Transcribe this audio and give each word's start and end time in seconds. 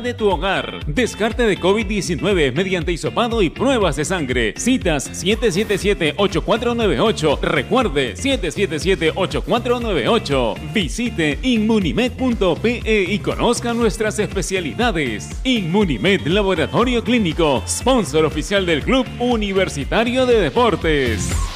de 0.00 0.14
tu 0.14 0.28
hogar. 0.28 0.84
Descarte 0.86 1.42
de 1.44 1.58
COVID-19 1.58 2.52
mediante 2.52 2.92
hisopado 2.92 3.42
y 3.42 3.50
pruebas 3.50 3.96
de 3.96 4.04
sangre. 4.04 4.54
Citas 4.56 5.24
777-8498. 5.24 7.40
Recuerde 7.40 8.14
777-8498. 8.14 10.54
Visite 10.72 11.38
inmunimed.pe 11.42 13.06
y 13.08 13.18
conozca 13.20 13.74
nuestras 13.74 14.18
especialidades. 14.18 15.30
Inmunimed 15.44 16.26
Laboratorio 16.26 17.02
Clínico, 17.02 17.62
sponsor 17.66 18.24
oficial 18.24 18.66
del 18.66 18.82
Club 18.82 19.06
Universitario 19.18 20.26
de 20.26 20.40
Deportes. 20.40 21.55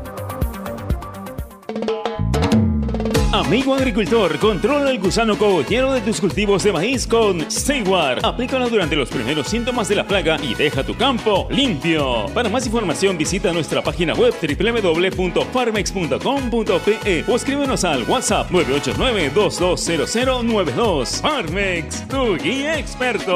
Amigo 3.33 3.73
agricultor, 3.73 4.37
controla 4.39 4.91
el 4.91 4.99
gusano 4.99 5.37
cogollero 5.37 5.93
de 5.93 6.01
tus 6.01 6.19
cultivos 6.19 6.63
de 6.63 6.73
maíz 6.73 7.07
con 7.07 7.49
Steward. 7.49 8.25
Aplícalo 8.25 8.69
durante 8.69 8.97
los 8.97 9.07
primeros 9.07 9.47
síntomas 9.47 9.87
de 9.87 9.95
la 9.95 10.05
plaga 10.05 10.37
y 10.43 10.53
deja 10.53 10.83
tu 10.83 10.97
campo 10.97 11.47
limpio. 11.49 12.25
Para 12.33 12.49
más 12.49 12.65
información 12.65 13.17
visita 13.17 13.53
nuestra 13.53 13.81
página 13.81 14.13
web 14.15 14.33
www.farmex.com.pe 14.33 17.23
o 17.25 17.35
escríbenos 17.37 17.85
al 17.85 18.03
WhatsApp 18.03 18.51
989-220092. 18.51 21.21
Farmex, 21.21 22.05
tu 22.09 22.35
guía 22.35 22.77
experto. 22.77 23.35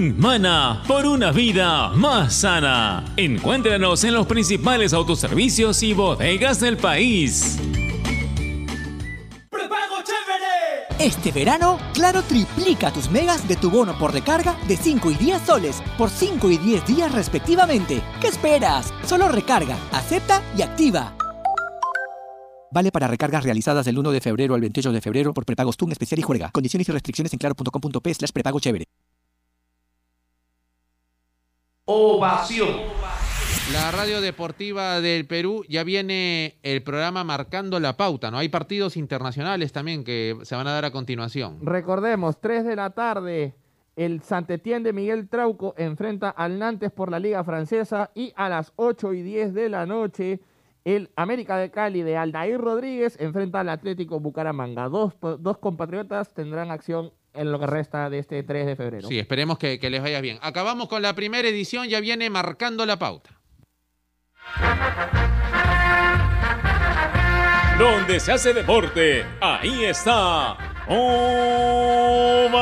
Mana 0.00 0.82
por 0.88 1.04
una 1.04 1.30
vida 1.30 1.90
más 1.90 2.32
sana. 2.32 3.04
Encuéntranos 3.16 4.02
en 4.04 4.14
los 4.14 4.26
principales 4.26 4.94
autoservicios 4.94 5.82
y 5.82 5.92
bodegas 5.92 6.58
del 6.58 6.78
país. 6.78 7.58
Este 10.98 11.32
verano, 11.32 11.78
Claro 11.92 12.22
triplica 12.22 12.90
tus 12.92 13.10
megas 13.10 13.46
de 13.46 13.56
tu 13.56 13.70
bono 13.70 13.98
por 13.98 14.12
recarga 14.12 14.56
de 14.68 14.76
5 14.76 15.10
y 15.10 15.14
10 15.14 15.42
soles 15.42 15.82
por 15.98 16.08
5 16.08 16.50
y 16.50 16.56
10 16.56 16.86
días 16.86 17.12
respectivamente. 17.12 18.02
¿Qué 18.22 18.28
esperas? 18.28 18.92
Solo 19.04 19.28
recarga, 19.28 19.76
acepta 19.92 20.42
y 20.56 20.62
activa. 20.62 21.14
Vale 22.72 22.90
para 22.90 23.06
recargas 23.06 23.44
realizadas 23.44 23.84
del 23.84 23.98
1 23.98 24.12
de 24.12 24.20
febrero 24.20 24.54
al 24.54 24.60
28 24.62 24.92
de 24.92 25.00
febrero 25.00 25.34
por 25.34 25.44
prepagos 25.44 25.76
TUN 25.76 25.92
especial 25.92 26.20
y 26.20 26.22
juega. 26.22 26.50
Condiciones 26.52 26.88
y 26.88 26.92
restricciones 26.92 27.32
en 27.34 27.38
claro.com.p 27.38 28.14
slash 28.14 28.30
prepago 28.30 28.60
chévere. 28.60 28.86
Ovación. 31.92 32.68
La 33.72 33.90
radio 33.90 34.20
deportiva 34.20 35.00
del 35.00 35.26
Perú 35.26 35.64
ya 35.68 35.82
viene 35.82 36.54
el 36.62 36.84
programa 36.84 37.24
marcando 37.24 37.80
la 37.80 37.96
pauta, 37.96 38.30
¿no? 38.30 38.38
Hay 38.38 38.48
partidos 38.48 38.96
internacionales 38.96 39.72
también 39.72 40.04
que 40.04 40.36
se 40.42 40.54
van 40.54 40.68
a 40.68 40.72
dar 40.72 40.84
a 40.84 40.92
continuación. 40.92 41.58
Recordemos, 41.60 42.40
3 42.40 42.64
de 42.64 42.76
la 42.76 42.90
tarde, 42.90 43.56
el 43.96 44.22
Santetien 44.22 44.84
de 44.84 44.92
Miguel 44.92 45.28
Trauco 45.28 45.74
enfrenta 45.76 46.30
al 46.30 46.60
Nantes 46.60 46.92
por 46.92 47.10
la 47.10 47.18
Liga 47.18 47.42
Francesa 47.42 48.12
y 48.14 48.32
a 48.36 48.48
las 48.48 48.72
8 48.76 49.12
y 49.12 49.22
10 49.22 49.52
de 49.52 49.68
la 49.68 49.84
noche, 49.84 50.38
el 50.84 51.10
América 51.16 51.56
de 51.56 51.72
Cali 51.72 52.02
de 52.02 52.16
Aldair 52.16 52.60
Rodríguez 52.60 53.16
enfrenta 53.18 53.58
al 53.58 53.68
Atlético 53.68 54.20
Bucaramanga. 54.20 54.88
Dos, 54.88 55.14
dos 55.40 55.58
compatriotas 55.58 56.32
tendrán 56.34 56.70
acción 56.70 57.10
en 57.34 57.52
lo 57.52 57.58
que 57.58 57.66
resta 57.66 58.10
de 58.10 58.18
este 58.18 58.42
3 58.42 58.66
de 58.66 58.76
febrero. 58.76 59.08
Sí, 59.08 59.18
esperemos 59.18 59.58
que, 59.58 59.78
que 59.78 59.90
les 59.90 60.02
vaya 60.02 60.20
bien. 60.20 60.38
Acabamos 60.42 60.88
con 60.88 61.02
la 61.02 61.14
primera 61.14 61.48
edición, 61.48 61.88
ya 61.88 62.00
viene 62.00 62.30
marcando 62.30 62.86
la 62.86 62.98
pauta. 62.98 63.40
Donde 67.78 68.20
se 68.20 68.32
hace 68.32 68.52
deporte, 68.52 69.24
ahí 69.40 69.84
está. 69.84 70.56
Ovación. 70.86 72.60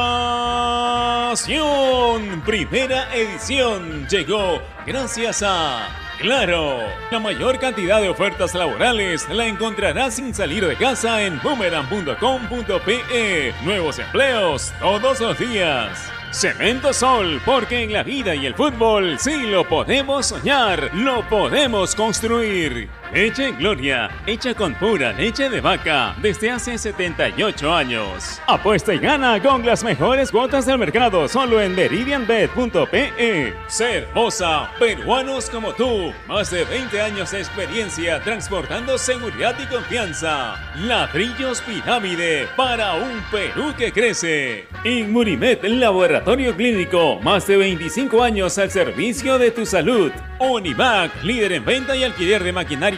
Primera 2.42 3.12
edición 3.14 4.06
llegó 4.08 4.60
gracias 4.86 5.42
a 5.44 6.07
Claro, 6.18 6.80
la 7.12 7.20
mayor 7.20 7.60
cantidad 7.60 8.00
de 8.00 8.08
ofertas 8.08 8.52
laborales 8.52 9.28
la 9.28 9.46
encontrarás 9.46 10.14
sin 10.14 10.34
salir 10.34 10.66
de 10.66 10.74
casa 10.74 11.22
en 11.22 11.40
boomerang.com.pe. 11.40 13.54
Nuevos 13.62 14.00
empleos 14.00 14.72
todos 14.80 15.20
los 15.20 15.38
días. 15.38 16.10
Cemento 16.32 16.92
Sol, 16.92 17.40
porque 17.46 17.84
en 17.84 17.92
la 17.92 18.02
vida 18.02 18.34
y 18.34 18.46
el 18.46 18.54
fútbol 18.54 19.16
sí 19.20 19.46
lo 19.46 19.66
podemos 19.66 20.26
soñar, 20.26 20.90
lo 20.92 21.26
podemos 21.28 21.94
construir. 21.94 22.90
Leche 23.12 23.52
Gloria, 23.52 24.10
hecha 24.26 24.52
con 24.54 24.74
pura 24.74 25.12
leche 25.12 25.48
de 25.48 25.62
vaca 25.62 26.14
desde 26.20 26.50
hace 26.50 26.76
78 26.76 27.72
años. 27.72 28.40
Apuesta 28.46 28.92
y 28.92 28.98
gana 28.98 29.42
con 29.42 29.64
las 29.64 29.82
mejores 29.82 30.30
cuotas 30.30 30.66
del 30.66 30.76
mercado 30.76 31.26
solo 31.26 31.60
en 31.60 31.74
meridianbet.pe. 31.74 33.54
Ser 33.66 34.08
Moza, 34.14 34.70
peruanos 34.78 35.48
como 35.48 35.72
tú, 35.72 36.12
más 36.26 36.50
de 36.50 36.64
20 36.64 37.00
años 37.00 37.30
de 37.30 37.38
experiencia 37.38 38.20
transportando 38.22 38.98
seguridad 38.98 39.56
y 39.58 39.66
confianza. 39.66 40.56
Ladrillos 40.76 41.62
Pirámide 41.62 42.46
para 42.56 42.94
un 42.94 43.22
Perú 43.30 43.72
que 43.76 43.90
crece. 43.90 44.66
Inmunimed 44.84 45.64
Laboratorio 45.64 46.54
Clínico, 46.54 47.18
más 47.22 47.46
de 47.46 47.56
25 47.56 48.22
años 48.22 48.58
al 48.58 48.70
servicio 48.70 49.38
de 49.38 49.50
tu 49.50 49.64
salud. 49.64 50.12
Univac, 50.40 51.10
líder 51.24 51.52
en 51.52 51.64
venta 51.64 51.96
y 51.96 52.04
alquiler 52.04 52.44
de 52.44 52.52
maquinaria 52.52 52.97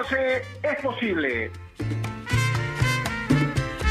14 0.00 0.42
es 0.62 0.82
posible. 0.82 1.50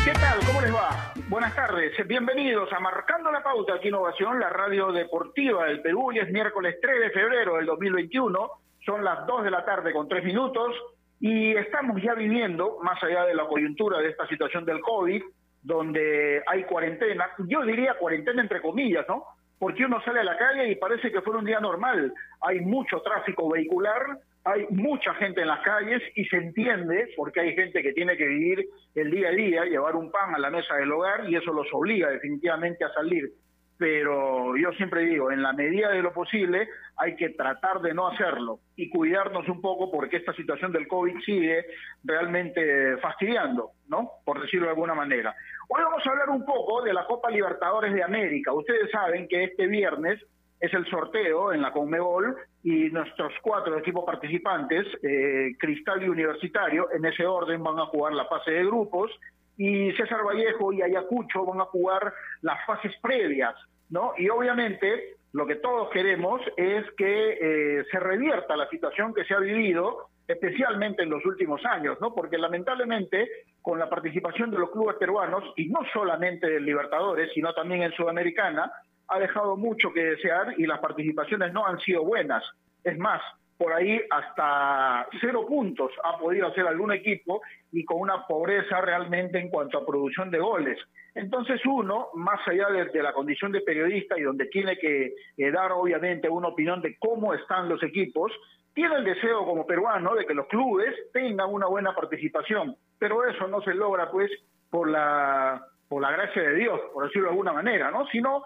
¿Qué 0.03 0.11
tal? 0.13 0.39
¿Cómo 0.47 0.61
les 0.61 0.73
va? 0.73 1.13
Buenas 1.27 1.55
tardes, 1.55 1.91
bienvenidos 2.07 2.73
a 2.73 2.79
Marcando 2.79 3.31
la 3.31 3.43
Pauta 3.43 3.75
aquí 3.75 3.89
Innovación, 3.89 4.39
la 4.39 4.49
radio 4.49 4.91
deportiva 4.91 5.65
del 5.65 5.83
Perú. 5.83 6.11
Y 6.11 6.17
es 6.17 6.31
miércoles 6.31 6.77
3 6.81 6.99
de 6.99 7.09
febrero 7.11 7.57
del 7.57 7.67
2021, 7.67 8.49
son 8.83 9.03
las 9.03 9.27
2 9.27 9.43
de 9.43 9.51
la 9.51 9.63
tarde 9.63 9.93
con 9.93 10.07
3 10.07 10.23
minutos 10.23 10.75
y 11.19 11.55
estamos 11.55 12.01
ya 12.01 12.15
viviendo, 12.15 12.79
más 12.81 13.01
allá 13.03 13.25
de 13.25 13.35
la 13.35 13.45
coyuntura 13.45 13.99
de 13.99 14.09
esta 14.09 14.25
situación 14.27 14.65
del 14.65 14.81
COVID, 14.81 15.21
donde 15.61 16.41
hay 16.47 16.63
cuarentena, 16.63 17.29
yo 17.47 17.61
diría 17.61 17.93
cuarentena 17.99 18.41
entre 18.41 18.61
comillas, 18.61 19.05
¿no? 19.07 19.25
Porque 19.59 19.85
uno 19.85 20.01
sale 20.03 20.21
a 20.21 20.23
la 20.23 20.37
calle 20.37 20.69
y 20.69 20.75
parece 20.75 21.11
que 21.11 21.21
fuera 21.21 21.37
un 21.37 21.45
día 21.45 21.59
normal. 21.59 22.11
Hay 22.41 22.61
mucho 22.61 22.99
tráfico 23.01 23.47
vehicular, 23.47 24.17
hay 24.43 24.65
mucha 24.69 25.13
gente 25.15 25.41
en 25.41 25.47
las 25.47 25.61
calles 25.61 26.01
y 26.15 26.25
se 26.25 26.37
entiende 26.37 27.09
porque 27.15 27.41
hay 27.41 27.55
gente 27.55 27.83
que 27.83 27.93
tiene 27.93 28.17
que 28.17 28.25
vivir 28.25 28.65
el 28.95 29.11
día 29.11 29.29
a 29.29 29.31
día, 29.31 29.65
llevar 29.65 29.95
un 29.95 30.11
pan 30.11 30.33
a 30.33 30.39
la 30.39 30.49
mesa 30.49 30.75
del 30.75 30.91
hogar 30.91 31.29
y 31.29 31.35
eso 31.35 31.51
los 31.53 31.67
obliga 31.73 32.09
definitivamente 32.09 32.85
a 32.85 32.93
salir 32.93 33.31
pero 33.79 34.57
yo 34.57 34.73
siempre 34.73 35.05
digo, 35.05 35.31
en 35.31 35.41
la 35.41 35.53
medida 35.53 35.89
de 35.89 36.01
lo 36.01 36.11
posible 36.11 36.67
hay 36.97 37.15
que 37.15 37.29
tratar 37.29 37.79
de 37.79 37.93
no 37.93 38.09
hacerlo 38.09 38.59
y 38.75 38.89
cuidarnos 38.89 39.47
un 39.47 39.61
poco 39.61 39.89
porque 39.89 40.17
esta 40.17 40.33
situación 40.33 40.73
del 40.73 40.85
COVID 40.85 41.17
sigue 41.25 41.65
realmente 42.03 42.97
fastidiando, 42.97 43.71
¿no? 43.87 44.11
Por 44.25 44.41
decirlo 44.41 44.65
de 44.65 44.71
alguna 44.71 44.93
manera. 44.93 45.33
Hoy 45.69 45.81
vamos 45.81 46.05
a 46.05 46.09
hablar 46.09 46.29
un 46.29 46.45
poco 46.45 46.81
de 46.81 46.91
la 46.91 47.05
Copa 47.05 47.31
Libertadores 47.31 47.93
de 47.93 48.03
América. 48.03 48.51
Ustedes 48.51 48.91
saben 48.91 49.29
que 49.29 49.45
este 49.45 49.65
viernes 49.67 50.21
es 50.59 50.73
el 50.73 50.85
sorteo 50.87 51.53
en 51.53 51.61
la 51.61 51.71
Conmebol 51.71 52.35
y 52.63 52.89
nuestros 52.89 53.33
cuatro 53.41 53.77
equipos 53.77 54.03
participantes, 54.05 54.85
eh, 55.01 55.55
Cristal 55.57 56.03
y 56.03 56.09
Universitario, 56.09 56.91
en 56.91 57.05
ese 57.05 57.25
orden 57.25 57.63
van 57.63 57.79
a 57.79 57.85
jugar 57.85 58.13
la 58.13 58.25
fase 58.25 58.51
de 58.51 58.65
grupos 58.65 59.11
y 59.57 59.91
César 59.93 60.23
Vallejo 60.23 60.73
y 60.73 60.81
Ayacucho 60.81 61.45
van 61.45 61.61
a 61.61 61.65
jugar 61.65 62.13
las 62.41 62.65
fases 62.65 62.93
previas, 63.01 63.55
¿no? 63.89 64.13
Y 64.17 64.29
obviamente 64.29 65.15
lo 65.33 65.45
que 65.45 65.55
todos 65.57 65.89
queremos 65.91 66.41
es 66.57 66.85
que 66.97 67.37
eh, 67.79 67.85
se 67.91 67.99
revierta 67.99 68.57
la 68.57 68.69
situación 68.69 69.13
que 69.13 69.25
se 69.25 69.33
ha 69.33 69.39
vivido, 69.39 70.07
especialmente 70.27 71.03
en 71.03 71.09
los 71.09 71.25
últimos 71.25 71.63
años, 71.65 71.97
¿no? 72.01 72.13
Porque 72.13 72.37
lamentablemente 72.37 73.29
con 73.61 73.79
la 73.79 73.89
participación 73.89 74.49
de 74.49 74.57
los 74.57 74.71
clubes 74.71 74.95
peruanos, 74.97 75.43
y 75.55 75.67
no 75.67 75.79
solamente 75.93 76.49
del 76.49 76.65
Libertadores, 76.65 77.31
sino 77.33 77.53
también 77.53 77.83
en 77.83 77.91
Sudamericana, 77.91 78.71
ha 79.09 79.19
dejado 79.19 79.57
mucho 79.57 79.91
que 79.91 80.03
desear 80.03 80.53
y 80.57 80.65
las 80.65 80.79
participaciones 80.79 81.51
no 81.53 81.65
han 81.65 81.79
sido 81.79 82.03
buenas. 82.03 82.43
Es 82.83 82.97
más, 82.97 83.21
por 83.57 83.73
ahí 83.73 83.99
hasta 84.09 85.05
cero 85.19 85.45
puntos 85.45 85.91
ha 86.03 86.17
podido 86.17 86.47
hacer 86.47 86.65
algún 86.65 86.93
equipo 86.93 87.41
y 87.73 87.83
con 87.83 87.99
una 87.99 88.25
pobreza 88.25 88.79
realmente 88.79 89.37
en 89.37 89.49
cuanto 89.49 89.77
a 89.77 89.85
producción 89.85 90.31
de 90.31 90.39
goles. 90.39 90.79
Entonces 91.13 91.59
uno, 91.65 92.07
más 92.13 92.39
allá 92.47 92.67
de, 92.69 93.03
la 93.03 93.11
condición 93.11 93.51
de 93.51 93.59
periodista 93.59 94.17
y 94.17 94.21
donde 94.21 94.45
tiene 94.45 94.77
que 94.77 95.13
eh, 95.37 95.51
dar 95.51 95.73
obviamente 95.73 96.29
una 96.29 96.47
opinión 96.47 96.81
de 96.81 96.97
cómo 96.99 97.33
están 97.33 97.67
los 97.67 97.83
equipos, 97.83 98.31
tiene 98.73 98.95
el 98.95 99.03
deseo 99.03 99.45
como 99.45 99.67
peruano 99.67 100.15
de 100.15 100.25
que 100.25 100.33
los 100.33 100.47
clubes 100.47 100.95
tengan 101.11 101.51
una 101.51 101.67
buena 101.67 101.93
participación, 101.93 102.77
pero 102.97 103.27
eso 103.27 103.45
no 103.49 103.61
se 103.61 103.73
logra 103.73 104.09
pues 104.09 104.31
por 104.69 104.89
la 104.89 105.61
por 105.89 106.03
la 106.03 106.11
gracia 106.11 106.43
de 106.43 106.53
Dios, 106.53 106.79
por 106.93 107.05
decirlo 107.05 107.27
de 107.27 107.31
alguna 107.31 107.51
manera, 107.51 107.89
¿no? 107.91 108.05
Sino 108.07 108.43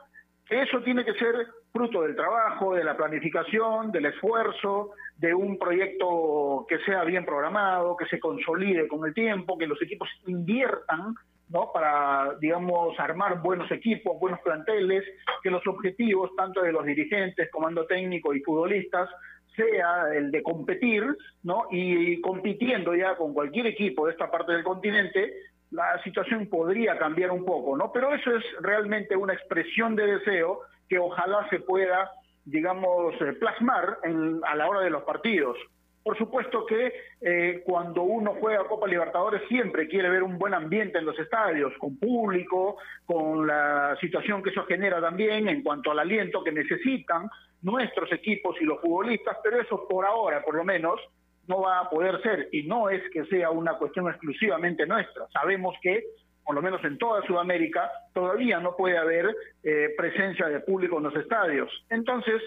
eso 0.50 0.82
tiene 0.82 1.06
que 1.06 1.14
ser 1.14 1.48
fruto 1.72 2.04
del 2.04 2.16
trabajo, 2.16 2.76
de 2.76 2.84
la 2.84 2.96
planificación, 2.96 3.92
del 3.92 4.06
esfuerzo, 4.06 4.92
de 5.18 5.34
un 5.34 5.58
proyecto 5.58 6.66
que 6.68 6.80
sea 6.80 7.04
bien 7.04 7.26
programado, 7.26 7.98
que 7.98 8.06
se 8.06 8.20
consolide 8.20 8.88
con 8.88 9.08
el 9.08 9.14
tiempo, 9.14 9.58
que 9.58 9.68
los 9.68 9.82
equipos 9.82 10.08
inviertan 10.28 11.16
¿no? 11.50 11.72
para, 11.74 12.36
digamos, 12.40 13.00
armar 13.00 13.42
buenos 13.42 13.72
equipos, 13.72 14.20
buenos 14.20 14.40
planteles, 14.42 15.04
que 15.42 15.50
los 15.50 15.66
objetivos, 15.68 16.32
tanto 16.36 16.62
de 16.62 16.72
los 16.72 16.86
dirigentes, 16.86 17.50
comando 17.52 17.86
técnico 17.86 18.34
y 18.34 18.42
futbolistas, 18.42 19.10
sea 19.56 20.14
el 20.14 20.32
de 20.32 20.42
competir, 20.42 21.04
¿no? 21.44 21.68
Y 21.70 22.20
compitiendo 22.22 22.96
ya 22.96 23.16
con 23.16 23.34
cualquier 23.34 23.68
equipo 23.68 24.08
de 24.08 24.14
esta 24.14 24.32
parte 24.32 24.52
del 24.52 24.64
continente, 24.64 25.32
la 25.74 26.02
situación 26.04 26.48
podría 26.48 26.98
cambiar 26.98 27.32
un 27.32 27.44
poco, 27.44 27.76
¿no? 27.76 27.92
Pero 27.92 28.14
eso 28.14 28.36
es 28.36 28.44
realmente 28.62 29.16
una 29.16 29.34
expresión 29.34 29.96
de 29.96 30.06
deseo 30.06 30.62
que 30.88 31.00
ojalá 31.00 31.48
se 31.50 31.60
pueda, 31.60 32.12
digamos, 32.46 33.16
eh, 33.22 33.34
plasmar 33.34 33.98
a 34.44 34.56
la 34.56 34.68
hora 34.68 34.82
de 34.82 34.92
los 34.92 35.04
partidos. 35.04 35.58
Por 36.04 36.18
supuesto 36.18 36.66
que 36.66 36.94
eh, 37.22 37.64
cuando 37.66 38.04
uno 38.04 38.36
juega 38.40 38.68
Copa 38.68 38.88
Libertadores 38.88 39.42
siempre 39.48 39.88
quiere 39.88 40.10
ver 40.10 40.22
un 40.22 40.38
buen 40.38 40.54
ambiente 40.54 41.00
en 41.00 41.06
los 41.06 41.18
estadios, 41.18 41.74
con 41.80 41.98
público, 41.98 42.78
con 43.06 43.48
la 43.48 43.98
situación 44.00 44.44
que 44.44 44.52
eso 44.52 44.66
genera 44.66 45.02
también 45.02 45.48
en 45.48 45.64
cuanto 45.64 45.92
al 45.92 46.00
aliento 46.00 46.44
que 46.44 46.52
necesitan 46.52 47.30
nuestros 47.64 48.12
equipos 48.12 48.58
y 48.62 48.66
los 48.66 48.80
futbolistas, 48.82 49.38
pero 49.42 49.60
eso 49.60 49.88
por 49.88 50.06
ahora, 50.06 50.44
por 50.44 50.56
lo 50.56 50.66
menos, 50.66 51.00
no 51.48 51.62
va 51.62 51.80
a 51.80 51.90
poder 51.90 52.22
ser 52.22 52.50
y 52.52 52.64
no 52.64 52.90
es 52.90 53.02
que 53.12 53.26
sea 53.26 53.50
una 53.50 53.78
cuestión 53.78 54.08
exclusivamente 54.08 54.86
nuestra. 54.86 55.28
Sabemos 55.32 55.76
que, 55.82 56.04
por 56.44 56.56
lo 56.56 56.62
menos 56.62 56.84
en 56.84 56.98
toda 56.98 57.26
Sudamérica, 57.26 57.90
todavía 58.14 58.60
no 58.60 58.76
puede 58.76 58.98
haber 58.98 59.36
eh, 59.64 59.94
presencia 59.98 60.48
de 60.48 60.62
público 60.62 60.98
en 60.98 61.04
los 61.04 61.16
estadios. 61.16 61.70
Entonces, 61.90 62.42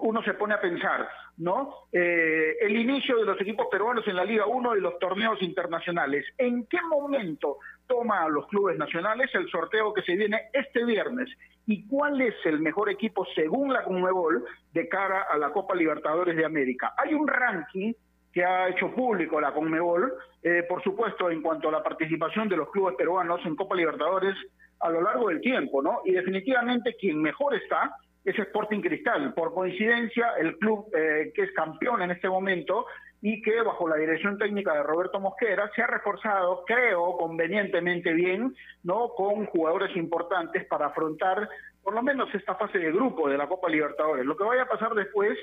uno 0.00 0.22
se 0.22 0.34
pone 0.34 0.54
a 0.54 0.60
pensar, 0.60 1.08
¿no? 1.38 1.74
Eh, 1.92 2.56
el 2.60 2.76
inicio 2.76 3.18
de 3.18 3.24
los 3.24 3.40
equipos 3.40 3.66
peruanos 3.70 4.06
en 4.06 4.16
la 4.16 4.24
Liga 4.24 4.46
1 4.46 4.76
y 4.76 4.80
los 4.80 4.98
torneos 4.98 5.40
internacionales. 5.42 6.24
¿En 6.38 6.66
qué 6.66 6.78
momento 6.88 7.58
toma 7.86 8.22
a 8.22 8.28
los 8.28 8.46
clubes 8.48 8.78
nacionales 8.78 9.30
el 9.34 9.48
sorteo 9.48 9.92
que 9.92 10.02
se 10.02 10.14
viene 10.14 10.50
este 10.52 10.84
viernes? 10.84 11.28
¿Y 11.66 11.86
cuál 11.86 12.20
es 12.20 12.34
el 12.44 12.60
mejor 12.60 12.90
equipo 12.90 13.26
según 13.34 13.72
la 13.72 13.82
Conmebol 13.82 14.44
de 14.72 14.88
cara 14.88 15.26
a 15.30 15.36
la 15.36 15.50
Copa 15.50 15.74
Libertadores 15.74 16.36
de 16.36 16.44
América? 16.44 16.94
Hay 16.96 17.14
un 17.14 17.26
ranking 17.26 17.92
que 18.38 18.44
ha 18.44 18.68
hecho 18.68 18.94
público 18.94 19.40
la 19.40 19.52
Conmebol, 19.52 20.14
eh, 20.44 20.62
por 20.68 20.80
supuesto, 20.84 21.28
en 21.28 21.42
cuanto 21.42 21.70
a 21.70 21.72
la 21.72 21.82
participación 21.82 22.48
de 22.48 22.56
los 22.56 22.70
clubes 22.70 22.94
peruanos 22.94 23.40
en 23.44 23.56
Copa 23.56 23.74
Libertadores 23.74 24.36
a 24.78 24.90
lo 24.90 25.02
largo 25.02 25.28
del 25.28 25.40
tiempo, 25.40 25.82
¿no? 25.82 26.02
Y 26.04 26.12
definitivamente 26.12 26.94
quien 26.94 27.20
mejor 27.20 27.56
está 27.56 27.96
es 28.24 28.38
Sporting 28.38 28.80
Cristal. 28.80 29.34
Por 29.34 29.52
coincidencia, 29.52 30.34
el 30.38 30.56
club 30.56 30.86
eh, 30.96 31.32
que 31.34 31.42
es 31.42 31.52
campeón 31.52 32.00
en 32.02 32.12
este 32.12 32.28
momento 32.28 32.86
y 33.20 33.42
que 33.42 33.60
bajo 33.60 33.88
la 33.88 33.96
dirección 33.96 34.38
técnica 34.38 34.72
de 34.72 34.84
Roberto 34.84 35.18
Mosquera 35.18 35.68
se 35.74 35.82
ha 35.82 35.88
reforzado, 35.88 36.62
creo, 36.64 37.16
convenientemente 37.16 38.12
bien, 38.12 38.54
¿no? 38.84 39.08
Con 39.16 39.46
jugadores 39.46 39.96
importantes 39.96 40.64
para 40.66 40.86
afrontar 40.86 41.48
por 41.82 41.92
lo 41.92 42.04
menos 42.04 42.32
esta 42.32 42.54
fase 42.54 42.78
de 42.78 42.92
grupo 42.92 43.28
de 43.28 43.36
la 43.36 43.48
Copa 43.48 43.68
Libertadores. 43.68 44.24
Lo 44.24 44.36
que 44.36 44.44
vaya 44.44 44.62
a 44.62 44.68
pasar 44.68 44.94
después 44.94 45.36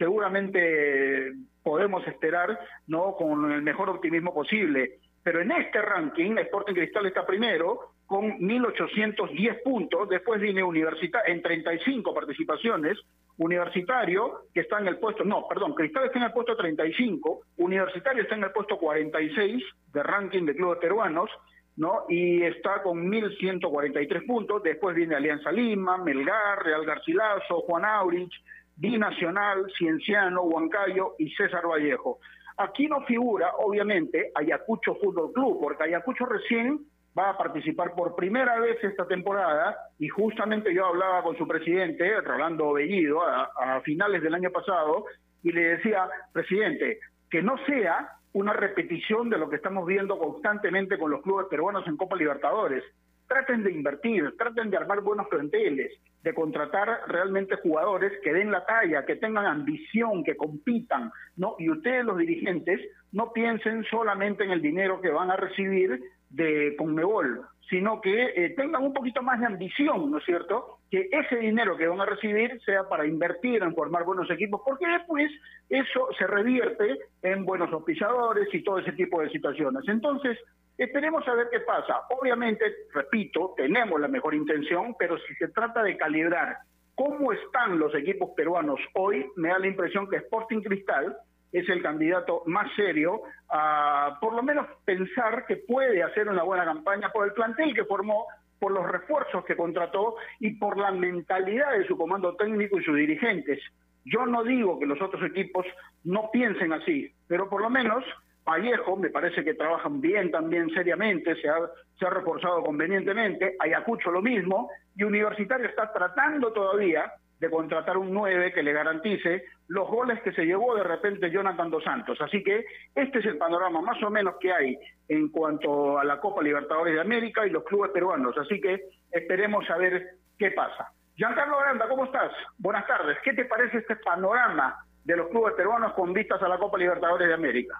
seguramente 0.00 1.32
podemos 1.62 2.04
esperar 2.06 2.58
no 2.86 3.14
con 3.16 3.52
el 3.52 3.60
mejor 3.60 3.90
optimismo 3.90 4.32
posible. 4.32 4.98
Pero 5.22 5.42
en 5.42 5.52
este 5.52 5.82
ranking, 5.82 6.38
Sporting 6.38 6.72
Cristal 6.72 7.04
está 7.04 7.26
primero 7.26 7.92
con 8.06 8.38
1.810 8.40 9.62
puntos, 9.62 10.08
después 10.08 10.40
viene 10.40 10.64
Universitario 10.64 11.32
en 11.32 11.42
35 11.42 12.14
participaciones, 12.14 12.98
Universitario, 13.36 14.46
que 14.54 14.60
está 14.60 14.80
en 14.80 14.88
el 14.88 14.96
puesto, 14.96 15.22
no, 15.22 15.46
perdón, 15.46 15.74
Cristal 15.74 16.06
está 16.06 16.18
en 16.18 16.24
el 16.24 16.32
puesto 16.32 16.56
35, 16.56 17.42
Universitario 17.58 18.22
está 18.22 18.36
en 18.36 18.44
el 18.44 18.52
puesto 18.52 18.78
46 18.78 19.62
de 19.92 20.02
ranking 20.02 20.46
de 20.46 20.56
clubes 20.56 20.78
peruanos, 20.78 21.30
¿no? 21.76 22.06
Y 22.08 22.42
está 22.42 22.82
con 22.82 23.06
1.143 23.10 24.26
puntos, 24.26 24.62
después 24.62 24.96
viene 24.96 25.14
Alianza 25.14 25.52
Lima, 25.52 25.98
Melgar, 25.98 26.64
Real 26.64 26.84
Garcilaso, 26.84 27.60
Juan 27.60 27.84
Aurich, 27.84 28.32
Binacional, 28.80 29.70
Cienciano, 29.76 30.42
Huancayo 30.42 31.14
y 31.18 31.30
César 31.32 31.66
Vallejo. 31.66 32.18
Aquí 32.56 32.86
no 32.86 33.02
figura, 33.04 33.52
obviamente, 33.58 34.32
Ayacucho 34.34 34.94
Fútbol 34.94 35.32
Club, 35.32 35.60
porque 35.60 35.84
Ayacucho 35.84 36.24
recién 36.24 36.80
va 37.16 37.30
a 37.30 37.36
participar 37.36 37.94
por 37.94 38.16
primera 38.16 38.58
vez 38.58 38.82
esta 38.82 39.06
temporada 39.06 39.76
y 39.98 40.08
justamente 40.08 40.74
yo 40.74 40.86
hablaba 40.86 41.22
con 41.22 41.36
su 41.36 41.46
presidente, 41.46 42.20
Rolando 42.22 42.72
Bellido, 42.72 43.22
a, 43.22 43.50
a 43.54 43.80
finales 43.82 44.22
del 44.22 44.34
año 44.34 44.50
pasado, 44.50 45.04
y 45.42 45.52
le 45.52 45.76
decía, 45.76 46.08
presidente, 46.32 47.00
que 47.30 47.42
no 47.42 47.58
sea 47.66 48.12
una 48.32 48.54
repetición 48.54 49.28
de 49.28 49.36
lo 49.36 49.50
que 49.50 49.56
estamos 49.56 49.86
viendo 49.86 50.18
constantemente 50.18 50.98
con 50.98 51.10
los 51.10 51.20
clubes 51.20 51.48
peruanos 51.50 51.86
en 51.86 51.98
Copa 51.98 52.16
Libertadores, 52.16 52.82
traten 53.30 53.62
de 53.62 53.70
invertir, 53.70 54.34
traten 54.36 54.70
de 54.70 54.76
armar 54.76 55.02
buenos 55.02 55.28
planteles, 55.28 55.92
de 56.24 56.34
contratar 56.34 57.02
realmente 57.06 57.54
jugadores 57.62 58.12
que 58.24 58.32
den 58.32 58.50
la 58.50 58.66
talla, 58.66 59.06
que 59.06 59.16
tengan 59.16 59.46
ambición, 59.46 60.24
que 60.24 60.36
compitan, 60.36 61.12
¿no? 61.36 61.54
Y 61.60 61.70
ustedes 61.70 62.04
los 62.04 62.18
dirigentes 62.18 62.80
no 63.12 63.32
piensen 63.32 63.84
solamente 63.84 64.42
en 64.42 64.50
el 64.50 64.60
dinero 64.60 65.00
que 65.00 65.10
van 65.10 65.30
a 65.30 65.36
recibir 65.36 66.02
de 66.30 66.74
Conmebol, 66.76 67.46
sino 67.68 68.00
que 68.00 68.32
eh, 68.34 68.54
tengan 68.56 68.82
un 68.82 68.92
poquito 68.92 69.22
más 69.22 69.38
de 69.38 69.46
ambición, 69.46 70.10
¿no 70.10 70.18
es 70.18 70.24
cierto? 70.24 70.78
Que 70.90 71.08
ese 71.12 71.36
dinero 71.36 71.76
que 71.76 71.86
van 71.86 72.00
a 72.00 72.06
recibir 72.06 72.60
sea 72.64 72.88
para 72.88 73.06
invertir 73.06 73.62
en 73.62 73.76
formar 73.76 74.04
buenos 74.04 74.28
equipos, 74.28 74.60
porque 74.64 74.88
después 74.88 75.30
eso 75.68 76.08
se 76.18 76.26
revierte 76.26 76.98
en 77.22 77.44
buenos 77.44 77.72
auspiciadores 77.72 78.52
y 78.52 78.64
todo 78.64 78.80
ese 78.80 78.92
tipo 78.92 79.22
de 79.22 79.30
situaciones. 79.30 79.84
Entonces, 79.86 80.36
esperemos 80.84 81.26
a 81.28 81.34
ver 81.34 81.48
qué 81.50 81.60
pasa. 81.60 82.02
Obviamente, 82.08 82.64
repito, 82.94 83.52
tenemos 83.56 84.00
la 84.00 84.08
mejor 84.08 84.34
intención, 84.34 84.96
pero 84.98 85.18
si 85.18 85.34
se 85.34 85.48
trata 85.48 85.82
de 85.82 85.96
calibrar 85.96 86.56
cómo 86.94 87.32
están 87.32 87.78
los 87.78 87.94
equipos 87.94 88.30
peruanos 88.34 88.80
hoy, 88.94 89.26
me 89.36 89.48
da 89.48 89.58
la 89.58 89.66
impresión 89.66 90.08
que 90.08 90.16
Sporting 90.16 90.62
Cristal 90.62 91.16
es 91.52 91.68
el 91.68 91.82
candidato 91.82 92.42
más 92.46 92.70
serio 92.76 93.22
a 93.50 94.16
por 94.20 94.34
lo 94.34 94.42
menos 94.42 94.66
pensar 94.84 95.44
que 95.46 95.56
puede 95.56 96.02
hacer 96.02 96.28
una 96.28 96.44
buena 96.44 96.64
campaña 96.64 97.10
por 97.10 97.26
el 97.26 97.34
plantel 97.34 97.74
que 97.74 97.84
formó, 97.84 98.26
por 98.58 98.72
los 98.72 98.90
refuerzos 98.90 99.44
que 99.44 99.56
contrató 99.56 100.16
y 100.38 100.56
por 100.56 100.78
la 100.78 100.92
mentalidad 100.92 101.72
de 101.72 101.86
su 101.86 101.96
comando 101.96 102.36
técnico 102.36 102.78
y 102.78 102.84
sus 102.84 102.96
dirigentes. 102.96 103.60
Yo 104.04 104.24
no 104.24 104.44
digo 104.44 104.78
que 104.78 104.86
los 104.86 105.00
otros 105.02 105.22
equipos 105.24 105.66
no 106.04 106.30
piensen 106.32 106.72
así, 106.72 107.12
pero 107.26 107.50
por 107.50 107.60
lo 107.60 107.68
menos 107.68 108.02
Vallejo 108.44 108.96
me 108.96 109.10
parece 109.10 109.44
que 109.44 109.54
trabajan 109.54 110.00
bien 110.00 110.30
también 110.30 110.70
seriamente, 110.70 111.34
se 111.40 111.48
ha, 111.48 112.10
reforzado 112.10 112.62
convenientemente, 112.62 113.56
Ayacucho 113.60 114.10
lo 114.10 114.22
mismo, 114.22 114.70
y 114.96 115.04
Universitario 115.04 115.68
está 115.68 115.92
tratando 115.92 116.52
todavía 116.52 117.12
de 117.38 117.50
contratar 117.50 117.96
un 117.96 118.12
9 118.12 118.52
que 118.52 118.62
le 118.62 118.72
garantice 118.72 119.44
los 119.68 119.88
goles 119.88 120.20
que 120.22 120.32
se 120.32 120.44
llevó 120.44 120.74
de 120.74 120.82
repente 120.82 121.30
Jonathan 121.30 121.70
Dos 121.70 121.84
Santos. 121.84 122.20
Así 122.20 122.42
que 122.42 122.64
este 122.94 123.18
es 123.20 123.26
el 123.26 123.38
panorama 123.38 123.80
más 123.80 124.02
o 124.02 124.10
menos 124.10 124.34
que 124.40 124.52
hay 124.52 124.78
en 125.08 125.28
cuanto 125.30 125.98
a 125.98 126.04
la 126.04 126.20
Copa 126.20 126.42
Libertadores 126.42 126.94
de 126.94 127.00
América 127.00 127.46
y 127.46 127.50
los 127.50 127.64
clubes 127.64 127.90
peruanos. 127.92 128.36
Así 128.36 128.60
que 128.60 128.80
esperemos 129.10 129.68
a 129.70 129.78
ver 129.78 130.16
qué 130.38 130.50
pasa. 130.50 130.92
Giancarlo 131.16 131.58
Aranda, 131.58 131.88
¿cómo 131.88 132.04
estás? 132.04 132.32
Buenas 132.58 132.86
tardes. 132.86 133.16
¿Qué 133.22 133.32
te 133.32 133.46
parece 133.46 133.78
este 133.78 133.96
panorama 133.96 134.76
de 135.04 135.16
los 135.16 135.28
clubes 135.28 135.54
peruanos 135.54 135.94
con 135.94 136.12
vistas 136.12 136.42
a 136.42 136.48
la 136.48 136.58
Copa 136.58 136.78
Libertadores 136.78 137.28
de 137.28 137.34
América? 137.34 137.78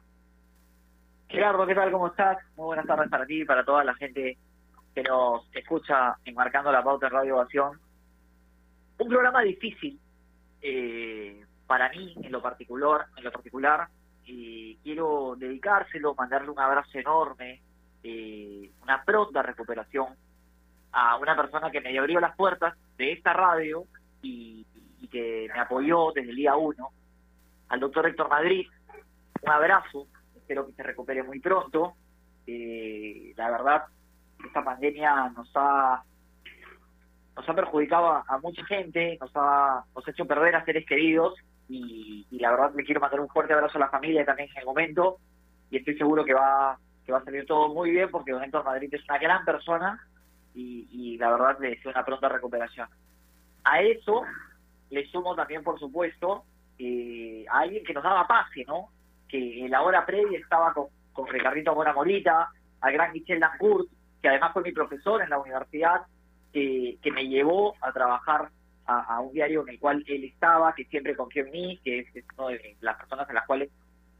Gerardo, 1.30 1.64
¿qué 1.64 1.76
tal? 1.76 1.92
¿Cómo 1.92 2.08
estás? 2.08 2.38
Muy 2.56 2.66
buenas 2.66 2.86
tardes 2.86 3.08
para 3.08 3.24
ti 3.24 3.42
y 3.42 3.44
para 3.44 3.64
toda 3.64 3.84
la 3.84 3.94
gente 3.94 4.36
que 4.92 5.02
nos 5.04 5.44
escucha 5.54 6.16
enmarcando 6.24 6.72
la 6.72 6.82
pauta 6.82 7.06
de 7.06 7.10
Radio 7.10 7.36
Ovación 7.36 7.78
un 8.98 9.08
programa 9.08 9.40
difícil 9.42 9.98
eh, 10.60 11.44
para 11.68 11.88
mí 11.90 12.14
en 12.20 12.32
lo 12.32 12.42
particular, 12.42 13.06
en 13.16 13.24
lo 13.24 13.32
particular, 13.32 13.86
y 14.26 14.76
quiero 14.82 15.36
dedicárselo, 15.36 16.14
mandarle 16.16 16.50
un 16.50 16.58
abrazo 16.58 16.98
enorme, 16.98 17.62
eh, 18.02 18.70
una 18.82 19.02
pronta 19.04 19.40
recuperación 19.40 20.08
a 20.92 21.16
una 21.16 21.36
persona 21.36 21.70
que 21.70 21.80
me 21.80 21.96
abrió 21.96 22.20
las 22.20 22.34
puertas 22.36 22.76
de 22.98 23.12
esta 23.12 23.32
radio 23.32 23.84
y, 24.20 24.66
que 25.10 25.48
me 25.52 25.58
apoyó 25.58 26.12
desde 26.12 26.30
el 26.30 26.36
día 26.36 26.54
uno, 26.54 26.90
al 27.68 27.80
doctor 27.80 28.06
Héctor 28.06 28.28
Madrid. 28.28 28.66
Un 29.42 29.50
abrazo, 29.50 30.06
espero 30.50 30.66
que 30.66 30.72
se 30.72 30.82
recupere 30.82 31.22
muy 31.22 31.38
pronto. 31.38 31.94
Eh, 32.44 33.32
la 33.36 33.50
verdad, 33.50 33.84
esta 34.44 34.64
pandemia 34.64 35.28
nos 35.36 35.48
ha 35.54 36.02
nos 37.36 37.48
ha 37.48 37.54
perjudicado 37.54 38.24
a, 38.26 38.38
mucha 38.42 38.64
gente, 38.66 39.16
nos 39.20 39.30
ha, 39.36 39.84
nos 39.94 40.06
ha 40.06 40.10
hecho 40.10 40.26
perder 40.26 40.56
a 40.56 40.64
seres 40.64 40.84
queridos 40.84 41.34
y, 41.68 42.26
la 42.32 42.50
verdad 42.50 42.72
le 42.74 42.84
quiero 42.84 43.00
mandar 43.00 43.20
un 43.20 43.28
fuerte 43.28 43.52
abrazo 43.52 43.78
a 43.78 43.82
la 43.82 43.88
familia 43.88 44.24
también 44.24 44.50
en 44.50 44.58
el 44.58 44.64
momento 44.64 45.18
y 45.70 45.76
estoy 45.76 45.96
seguro 45.96 46.24
que 46.24 46.34
va 46.34 46.78
que 47.06 47.12
va 47.12 47.18
a 47.18 47.24
salir 47.24 47.46
todo 47.46 47.68
muy 47.72 47.92
bien 47.92 48.10
porque 48.10 48.32
Don 48.32 48.42
Héctor 48.42 48.64
Madrid 48.64 48.92
es 48.92 49.04
una 49.08 49.18
gran 49.18 49.44
persona 49.44 50.04
y, 50.54 51.16
la 51.18 51.30
verdad 51.30 51.58
le 51.60 51.70
deseo 51.70 51.92
una 51.92 52.04
pronta 52.04 52.28
recuperación. 52.28 52.88
A 53.62 53.80
eso 53.82 54.22
le 54.90 55.06
sumo 55.06 55.36
también, 55.36 55.62
por 55.62 55.78
supuesto, 55.78 56.44
eh, 56.78 57.44
a 57.48 57.60
alguien 57.60 57.84
que 57.84 57.94
nos 57.94 58.02
daba 58.02 58.26
pase, 58.26 58.64
¿no? 58.66 58.90
Que 59.30 59.64
en 59.64 59.70
la 59.70 59.82
hora 59.82 60.04
previa 60.04 60.38
estaba 60.38 60.72
con, 60.72 60.86
con 61.12 61.26
Ricardito 61.26 61.74
Mora 61.74 61.92
Morita, 61.92 62.50
al 62.80 62.92
gran 62.92 63.12
Michel 63.12 63.40
Dancourt, 63.40 63.88
que 64.20 64.28
además 64.28 64.52
fue 64.52 64.62
mi 64.62 64.72
profesor 64.72 65.22
en 65.22 65.30
la 65.30 65.38
universidad 65.38 66.02
que, 66.52 66.98
me 67.12 67.28
llevó 67.28 67.74
a 67.80 67.92
trabajar 67.92 68.50
a, 68.86 69.20
un 69.20 69.32
diario 69.32 69.62
en 69.62 69.68
el 69.68 69.78
cual 69.78 70.04
él 70.08 70.24
estaba, 70.24 70.74
que 70.74 70.84
siempre 70.86 71.14
confió 71.14 71.44
en 71.44 71.52
mí, 71.52 71.80
que 71.84 72.00
es, 72.00 72.06
una 72.36 72.48
de 72.48 72.76
las 72.80 72.96
personas 72.96 73.28
en 73.28 73.36
las 73.36 73.46
cuales 73.46 73.70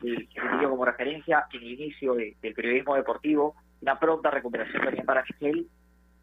eh, 0.05 0.29
como 0.63 0.85
referencia 0.85 1.47
en 1.53 1.61
el 1.61 1.73
inicio 1.73 2.15
del 2.15 2.55
periodismo 2.55 2.95
deportivo, 2.95 3.57
una 3.83 3.99
pronta 3.99 4.31
recuperación 4.31 4.83
también 4.83 5.05
para 5.05 5.25
Michel. 5.25 5.67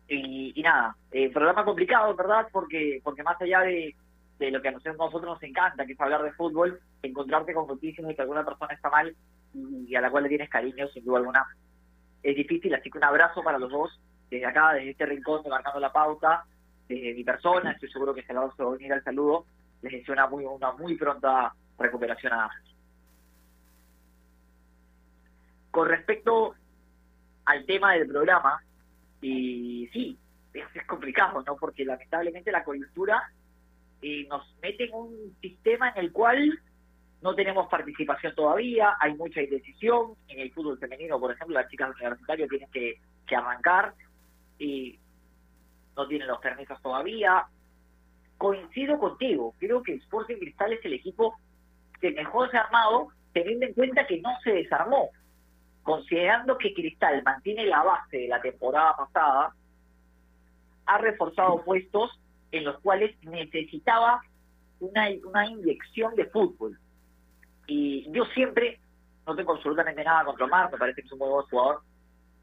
Y, 0.08 0.54
y 0.56 0.64
nada, 0.64 0.96
eh, 1.12 1.30
programa 1.30 1.66
complicado, 1.66 2.16
¿verdad? 2.16 2.48
Porque 2.54 3.02
porque 3.04 3.24
más 3.24 3.42
allá 3.42 3.60
de, 3.60 3.94
de 4.40 4.52
lo 4.52 4.62
que 4.62 4.70
a 4.70 4.72
nosotros 4.72 5.24
nos 5.24 5.44
encanta, 5.44 5.86
que 5.86 5.94
es 5.94 6.02
hablar 6.02 6.24
de 6.24 6.34
fútbol, 6.34 6.80
encontrarte 7.02 7.54
con 7.54 7.68
noticias 7.68 8.08
de 8.08 8.16
que 8.16 8.22
alguna 8.22 8.46
persona 8.46 8.74
está 8.74 8.90
mal 8.90 9.16
y 9.54 9.96
a 9.96 10.02
la 10.02 10.12
cual 10.12 10.24
le 10.24 10.30
tienes 10.30 10.50
cariño, 10.50 10.88
sin 10.90 11.04
duda 11.04 11.20
alguna, 11.20 11.46
es 12.22 12.36
difícil. 12.36 12.74
Así 12.76 12.90
que 12.90 12.98
un 12.98 13.04
abrazo 13.04 13.42
para 13.44 13.58
los 13.58 13.72
dos 13.72 14.00
desde 14.30 14.46
acá, 14.46 14.74
desde 14.74 14.92
este 14.92 15.06
rincón 15.06 15.42
Marcando 15.50 15.80
la 15.80 15.92
Pauta, 15.92 16.44
desde 16.88 17.14
mi 17.14 17.24
persona, 17.24 17.72
estoy 17.72 17.90
seguro 17.90 18.14
que 18.14 18.24
se 18.24 18.34
va 18.34 18.44
a 18.44 18.70
venir 18.72 18.94
al 18.94 19.04
saludo, 19.04 19.46
les 19.82 19.94
deseo 19.94 20.14
una 20.14 20.28
muy, 20.28 20.46
una 20.46 20.72
muy 20.74 20.96
pronta 20.96 21.54
recuperación 21.78 22.34
a 22.34 22.50
Con 25.72 25.88
respecto 25.88 26.56
al 27.46 27.66
tema 27.66 27.94
del 27.94 28.08
programa, 28.08 28.62
y 29.22 29.88
sí, 29.94 30.18
es, 30.54 30.86
complicado, 30.86 31.44
¿no? 31.46 31.56
Porque 31.56 31.86
lamentablemente 31.86 32.52
la 32.52 32.64
coyuntura 32.64 33.32
eh, 34.02 34.28
nos 34.30 34.44
mete 34.62 34.86
en 34.86 34.94
un 34.94 35.38
sistema 35.42 35.90
en 35.90 36.06
el 36.06 36.12
cual 36.12 36.60
no 37.22 37.34
tenemos 37.34 37.68
participación 37.68 38.36
todavía, 38.36 38.96
hay 39.00 39.16
mucha 39.16 39.42
indecisión. 39.42 40.14
En 40.28 40.40
el 40.40 40.52
fútbol 40.54 40.78
femenino, 40.78 41.20
por 41.20 41.32
ejemplo, 41.32 41.60
las 41.60 41.70
chicas 41.70 41.96
universitarias 41.96 42.50
tienen 42.50 42.70
que, 42.72 43.00
que 43.26 43.36
arrancar 43.36 43.94
y 44.60 45.00
no 45.96 46.08
tienen 46.08 46.28
los 46.28 46.40
permisos 46.40 46.82
todavía. 46.82 47.46
Coincido 48.38 49.00
contigo, 49.00 49.56
creo 49.58 49.82
que 49.82 49.96
Sporting 49.96 50.38
Cristal 50.38 50.74
es 50.74 50.86
el 50.86 50.94
equipo 50.94 51.36
que 52.00 52.12
mejor 52.12 52.52
se 52.52 52.58
ha 52.58 52.62
armado, 52.62 53.08
teniendo 53.34 53.66
en 53.66 53.74
cuenta 53.74 54.06
que 54.06 54.22
no 54.22 54.30
se 54.44 54.52
desarmó. 54.52 55.10
Considerando 55.82 56.58
que 56.58 56.74
Cristal 56.74 57.24
mantiene 57.24 57.66
la 57.66 57.82
base 57.82 58.18
de 58.18 58.28
la 58.28 58.42
temporada 58.42 58.96
pasada, 58.96 59.56
ha 60.86 60.98
reforzado 61.00 61.64
puestos 61.64 62.12
en 62.52 62.64
los 62.64 62.80
cuales 62.82 63.16
necesitaba 63.24 64.22
una, 64.80 65.08
una 65.26 65.48
inyección 65.48 66.16
de 66.16 66.26
fútbol. 66.26 66.78
Y 67.68 68.10
yo 68.12 68.26
siempre, 68.34 68.80
no 69.26 69.36
tengo 69.36 69.54
absolutamente 69.54 70.04
nada 70.04 70.26
contra 70.26 70.46
Omar, 70.46 70.72
me 70.72 70.78
parece 70.78 71.02
que 71.02 71.08
es 71.08 71.14
un 71.14 71.20
muy 71.20 71.30
buen 71.30 71.46
jugador, 71.48 71.82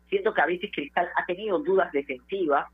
siento 0.08 0.34
que 0.34 0.40
a 0.42 0.46
veces 0.46 0.70
Cristal 0.72 1.08
ha 1.16 1.24
tenido 1.26 1.58
dudas 1.58 1.90
defensivas, 1.92 2.68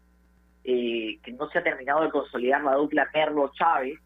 eh, 0.65 1.19
que 1.23 1.33
no 1.33 1.49
se 1.49 1.59
ha 1.59 1.63
terminado 1.63 2.03
de 2.03 2.11
consolidar 2.11 2.63
la 2.63 2.75
dupla 2.75 3.09
Merlo-Chávez. 3.15 3.99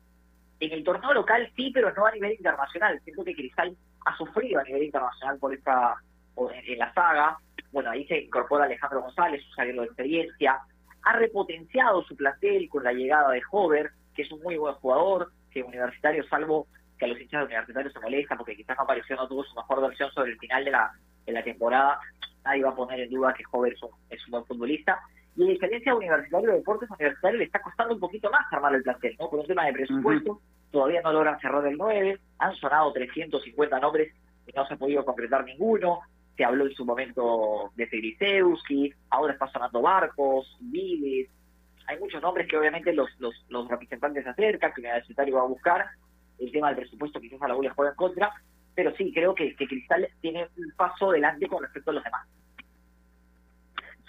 En 0.61 0.73
el 0.73 0.85
torneo 0.85 1.13
local 1.13 1.51
sí, 1.57 1.71
pero 1.75 1.93
no 1.95 2.07
a 2.07 2.13
nivel 2.13 2.33
internacional. 2.33 3.01
Siento 3.03 3.25
que 3.25 3.35
Cristal 3.35 3.77
ha 4.07 4.17
sufrido 4.17 4.61
a 4.61 4.65
nivel 4.65 4.85
internacional 4.85 5.39
por 5.39 5.53
esta 5.53 5.97
en, 6.37 6.79
la 6.79 6.93
saga. 6.95 7.39
Bueno, 7.73 7.91
ahí 7.91 8.07
se 8.07 8.21
incorpora 8.21 8.65
Alejandro 8.65 9.03
González, 9.03 9.43
su 9.45 9.55
zaguero 9.55 9.83
de 9.83 9.89
experiencia. 9.89 10.61
Ha 11.05 11.13
repotenciado 11.15 12.03
su 12.05 12.17
plantel 12.17 12.69
con 12.69 12.85
la 12.85 12.93
llegada 12.93 13.31
de 13.31 13.43
Hover, 13.51 13.91
que 14.15 14.23
es 14.23 14.33
un 14.33 14.41
muy 14.43 14.57
buen 14.57 14.75
jugador, 14.75 15.31
que 15.51 15.63
universitario, 15.63 16.25
salvo 16.29 16.67
que 16.99 17.05
a 17.05 17.09
los 17.09 17.21
hinchas 17.21 17.41
de 17.41 17.47
universitarios 17.47 17.93
se 17.93 18.01
molesta 18.01 18.37
porque 18.37 18.57
quizás 18.57 18.77
no 18.77 18.85
apareció, 18.85 19.17
no 19.17 19.29
tuvo 19.29 19.45
su 19.45 19.55
mejor 19.55 19.83
versión 19.83 20.11
sobre 20.13 20.33
el 20.33 20.39
final 20.39 20.65
de 20.65 20.71
la, 20.71 20.93
de 21.27 21.33
la 21.33 21.43
temporada 21.43 21.99
nadie 22.45 22.63
va 22.63 22.71
a 22.71 22.75
poner 22.75 23.01
en 23.01 23.11
duda 23.11 23.35
que 23.35 23.45
Jover 23.45 23.75
es 24.11 24.27
un, 24.27 24.31
buen 24.31 24.45
futbolista. 24.45 25.01
Y 25.37 25.45
a 25.45 25.49
diferencia 25.49 25.93
de 25.93 25.99
Universitario 25.99 26.51
de 26.51 26.57
Deportes, 26.59 26.91
Universitario 26.91 27.39
le 27.39 27.45
está 27.45 27.61
costando 27.61 27.95
un 27.95 28.01
poquito 28.01 28.31
más 28.31 28.45
armar 28.53 28.75
el 28.75 28.83
plantel, 28.83 29.17
¿no? 29.19 29.29
Por 29.29 29.41
un 29.41 29.47
tema 29.47 29.67
de 29.67 29.73
presupuesto, 29.73 30.41
todavía 30.71 31.03
no 31.03 31.13
logran 31.13 31.41
cerrar 31.41 31.67
el 31.67 31.77
9, 31.77 32.19
han 32.39 32.55
sonado 32.57 32.93
350 32.93 33.81
nombres 33.81 34.15
y 34.47 34.53
no 34.53 34.67
se 34.67 34.75
ha 34.75 34.77
podido 34.77 35.05
concretar 35.05 35.45
ninguno. 35.45 36.01
Se 36.37 36.45
habló 36.45 36.67
en 36.67 36.75
su 36.75 36.85
momento 36.85 37.71
de 37.77 37.87
Feliceuski, 37.87 38.93
ahora 39.11 39.35
está 39.35 39.47
sonando 39.49 39.83
Barcos, 39.83 40.57
Viles. 40.61 41.29
Hay 41.87 41.99
muchos 41.99 42.21
nombres 42.23 42.49
que 42.49 42.57
obviamente 42.57 42.93
los, 42.93 43.09
los, 43.19 43.35
los 43.49 43.69
representantes 43.69 44.25
se 44.25 44.31
acercan, 44.31 44.73
que 44.73 44.81
Universitario 44.81 45.37
va 45.37 45.43
a 45.43 45.49
buscar. 45.49 45.87
El 46.39 46.51
tema 46.51 46.69
del 46.69 46.79
presupuesto 46.79 47.21
quizás 47.21 47.41
a 47.43 47.49
la 47.49 47.57
U 47.57 47.63
les 47.63 47.73
juega 47.73 47.93
en 47.93 47.97
contra, 47.97 48.33
pero 48.75 48.93
sí, 48.97 49.13
creo 49.13 49.35
que, 49.35 49.55
que 49.55 49.67
Cristal 49.67 50.09
tiene 50.21 50.49
un 50.57 50.73
paso 50.77 51.11
adelante 51.11 51.47
con 51.47 51.63
respecto 51.63 51.91
a 51.91 51.95
los 51.95 52.05
demás. 52.05 52.27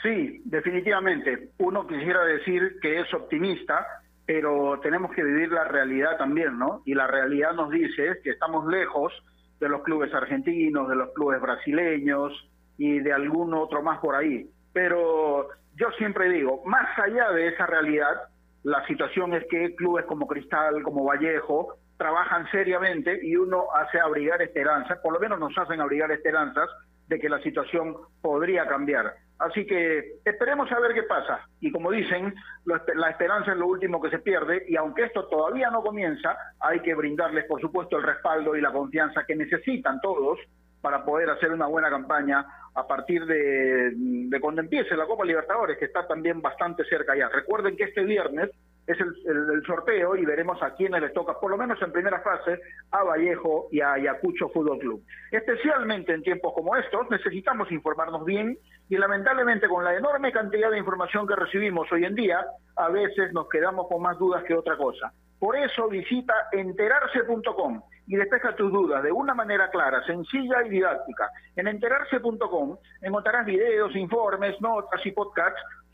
Sí, 0.02 0.42
definitivamente. 0.46 1.50
Uno 1.58 1.88
quisiera 1.88 2.24
decir 2.26 2.78
que 2.82 3.00
es 3.00 3.14
optimista, 3.14 3.86
pero 4.26 4.80
tenemos 4.82 5.12
que 5.12 5.24
vivir 5.24 5.52
la 5.52 5.66
realidad 5.66 6.18
también, 6.18 6.58
¿no? 6.58 6.82
Y 6.86 6.94
la 6.94 7.08
realidad 7.08 7.54
nos 7.54 7.70
dice 7.72 8.20
que 8.24 8.32
estamos 8.32 8.68
lejos 8.68 9.14
de 9.60 9.70
los 9.70 9.84
clubes 9.84 10.14
argentinos, 10.14 10.90
de 10.90 10.96
los 10.96 11.12
clubes 11.14 11.42
brasileños 11.42 12.34
y 12.78 13.00
de 13.00 13.14
algún 13.14 13.54
otro 13.54 13.82
más 13.82 14.00
por 14.00 14.16
ahí. 14.16 14.50
Pero 14.74 15.50
yo 15.76 15.92
siempre 15.98 16.30
digo, 16.30 16.64
más 16.66 16.88
allá 17.00 17.32
de 17.32 17.48
esa 17.48 17.66
realidad, 17.66 18.30
la 18.64 18.86
situación 18.88 19.34
es 19.34 19.46
que 19.50 19.76
clubes 19.76 20.06
como 20.06 20.28
Cristal, 20.28 20.84
como 20.84 21.06
Vallejo, 21.06 21.78
trabajan 21.98 22.50
seriamente 22.52 23.20
y 23.24 23.36
uno 23.36 23.66
hace 23.74 24.00
abrigar 24.00 24.42
esperanzas, 24.42 25.00
por 25.00 25.14
lo 25.14 25.20
menos 25.20 25.40
nos 25.40 25.58
hacen 25.58 25.80
abrigar 25.80 26.12
esperanzas 26.12 26.70
de 27.08 27.20
que 27.20 27.30
la 27.30 27.40
situación 27.42 27.96
podría 28.22 28.68
cambiar. 28.68 29.14
Así 29.38 29.66
que 29.66 30.20
esperemos 30.24 30.72
a 30.72 30.80
ver 30.80 30.94
qué 30.94 31.04
pasa. 31.04 31.48
Y 31.60 31.72
como 31.72 31.92
dicen, 31.92 32.34
la 32.66 33.10
esperanza 33.10 33.52
es 33.52 33.58
lo 33.58 33.68
último 33.68 34.02
que 34.02 34.10
se 34.10 34.20
pierde 34.20 34.66
y 34.68 34.76
aunque 34.78 35.04
esto 35.04 35.26
todavía 35.26 35.70
no 35.70 35.82
comienza, 35.82 36.38
hay 36.60 36.80
que 36.80 36.96
brindarles, 36.96 37.46
por 37.46 37.60
supuesto, 37.60 37.98
el 37.98 38.04
respaldo 38.04 38.56
y 38.56 38.62
la 38.62 38.72
confianza 38.72 39.26
que 39.26 39.36
necesitan 39.36 40.00
todos 40.02 40.40
para 40.82 41.04
poder 41.04 41.30
hacer 41.32 41.52
una 41.52 41.66
buena 41.66 41.90
campaña 41.90 42.46
a 42.76 42.88
partir 42.88 43.26
de, 43.26 44.30
cuando 44.40 44.62
empiece 44.62 44.96
la 44.96 45.08
Copa 45.08 45.26
Libertadores, 45.26 45.78
que 45.78 45.86
está 45.86 46.06
también 46.06 46.42
bastante 46.42 46.84
cerca 46.86 47.16
ya. 47.16 47.30
Recuerden 47.30 47.76
que 47.76 47.86
este 47.86 48.04
viernes 48.04 48.52
es 48.88 48.98
el, 49.00 49.64
sorteo 49.66 50.16
y 50.16 50.26
veremos 50.26 50.62
a 50.62 50.74
quiénes 50.76 51.02
les 51.02 51.14
toca, 51.14 51.40
por 51.40 51.50
lo 51.50 51.58
menos 51.58 51.82
en 51.82 51.92
primera 51.92 52.20
fase, 52.22 52.60
a 52.92 53.04
Vallejo 53.04 53.68
y 53.72 53.82
a 53.82 53.94
Ayacucho 53.94 54.50
Fútbol 54.50 54.80
Club. 54.80 55.04
Especialmente 55.32 56.14
en 56.14 56.22
tiempos 56.22 56.54
como 56.54 56.76
estos, 56.76 57.10
necesitamos 57.10 57.72
informarnos 57.72 58.24
bien 58.26 58.58
y 58.90 58.98
lamentablemente 58.98 59.68
con 59.68 59.84
la 59.84 59.96
enorme 59.96 60.32
cantidad 60.32 60.70
de 60.70 60.78
información 60.78 61.28
que 61.28 61.36
recibimos 61.36 61.92
hoy 61.92 62.06
en 62.06 62.16
día, 62.16 62.46
a 62.76 62.90
veces 62.90 63.34
nos 63.34 63.50
quedamos 63.50 63.88
con 63.88 64.02
más 64.02 64.18
dudas 64.20 64.44
que 64.44 64.54
otra 64.54 64.78
cosa. 64.78 65.12
Por 65.40 65.56
eso 65.58 65.90
visita 65.90 66.34
enterarse.com 66.52 67.82
y 68.08 68.16
despeja 68.16 68.56
tus 68.56 68.72
dudas 68.72 69.04
de 69.04 69.12
una 69.12 69.34
manera 69.34 69.70
clara, 69.70 70.04
sencilla 70.06 70.64
y 70.66 70.70
didáctica. 70.70 71.30
En 71.56 71.68
enterarse.com 71.68 72.78
encontrarás 73.02 73.46
videos, 73.46 73.96
informes, 73.96 74.60
notas 74.62 75.06
y 75.06 75.12
podcasts 75.12 75.60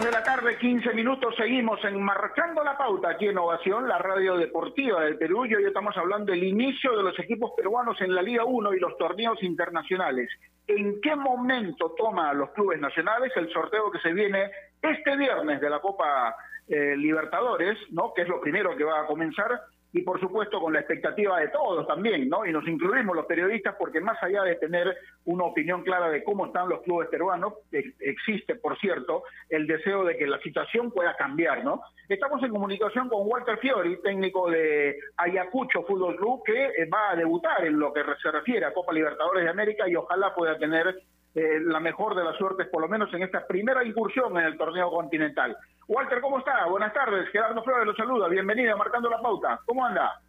De 0.00 0.10
la 0.10 0.22
tarde, 0.22 0.56
15 0.56 0.94
minutos, 0.94 1.34
seguimos 1.36 1.78
enmarcando 1.84 2.64
la 2.64 2.78
pauta 2.78 3.10
aquí 3.10 3.26
en 3.26 3.36
Ovación, 3.36 3.86
la 3.86 3.98
radio 3.98 4.38
deportiva 4.38 5.04
del 5.04 5.18
Perú. 5.18 5.44
Y 5.44 5.54
hoy 5.54 5.64
estamos 5.64 5.94
hablando 5.98 6.32
del 6.32 6.42
inicio 6.44 6.96
de 6.96 7.02
los 7.02 7.18
equipos 7.18 7.52
peruanos 7.54 8.00
en 8.00 8.14
la 8.14 8.22
Liga 8.22 8.42
1 8.44 8.72
y 8.72 8.80
los 8.80 8.96
torneos 8.96 9.42
internacionales. 9.42 10.30
¿En 10.66 10.98
qué 11.02 11.14
momento 11.14 11.94
toma 11.96 12.32
los 12.32 12.50
clubes 12.52 12.80
nacionales 12.80 13.32
el 13.36 13.52
sorteo 13.52 13.90
que 13.90 13.98
se 13.98 14.14
viene 14.14 14.50
este 14.80 15.14
viernes 15.14 15.60
de 15.60 15.68
la 15.68 15.80
Copa 15.80 16.36
eh, 16.68 16.96
Libertadores, 16.96 17.76
¿no? 17.90 18.14
que 18.14 18.22
es 18.22 18.28
lo 18.28 18.40
primero 18.40 18.74
que 18.74 18.84
va 18.84 19.02
a 19.02 19.06
comenzar? 19.06 19.60
Y 19.92 20.02
por 20.02 20.18
supuesto 20.20 20.60
con 20.60 20.72
la 20.72 20.80
expectativa 20.80 21.38
de 21.38 21.48
todos 21.48 21.86
también, 21.86 22.28
¿no? 22.28 22.46
Y 22.46 22.52
nos 22.52 22.66
incluimos 22.66 23.14
los 23.14 23.26
periodistas 23.26 23.76
porque 23.78 24.00
más 24.00 24.20
allá 24.22 24.42
de 24.42 24.56
tener 24.56 24.96
una 25.26 25.44
opinión 25.44 25.82
clara 25.82 26.08
de 26.08 26.24
cómo 26.24 26.46
están 26.46 26.68
los 26.68 26.80
clubes 26.82 27.08
peruanos, 27.08 27.54
existe, 27.70 28.54
por 28.54 28.78
cierto, 28.78 29.24
el 29.50 29.66
deseo 29.66 30.04
de 30.04 30.16
que 30.16 30.26
la 30.26 30.40
situación 30.40 30.90
pueda 30.90 31.14
cambiar, 31.16 31.62
¿no? 31.62 31.82
Estamos 32.08 32.42
en 32.42 32.50
comunicación 32.50 33.08
con 33.08 33.28
Walter 33.28 33.58
Fiori, 33.58 34.00
técnico 34.02 34.50
de 34.50 34.98
Ayacucho 35.16 35.82
Fútbol 35.82 36.16
Club, 36.16 36.42
que 36.44 36.64
eh, 36.64 36.88
va 36.92 37.10
a 37.10 37.16
debutar 37.16 37.64
en 37.64 37.78
lo 37.78 37.92
que 37.92 38.02
se 38.22 38.30
refiere 38.30 38.64
a 38.64 38.72
Copa 38.72 38.92
Libertadores 38.92 39.44
de 39.44 39.50
América 39.50 39.88
y 39.88 39.94
ojalá 39.94 40.34
pueda 40.34 40.56
tener 40.58 41.02
eh, 41.34 41.60
la 41.60 41.80
mejor 41.80 42.14
de 42.14 42.24
las 42.24 42.36
suertes, 42.36 42.68
por 42.68 42.82
lo 42.82 42.88
menos 42.88 43.12
en 43.14 43.22
esta 43.22 43.46
primera 43.46 43.82
incursión 43.84 44.36
en 44.38 44.44
el 44.44 44.58
torneo 44.58 44.90
continental. 44.90 45.56
Walter, 45.88 46.20
¿cómo 46.20 46.38
está? 46.38 46.66
Buenas 46.66 46.92
tardes. 46.92 47.28
Gerardo 47.30 47.62
Flores 47.62 47.86
lo 47.86 47.94
saluda. 47.94 48.28
Bienvenido 48.28 48.76
Marcando 48.76 49.08
la 49.08 49.20
Pauta. 49.20 49.60
¿Cómo 49.64 49.84
anda? 49.84 50.20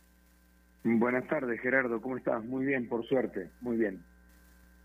Buenas 0.83 1.27
tardes, 1.27 1.59
Gerardo. 1.61 2.01
¿Cómo 2.01 2.17
estás? 2.17 2.43
Muy 2.43 2.65
bien, 2.65 2.87
por 2.87 3.05
suerte. 3.05 3.49
Muy 3.61 3.77
bien. 3.77 4.03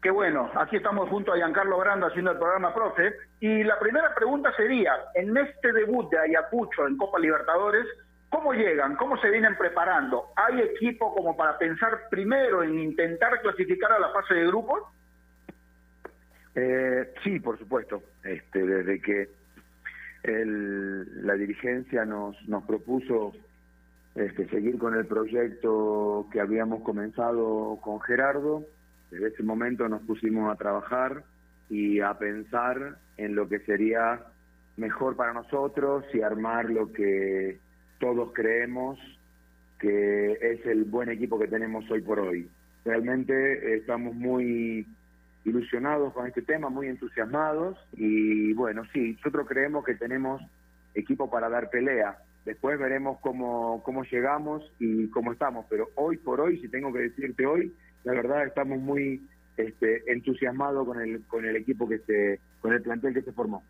Qué 0.02 0.10
bueno. 0.10 0.50
Aquí 0.54 0.76
estamos 0.76 1.08
junto 1.08 1.32
a 1.32 1.36
Giancarlo 1.36 1.78
Brando 1.78 2.06
haciendo 2.06 2.32
el 2.32 2.38
programa 2.38 2.72
Profe. 2.72 3.14
Y 3.40 3.64
la 3.64 3.78
primera 3.78 4.14
pregunta 4.14 4.52
sería, 4.56 4.92
en 5.14 5.36
este 5.36 5.72
debut 5.72 6.08
de 6.10 6.18
Ayacucho 6.18 6.86
en 6.86 6.96
Copa 6.96 7.18
Libertadores, 7.18 7.86
¿cómo 8.28 8.52
llegan? 8.52 8.94
¿Cómo 8.96 9.16
se 9.18 9.30
vienen 9.30 9.56
preparando? 9.56 10.26
¿Hay 10.36 10.60
equipo 10.60 11.14
como 11.14 11.36
para 11.36 11.58
pensar 11.58 12.08
primero 12.10 12.62
en 12.62 12.78
intentar 12.78 13.40
clasificar 13.40 13.90
a 13.92 13.98
la 13.98 14.10
fase 14.10 14.34
de 14.34 14.46
grupos? 14.46 14.82
Eh, 16.60 17.12
sí, 17.22 17.38
por 17.38 17.56
supuesto. 17.56 18.02
Este, 18.24 18.66
desde 18.66 19.00
que 19.00 19.28
la 20.24 21.34
dirigencia 21.34 22.04
nos, 22.04 22.36
nos 22.48 22.64
propuso 22.64 23.32
este, 24.16 24.48
seguir 24.48 24.76
con 24.76 24.94
el 24.94 25.06
proyecto 25.06 26.26
que 26.32 26.40
habíamos 26.40 26.82
comenzado 26.82 27.78
con 27.80 28.00
Gerardo. 28.00 28.64
Desde 29.12 29.28
ese 29.28 29.42
momento 29.44 29.88
nos 29.88 30.02
pusimos 30.02 30.52
a 30.52 30.56
trabajar 30.56 31.22
y 31.70 32.00
a 32.00 32.18
pensar 32.18 32.98
en 33.16 33.36
lo 33.36 33.48
que 33.48 33.60
sería 33.60 34.20
mejor 34.76 35.14
para 35.14 35.32
nosotros 35.32 36.04
y 36.12 36.22
armar 36.22 36.68
lo 36.70 36.92
que 36.92 37.58
todos 38.00 38.32
creemos 38.32 38.98
que 39.78 40.32
es 40.32 40.66
el 40.66 40.84
buen 40.84 41.08
equipo 41.08 41.38
que 41.38 41.46
tenemos 41.46 41.88
hoy 41.88 42.02
por 42.02 42.18
hoy. 42.18 42.50
Realmente 42.84 43.76
estamos 43.76 44.12
muy 44.16 44.84
ilusionados 45.48 46.12
con 46.12 46.26
este 46.26 46.42
tema, 46.42 46.68
muy 46.68 46.88
entusiasmados 46.88 47.78
y 47.92 48.52
bueno, 48.52 48.84
sí, 48.92 49.14
nosotros 49.14 49.46
creemos 49.48 49.84
que 49.84 49.94
tenemos 49.94 50.42
equipo 50.94 51.30
para 51.30 51.48
dar 51.48 51.70
pelea. 51.70 52.18
Después 52.44 52.78
veremos 52.78 53.18
cómo, 53.20 53.82
cómo 53.82 54.04
llegamos 54.04 54.62
y 54.78 55.08
cómo 55.10 55.32
estamos, 55.32 55.66
pero 55.68 55.90
hoy 55.96 56.16
por 56.16 56.40
hoy, 56.40 56.60
si 56.60 56.68
tengo 56.68 56.92
que 56.92 57.00
decirte 57.00 57.46
hoy, 57.46 57.74
la 58.04 58.12
verdad 58.12 58.46
estamos 58.46 58.78
muy 58.78 59.28
este, 59.56 60.10
entusiasmados 60.10 60.86
con 60.86 61.00
el, 61.00 61.24
con 61.26 61.44
el 61.44 61.56
equipo 61.56 61.88
que 61.88 61.98
se, 61.98 62.40
con 62.60 62.72
el 62.72 62.82
plantel 62.82 63.14
que 63.14 63.22
se 63.22 63.32
formó. 63.32 63.62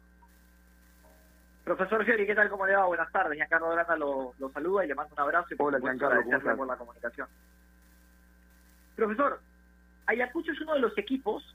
Profesor 1.65 2.05
Geri, 2.05 2.27
¿qué 2.27 2.35
tal? 2.35 2.49
¿Cómo 2.49 2.67
le 2.67 2.75
va? 2.75 2.87
Buenas 2.87 3.13
tardes. 3.13 3.37
Giancarlo 3.37 3.71
Grana 3.71 3.97
lo, 3.97 4.33
lo 4.39 4.51
saluda 4.51 4.85
y 4.85 4.89
le 4.89 4.95
mando 4.95 5.13
un 5.15 5.21
abrazo 5.21 5.49
y 5.51 5.57
Hola, 5.59 5.79
Giancarlo, 5.79 6.23
¿cómo 6.23 6.57
por 6.57 6.67
la 6.67 6.77
comunicación. 6.77 7.29
Profesor, 8.97 9.41
Ayacucho 10.07 10.53
es 10.53 10.61
uno 10.63 10.75
de 10.75 10.81
los 10.81 10.97
equipos 10.97 11.55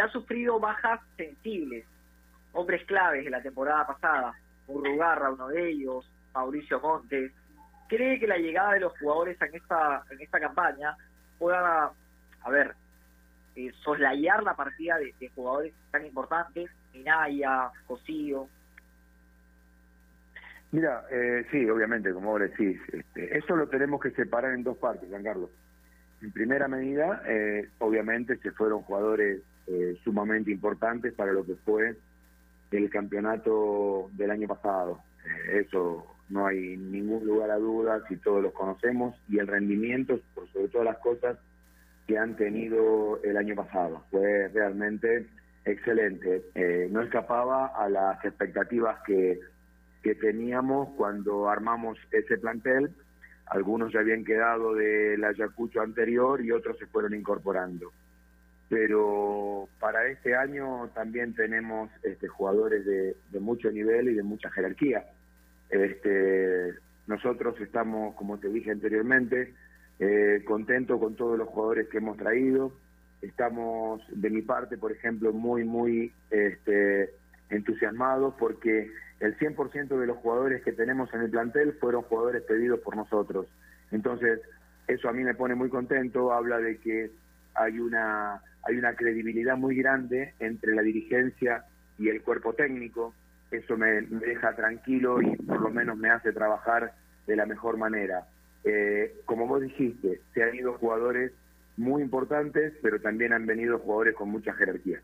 ha 0.00 0.08
sufrido 0.08 0.58
bajas 0.60 1.00
sensibles, 1.16 1.84
hombres 2.52 2.84
claves 2.86 3.24
de 3.24 3.30
la 3.30 3.42
temporada 3.42 3.86
pasada, 3.86 4.34
Urrugarra, 4.66 5.30
uno 5.30 5.48
de 5.48 5.70
ellos, 5.70 6.10
Mauricio 6.34 6.80
Montes. 6.80 7.32
¿Cree 7.88 8.18
que 8.18 8.26
la 8.26 8.38
llegada 8.38 8.72
de 8.72 8.80
los 8.80 8.98
jugadores 8.98 9.40
en 9.42 9.54
esta, 9.54 10.02
en 10.10 10.20
esta 10.20 10.40
campaña 10.40 10.96
pueda, 11.38 11.90
a 12.42 12.50
ver, 12.50 12.74
eh, 13.56 13.70
soslayar 13.82 14.42
la 14.42 14.54
partida 14.54 14.96
de, 14.98 15.28
jugadores 15.34 15.72
tan 15.90 16.04
importantes, 16.06 16.70
Minaya, 16.92 17.70
Cosío? 17.86 18.48
Mira, 20.72 21.04
eh, 21.10 21.46
sí, 21.52 21.68
obviamente, 21.68 22.12
como 22.12 22.32
vos 22.32 22.40
decís, 22.40 22.80
este, 22.92 23.38
eso 23.38 23.54
lo 23.54 23.68
tenemos 23.68 24.00
que 24.00 24.10
separar 24.10 24.54
en 24.54 24.64
dos 24.64 24.76
partes, 24.78 25.08
Juan 25.08 25.22
Carlos. 25.22 25.50
En 26.20 26.32
primera 26.32 26.66
medida, 26.66 27.22
eh, 27.26 27.68
obviamente 27.78 28.38
se 28.38 28.50
fueron 28.50 28.82
jugadores 28.82 29.42
eh, 29.66 29.96
sumamente 30.02 30.50
importantes 30.50 31.12
para 31.14 31.32
lo 31.32 31.44
que 31.44 31.54
fue 31.56 31.96
el 32.70 32.90
campeonato 32.90 34.10
del 34.12 34.30
año 34.30 34.48
pasado. 34.48 35.00
Eh, 35.24 35.64
eso 35.66 36.06
no 36.28 36.46
hay 36.46 36.76
ningún 36.76 37.26
lugar 37.26 37.50
a 37.50 37.58
dudas 37.58 38.02
y 38.10 38.16
todos 38.16 38.42
los 38.42 38.52
conocemos 38.52 39.14
y 39.28 39.38
el 39.38 39.46
rendimiento, 39.46 40.18
por 40.34 40.48
sobre 40.52 40.68
todas 40.68 40.86
las 40.86 40.98
cosas 40.98 41.38
que 42.06 42.18
han 42.18 42.36
tenido 42.36 43.20
el 43.22 43.36
año 43.36 43.54
pasado. 43.54 44.04
Fue 44.10 44.48
realmente 44.48 45.26
excelente. 45.64 46.44
no 46.90 47.00
escapaba 47.00 47.68
a 47.68 47.88
las 47.88 48.22
expectativas 48.24 48.98
que, 49.06 49.40
que 50.02 50.14
teníamos 50.14 50.90
cuando 50.96 51.48
armamos 51.48 51.96
ese 52.12 52.36
plantel 52.36 52.94
algunos 53.46 53.92
ya 53.92 54.00
habían 54.00 54.24
quedado 54.24 54.74
del 54.74 55.22
Ayacucho 55.22 55.80
anterior 55.80 56.44
y 56.44 56.50
otros 56.50 56.78
se 56.78 56.86
fueron 56.86 57.14
incorporando. 57.14 57.92
Pero 58.74 59.68
para 59.78 60.08
este 60.08 60.34
año 60.34 60.90
también 60.96 61.32
tenemos 61.32 61.90
este, 62.02 62.26
jugadores 62.26 62.84
de, 62.84 63.14
mucho 63.38 63.70
nivel 63.70 64.08
y 64.08 64.14
de 64.14 64.24
mucha 64.24 64.50
jerarquía. 64.50 65.04
Este, 65.70 66.74
nosotros 67.06 67.54
estamos, 67.60 68.16
como 68.16 68.38
te 68.38 68.48
dije 68.48 68.72
anteriormente, 68.72 69.54
eh, 70.00 70.42
contentos 70.44 70.98
con 70.98 71.14
todos 71.14 71.38
los 71.38 71.48
jugadores 71.50 71.88
que 71.88 71.98
hemos 71.98 72.16
traído. 72.16 72.72
Estamos, 73.22 74.02
de 74.10 74.30
mi 74.30 74.42
parte, 74.42 74.76
por 74.76 74.90
ejemplo, 74.90 75.32
muy, 75.32 75.62
muy 75.62 76.12
este, 76.32 77.14
entusiasmados 77.50 78.34
porque 78.40 78.90
el 79.20 79.38
100% 79.38 80.00
de 80.00 80.06
los 80.08 80.16
jugadores 80.16 80.64
que 80.64 80.72
tenemos 80.72 81.14
en 81.14 81.20
el 81.20 81.30
plantel 81.30 81.74
fueron 81.74 82.02
jugadores 82.02 82.42
pedidos 82.42 82.80
por 82.80 82.96
nosotros. 82.96 83.46
Entonces, 83.92 84.40
eso 84.88 85.08
a 85.08 85.12
mí 85.12 85.22
me 85.22 85.34
pone 85.34 85.54
muy 85.54 85.68
contento, 85.68 86.32
habla 86.32 86.58
de 86.58 86.78
que 86.78 87.12
hay 87.54 87.78
una, 87.78 88.40
hay 88.62 88.76
una 88.76 88.94
credibilidad 88.94 89.56
muy 89.56 89.76
grande 89.76 90.34
entre 90.40 90.74
la 90.74 90.82
dirigencia 90.82 91.64
y 91.98 92.08
el 92.08 92.22
cuerpo 92.22 92.54
técnico, 92.54 93.14
eso 93.50 93.76
me, 93.76 94.02
deja 94.02 94.54
tranquilo 94.54 95.22
y 95.22 95.36
por 95.36 95.60
lo 95.60 95.70
menos 95.70 95.96
me 95.96 96.10
hace 96.10 96.32
trabajar 96.32 96.92
de 97.26 97.36
la 97.36 97.46
mejor 97.46 97.76
manera. 97.76 98.26
Eh, 98.64 99.14
como 99.24 99.46
vos 99.46 99.62
dijiste, 99.62 100.20
se 100.32 100.42
han 100.42 100.54
ido 100.54 100.74
jugadores 100.74 101.32
muy 101.76 102.02
importantes, 102.02 102.72
pero 102.82 103.00
también 103.00 103.32
han 103.32 103.46
venido 103.46 103.78
jugadores 103.78 104.14
con 104.14 104.30
mucha 104.30 104.52
jerarquía. 104.54 105.00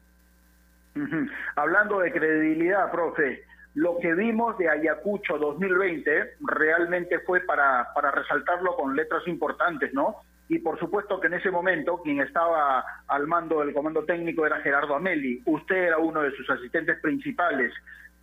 Hablando 1.56 2.00
de 2.00 2.12
credibilidad, 2.12 2.90
profe, 2.90 3.44
lo 3.74 3.98
que 3.98 4.14
vimos 4.14 4.58
de 4.58 4.68
Ayacucho 4.68 5.38
2020 5.38 6.34
realmente 6.40 7.20
fue 7.20 7.40
para, 7.40 7.88
para 7.94 8.10
resaltarlo 8.10 8.74
con 8.74 8.96
letras 8.96 9.26
importantes, 9.26 9.94
¿no? 9.94 10.16
Y 10.50 10.58
por 10.58 10.80
supuesto 10.80 11.20
que 11.20 11.28
en 11.28 11.34
ese 11.34 11.48
momento 11.48 12.02
quien 12.02 12.20
estaba 12.20 12.84
al 13.06 13.28
mando 13.28 13.60
del 13.60 13.72
comando 13.72 14.04
técnico 14.04 14.44
era 14.44 14.60
Gerardo 14.60 14.96
Ameli. 14.96 15.40
Usted 15.46 15.76
era 15.76 15.98
uno 15.98 16.22
de 16.22 16.32
sus 16.32 16.50
asistentes 16.50 16.98
principales. 17.00 17.72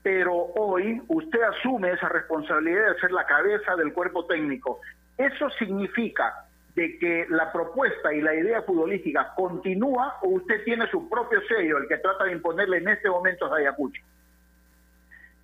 Pero 0.04 0.34
hoy 0.36 1.02
usted 1.08 1.42
asume 1.42 1.94
esa 1.94 2.10
responsabilidad 2.10 2.94
de 2.94 3.00
ser 3.00 3.13
la 3.13 3.26
cabeza 3.26 3.78
del 3.78 3.94
cuerpo 3.94 4.26
técnico. 4.26 4.82
Eso 5.18 5.50
significa 5.52 6.46
de 6.76 7.00
que 7.00 7.28
la 7.30 7.50
propuesta 7.50 8.13
y 8.13 8.20
la 8.20 8.36
idea 8.36 8.62
futbolística 8.62 9.34
continúa 9.34 10.18
o 10.22 10.32
usted 10.32 10.66
tiene 10.66 10.86
su 10.92 11.08
propio 11.08 11.40
sello, 11.48 11.78
el 11.78 11.88
que 11.88 11.98
trata 11.98 12.26
de 12.26 12.34
imponerle 12.34 12.80
en 12.80 12.90
este 12.90 13.10
momento 13.10 13.46
a 13.46 13.56
Ayacucho. 13.56 14.02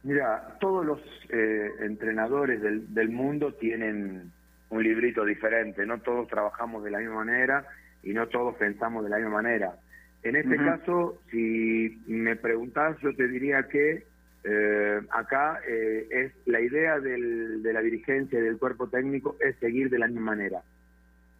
Mira, 0.03 0.57
todos 0.59 0.85
los 0.85 0.99
eh, 1.29 1.71
entrenadores 1.79 2.61
del, 2.61 3.09
mundo 3.09 3.53
tienen 3.53 4.33
un 4.73 4.83
librito 4.83 5.25
diferente, 5.25 5.85
no 5.85 5.99
todos 5.99 6.27
trabajamos 6.27 6.83
de 6.83 6.91
la 6.91 6.99
misma 6.99 7.25
manera 7.25 7.65
y 8.03 8.13
no 8.13 8.27
todos 8.27 8.55
pensamos 8.55 9.03
de 9.03 9.09
la 9.09 9.17
misma 9.17 9.41
manera. 9.41 9.75
En 10.23 10.35
este 10.35 10.55
caso, 10.55 11.21
si 11.29 12.01
me 12.07 12.35
preguntas, 12.35 12.97
yo 13.01 13.13
te 13.13 13.27
diría 13.27 13.67
que 13.67 14.05
eh, 14.45 15.01
acá 15.11 15.59
eh, 15.67 16.07
es 16.09 16.33
la 16.45 16.61
idea 16.61 16.99
del, 16.99 17.61
de 17.61 17.73
la 17.73 17.81
dirigencia 17.81 18.39
y 18.39 18.41
del 18.41 18.57
cuerpo 18.57 18.87
técnico 18.87 19.35
es 19.41 19.55
seguir 19.57 19.89
de 19.89 19.99
la 19.99 20.07
misma 20.07 20.35
manera. 20.35 20.61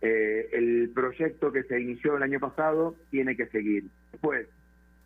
el 0.02 0.91
proyecto 0.93 1.52
que 1.52 1.63
se 1.63 1.80
inició 1.80 2.17
el 2.17 2.24
año 2.24 2.39
pasado 2.39 2.96
tiene 3.10 3.38
que 3.38 3.46
seguir. 3.48 3.86
Después, 4.12 4.48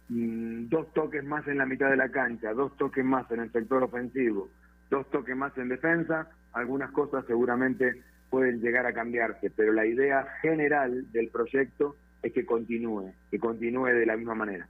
Mm, 0.09 0.69
dos 0.69 0.93
toques 0.93 1.23
más 1.23 1.45
en 1.47 1.57
la 1.57 1.65
mitad 1.65 1.89
de 1.89 1.97
la 1.97 2.09
cancha, 2.09 2.53
dos 2.53 2.75
toques 2.77 3.03
más 3.03 3.29
en 3.31 3.41
el 3.41 3.51
sector 3.51 3.83
ofensivo, 3.83 4.49
dos 4.89 5.09
toques 5.09 5.35
más 5.35 5.57
en 5.57 5.67
defensa, 5.67 6.29
algunas 6.53 6.91
cosas 6.91 7.25
seguramente 7.25 8.01
pueden 8.29 8.61
llegar 8.61 8.85
a 8.85 8.93
cambiarse, 8.93 9.49
pero 9.49 9.73
la 9.73 9.85
idea 9.85 10.25
general 10.41 11.11
del 11.11 11.29
proyecto 11.29 11.95
es 12.21 12.33
que 12.33 12.45
continúe, 12.45 13.13
que 13.31 13.39
continúe 13.39 13.87
de 13.87 14.05
la 14.05 14.17
misma 14.17 14.35
manera. 14.35 14.67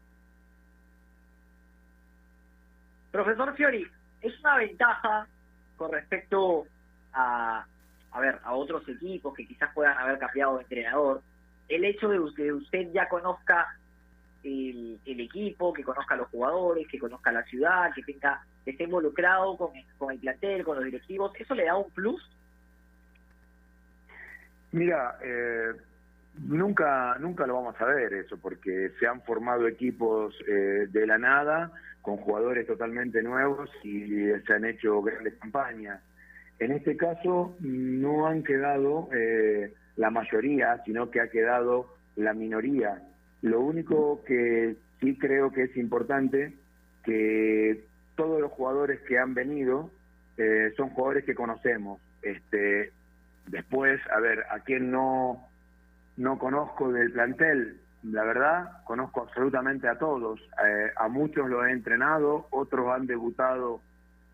Profesor 3.11 3.55
Fiori, 3.55 3.87
es 4.21 4.39
una 4.41 4.57
ventaja 4.57 5.27
con 5.75 5.91
respecto 5.91 6.65
a, 7.13 7.65
a 8.11 8.19
ver, 8.19 8.39
a 8.43 8.53
otros 8.53 8.87
equipos 8.89 9.33
que 9.33 9.47
quizás 9.47 9.73
puedan 9.73 9.97
haber 9.97 10.19
cambiado 10.19 10.57
de 10.57 10.63
entrenador, 10.63 11.21
el 11.67 11.85
hecho 11.85 12.09
de 12.09 12.19
que 12.35 12.53
usted 12.53 12.91
ya 12.93 13.07
conozca 13.09 13.67
el, 14.43 14.99
equipo, 15.05 15.73
que 15.73 15.83
conozca 15.83 16.13
a 16.13 16.17
los 16.17 16.27
jugadores, 16.29 16.87
que 16.87 16.99
conozca 16.99 17.31
la 17.31 17.43
ciudad, 17.43 17.91
que 17.93 18.03
tenga 18.03 18.41
que 18.63 18.71
esté 18.71 18.83
involucrado 18.83 19.57
con, 19.57 19.71
con 19.97 20.11
el 20.11 20.19
plantel, 20.19 20.63
con 20.63 20.75
los 20.75 20.85
directivos, 20.85 21.31
¿eso 21.39 21.55
le 21.55 21.65
da 21.65 21.75
un 21.75 21.89
plus? 21.91 22.21
Mira, 24.71 25.17
eh, 25.23 25.71
nunca 26.45 27.17
nunca 27.19 27.47
lo 27.47 27.55
vamos 27.55 27.75
a 27.79 27.85
ver 27.85 28.13
eso, 28.13 28.37
porque 28.37 28.91
se 28.99 29.07
han 29.07 29.21
formado 29.21 29.67
equipos 29.67 30.35
eh, 30.47 30.87
de 30.89 31.07
la 31.07 31.17
nada, 31.17 31.71
con 32.01 32.17
jugadores 32.17 32.65
totalmente 32.65 33.21
nuevos 33.21 33.69
y 33.83 34.29
se 34.45 34.53
han 34.53 34.65
hecho 34.65 35.01
grandes 35.01 35.35
campañas. 35.35 36.01
En 36.59 36.71
este 36.71 36.97
caso 36.97 37.55
no 37.59 38.27
han 38.27 38.43
quedado 38.43 39.09
eh, 39.13 39.73
la 39.95 40.09
mayoría, 40.09 40.81
sino 40.85 41.11
que 41.11 41.21
ha 41.21 41.29
quedado 41.29 41.93
la 42.15 42.33
minoría. 42.33 43.01
Lo 43.41 43.61
único 43.61 44.23
que 44.23 44.75
sí 44.99 45.17
creo 45.17 45.51
que 45.51 45.63
es 45.63 45.77
importante, 45.77 46.53
que 47.03 47.83
todos 48.15 48.41
los 48.41 48.51
jugadores 48.51 49.01
que 49.01 49.19
han 49.19 49.33
venido 49.33 49.91
eh, 50.37 50.71
son 50.75 50.89
jugadores 50.89 51.25
que 51.25 51.35
conocemos. 51.35 51.99
Este, 52.21 52.91
después, 53.47 53.99
a 54.11 54.19
ver, 54.19 54.45
a 54.49 54.59
quien 54.59 54.91
no, 54.91 55.47
no 56.17 56.37
conozco 56.37 56.91
del 56.91 57.11
plantel, 57.11 57.79
la 58.03 58.23
verdad, 58.23 58.83
conozco 58.85 59.21
absolutamente 59.21 59.87
a 59.87 59.97
todos. 59.97 60.39
Eh, 60.39 60.91
a 60.95 61.07
muchos 61.07 61.49
los 61.49 61.65
he 61.65 61.71
entrenado, 61.71 62.47
otros 62.51 62.87
han 62.89 63.07
debutado 63.07 63.81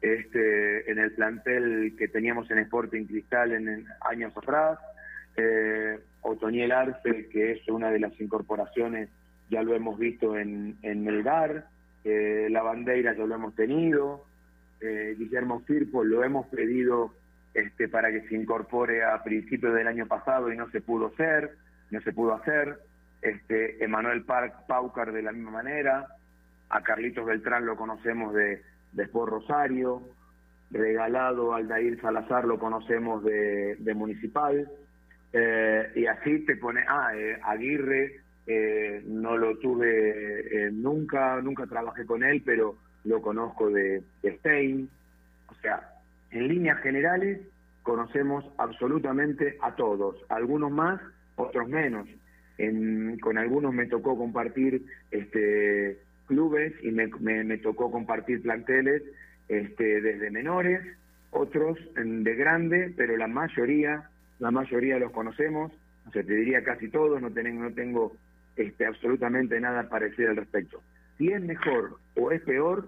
este, 0.02 0.92
en 0.92 1.00
el 1.00 1.12
plantel 1.14 1.96
que 1.98 2.08
teníamos 2.08 2.52
en 2.52 2.60
Sporting 2.60 3.06
Cristal 3.06 3.54
en, 3.54 3.86
años 4.02 4.36
atrás. 4.36 4.80
Eh, 5.38 6.00
Otoniel 6.22 6.72
Arce, 6.72 7.28
que 7.30 7.54
es 7.54 7.68
una 7.70 7.90
de 7.90 8.00
las 8.00 8.20
incorporaciones, 8.20 9.10
ya 9.50 9.64
lo 9.64 9.76
hemos 9.76 9.98
visto 9.98 10.38
en, 10.38 10.78
en 10.82 11.04
Melgar, 11.04 11.68
eh, 12.04 12.48
la 12.50 12.62
bandera 12.62 13.16
ya 13.16 13.26
lo 13.26 13.36
hemos 13.36 13.56
tenido, 13.56 14.26
eh, 14.82 15.16
Guillermo 15.18 15.62
Firpo 15.62 16.04
lo 16.04 16.24
hemos 16.24 16.48
pedido 16.48 17.14
este, 17.54 17.88
para 17.88 18.12
que 18.12 18.28
se 18.28 18.36
incorpore 18.36 19.04
a 19.04 19.22
principios 19.24 19.74
del 19.74 19.88
año 19.88 20.08
pasado 20.08 20.52
y 20.52 20.58
no 20.58 20.70
se 20.72 20.82
pudo 20.82 21.08
hacer, 21.08 21.52
no 21.92 22.02
se 22.02 22.14
pudo 22.14 22.34
hacer, 22.34 22.80
este, 23.22 23.84
Emanuel 23.84 24.24
Park 24.24 24.66
Paucar 24.68 25.12
de 25.12 25.22
la 25.22 25.32
misma 25.32 25.52
manera, 25.52 26.08
a 26.70 26.82
Carlitos 26.82 27.26
Beltrán 27.26 27.66
lo 27.66 27.76
conocemos 27.76 28.34
de, 28.34 28.64
de 28.92 29.04
Sport 29.04 29.32
Rosario, 29.32 30.02
regalado 30.72 31.54
Aldair 31.54 32.02
Salazar 32.02 32.46
lo 32.46 32.58
conocemos 32.58 33.24
de, 33.24 33.76
de 33.78 33.94
Municipal, 33.94 34.68
eh, 35.34 35.92
y 35.96 36.06
así 36.06 36.46
te 36.46 36.56
pone, 36.58 36.84
ah, 36.88 37.10
eh, 37.16 37.40
Aguirre, 37.44 38.22
eh, 38.46 39.02
no 39.06 39.36
lo 39.36 39.58
tuve 39.58 40.70
nunca, 40.72 41.42
nunca 41.42 41.66
trabajé 41.66 42.06
con 42.06 42.24
él, 42.24 42.44
pero 42.46 42.78
lo 43.04 43.22
conozco 43.22 43.70
de, 43.72 44.04
Spain. 44.22 44.88
O 45.48 45.56
sea, 45.56 45.90
en 46.34 46.48
líneas 46.48 46.80
generales 46.82 47.40
conocemos 47.84 48.46
absolutamente 48.58 49.58
a 49.62 49.76
todos, 49.76 50.16
algunos 50.30 50.72
más, 50.72 51.00
otros 51.36 51.68
menos. 51.70 52.08
con 53.22 53.38
algunos 53.38 53.74
me 53.74 53.88
tocó 53.88 54.18
compartir 54.18 54.86
este, 55.12 56.00
clubes 56.28 56.74
y 56.82 56.92
me, 56.92 57.58
tocó 57.58 57.92
compartir 57.92 58.42
planteles 58.42 59.04
este, 59.48 60.02
desde 60.02 60.32
menores 60.32 60.82
otros 61.34 61.78
de 61.96 62.36
grande, 62.36 62.94
pero 62.96 63.18
la 63.18 63.28
mayoría, 63.28 64.10
la 64.40 64.52
mayoría 64.52 65.00
los 65.00 65.12
conocemos, 65.12 65.72
o 66.08 66.12
sea, 66.12 66.24
te 66.24 66.34
diría 66.34 66.64
casi 66.64 66.90
todos, 66.90 67.22
no 67.22 67.30
no 67.30 67.72
tengo 67.72 68.16
este, 68.56 68.86
absolutamente 68.86 69.60
nada 69.60 69.90
para 69.90 70.06
decir 70.06 70.28
al 70.28 70.36
respecto. 70.36 70.82
Si 71.18 71.32
es 71.32 71.42
mejor 71.42 71.98
o 72.16 72.32
es 72.32 72.42
peor, 72.42 72.88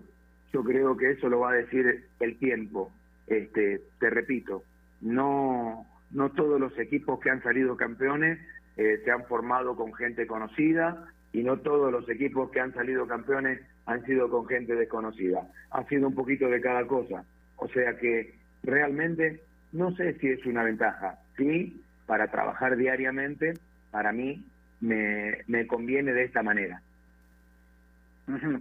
yo 0.54 0.64
creo 0.64 0.96
que 0.96 1.12
eso 1.12 1.28
lo 1.28 1.40
va 1.40 1.52
a 1.52 1.56
decir 1.56 2.06
el 2.20 2.38
tiempo. 2.38 2.92
Este, 3.28 3.82
te 4.00 4.10
repito, 4.10 4.64
no, 5.02 5.86
no 6.12 6.32
todos 6.32 6.60
los 6.60 6.78
equipos 6.78 7.20
que 7.20 7.30
han 7.30 7.42
salido 7.42 7.76
campeones 7.76 8.40
eh, 8.78 9.02
se 9.04 9.12
han 9.12 9.26
formado 9.26 9.76
con 9.76 9.94
gente 9.94 10.28
conocida 10.28 11.08
y 11.32 11.44
no 11.44 11.58
todos 11.58 11.92
los 11.92 12.08
equipos 12.10 12.52
que 12.52 12.60
han 12.60 12.74
salido 12.74 13.08
campeones 13.08 13.62
han 13.86 14.04
sido 14.06 14.30
con 14.30 14.48
gente 14.48 14.76
desconocida. 14.76 15.48
Ha 15.72 15.84
sido 15.86 16.08
un 16.08 16.16
poquito 16.16 16.48
de 16.48 16.62
cada 16.62 16.86
cosa. 16.88 17.24
O 17.58 17.68
sea 17.70 17.98
que 17.98 18.36
realmente 18.64 19.42
no 19.72 19.96
sé 19.96 20.14
si 20.20 20.30
es 20.30 20.46
una 20.46 20.64
ventaja. 20.64 21.20
Sí, 21.38 21.82
para 22.06 22.30
trabajar 22.30 22.78
diariamente, 22.78 23.54
para 23.92 24.12
mí 24.12 24.46
me, 24.82 25.40
me 25.48 25.68
conviene 25.68 26.14
de 26.14 26.24
esta 26.24 26.44
manera. 26.44 26.82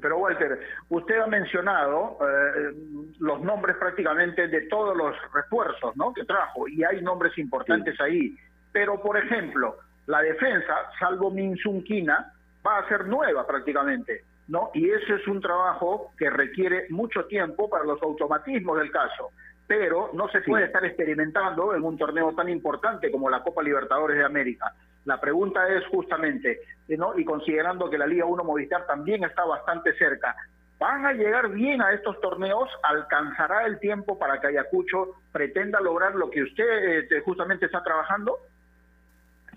Pero 0.01 0.19
Walter, 0.19 0.61
usted 0.91 1.21
ha 1.21 1.27
mencionado 1.27 2.19
eh, 2.21 2.75
los 3.19 3.41
nombres 3.41 3.77
prácticamente 3.77 4.49
de 4.49 4.63
todos 4.63 4.97
los 4.97 5.17
refuerzos 5.33 5.97
¿no? 5.97 6.13
que 6.13 6.25
trajo 6.25 6.69
y 6.69 6.85
hay 6.85 7.01
nombres 7.01 7.37
importantes 7.39 7.99
ahí. 8.01 8.37
Pero, 8.73 9.01
por 9.01 9.17
ejemplo, 9.17 9.79
la 10.07 10.21
defensa, 10.21 10.75
salvo 10.99 11.31
Minsunquina, 11.31 12.33
va 12.67 12.79
a 12.79 12.89
ser 12.89 13.07
nueva 13.07 13.47
prácticamente. 13.47 14.25
¿no? 14.49 14.71
Y 14.75 14.91
ese 14.91 15.15
es 15.15 15.27
un 15.27 15.41
trabajo 15.41 16.13
que 16.19 16.29
requiere 16.29 16.87
mucho 16.91 17.25
tiempo 17.25 17.71
para 17.71 17.85
los 17.85 18.03
automatismos 18.03 18.79
del 18.79 18.91
caso. 18.91 19.31
Pero 19.67 20.11
no 20.13 20.29
se 20.29 20.43
puede 20.43 20.67
estar 20.67 20.85
experimentando 20.85 21.75
en 21.75 21.83
un 21.85 21.97
torneo 21.97 22.35
tan 22.35 22.51
importante 22.51 23.11
como 23.11 23.31
la 23.31 23.43
Copa 23.43 23.63
Libertadores 23.63 24.19
de 24.19 24.25
América. 24.25 24.75
La 25.05 25.21
pregunta 25.21 25.69
es 25.69 25.87
justamente, 25.89 26.61
¿no? 26.89 27.19
y 27.19 27.25
considerando 27.25 27.91
que 27.91 27.99
la 27.99 28.07
Liga 28.07 28.25
1 28.25 28.43
Movistar 28.43 28.87
también 28.87 29.23
está 29.25 29.45
bastante 29.45 29.93
cerca, 29.99 30.35
¿van 30.79 31.05
a 31.05 31.13
llegar 31.13 31.51
bien 31.51 31.83
a 31.83 31.93
estos 31.93 32.19
torneos? 32.21 32.69
¿Alcanzará 32.83 33.67
el 33.67 33.79
tiempo 33.81 34.19
para 34.19 34.41
que 34.41 34.47
Ayacucho 34.49 35.17
pretenda 35.31 35.81
lograr 35.81 36.15
lo 36.15 36.31
que 36.31 36.43
usted 36.43 37.11
eh, 37.11 37.21
justamente 37.25 37.67
está 37.67 37.83
trabajando? 37.83 38.39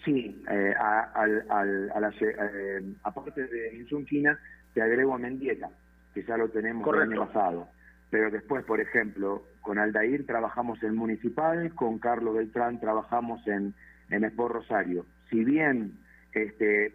Sí, 0.03 0.43
eh, 0.49 0.73
a, 0.77 1.25
la, 1.99 2.13
eh, 2.19 2.81
aparte 3.03 3.47
de 3.47 3.75
Insunquina, 3.75 4.37
te 4.73 4.81
agrego 4.81 5.15
a 5.15 5.17
Mendieta, 5.17 5.69
que 6.13 6.23
ya 6.23 6.37
lo 6.37 6.49
tenemos 6.49 6.87
el 6.93 7.01
año 7.01 7.25
pasado. 7.25 7.67
Pero 8.09 8.31
después, 8.31 8.63
por 8.63 8.79
ejemplo, 8.79 9.43
con 9.61 9.79
Aldair 9.79 10.25
trabajamos 10.25 10.81
en 10.83 10.95
Municipal, 10.95 11.73
con 11.73 11.99
Carlos 11.99 12.35
Beltrán 12.35 12.79
trabajamos 12.79 13.45
en, 13.47 13.73
en 14.09 14.23
Sport 14.23 14.55
Rosario 14.55 15.05
si 15.29 15.43
bien 15.43 15.93
este, 16.33 16.93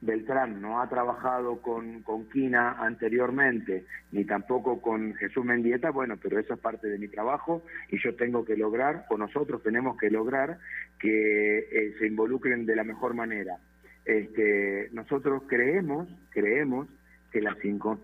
Beltrán 0.00 0.60
no 0.60 0.80
ha 0.80 0.88
trabajado 0.88 1.62
con, 1.62 2.02
con 2.02 2.28
Quina 2.28 2.72
anteriormente, 2.72 3.84
ni 4.12 4.24
tampoco 4.24 4.80
con 4.82 5.14
Jesús 5.14 5.44
Mendieta, 5.44 5.90
bueno, 5.90 6.16
pero 6.20 6.38
eso 6.38 6.54
es 6.54 6.60
parte 6.60 6.88
de 6.88 6.98
mi 6.98 7.08
trabajo 7.08 7.62
y 7.88 7.98
yo 7.98 8.14
tengo 8.14 8.44
que 8.44 8.56
lograr, 8.56 9.06
o 9.08 9.16
nosotros 9.16 9.62
tenemos 9.62 9.96
que 9.96 10.10
lograr 10.10 10.58
que 10.98 11.58
eh, 11.58 11.94
se 11.98 12.06
involucren 12.06 12.66
de 12.66 12.76
la 12.76 12.84
mejor 12.84 13.14
manera. 13.14 13.58
Este, 14.04 14.90
nosotros 14.92 15.42
creemos, 15.46 16.08
creemos 16.30 16.88
que 17.32 17.40
las 17.40 17.56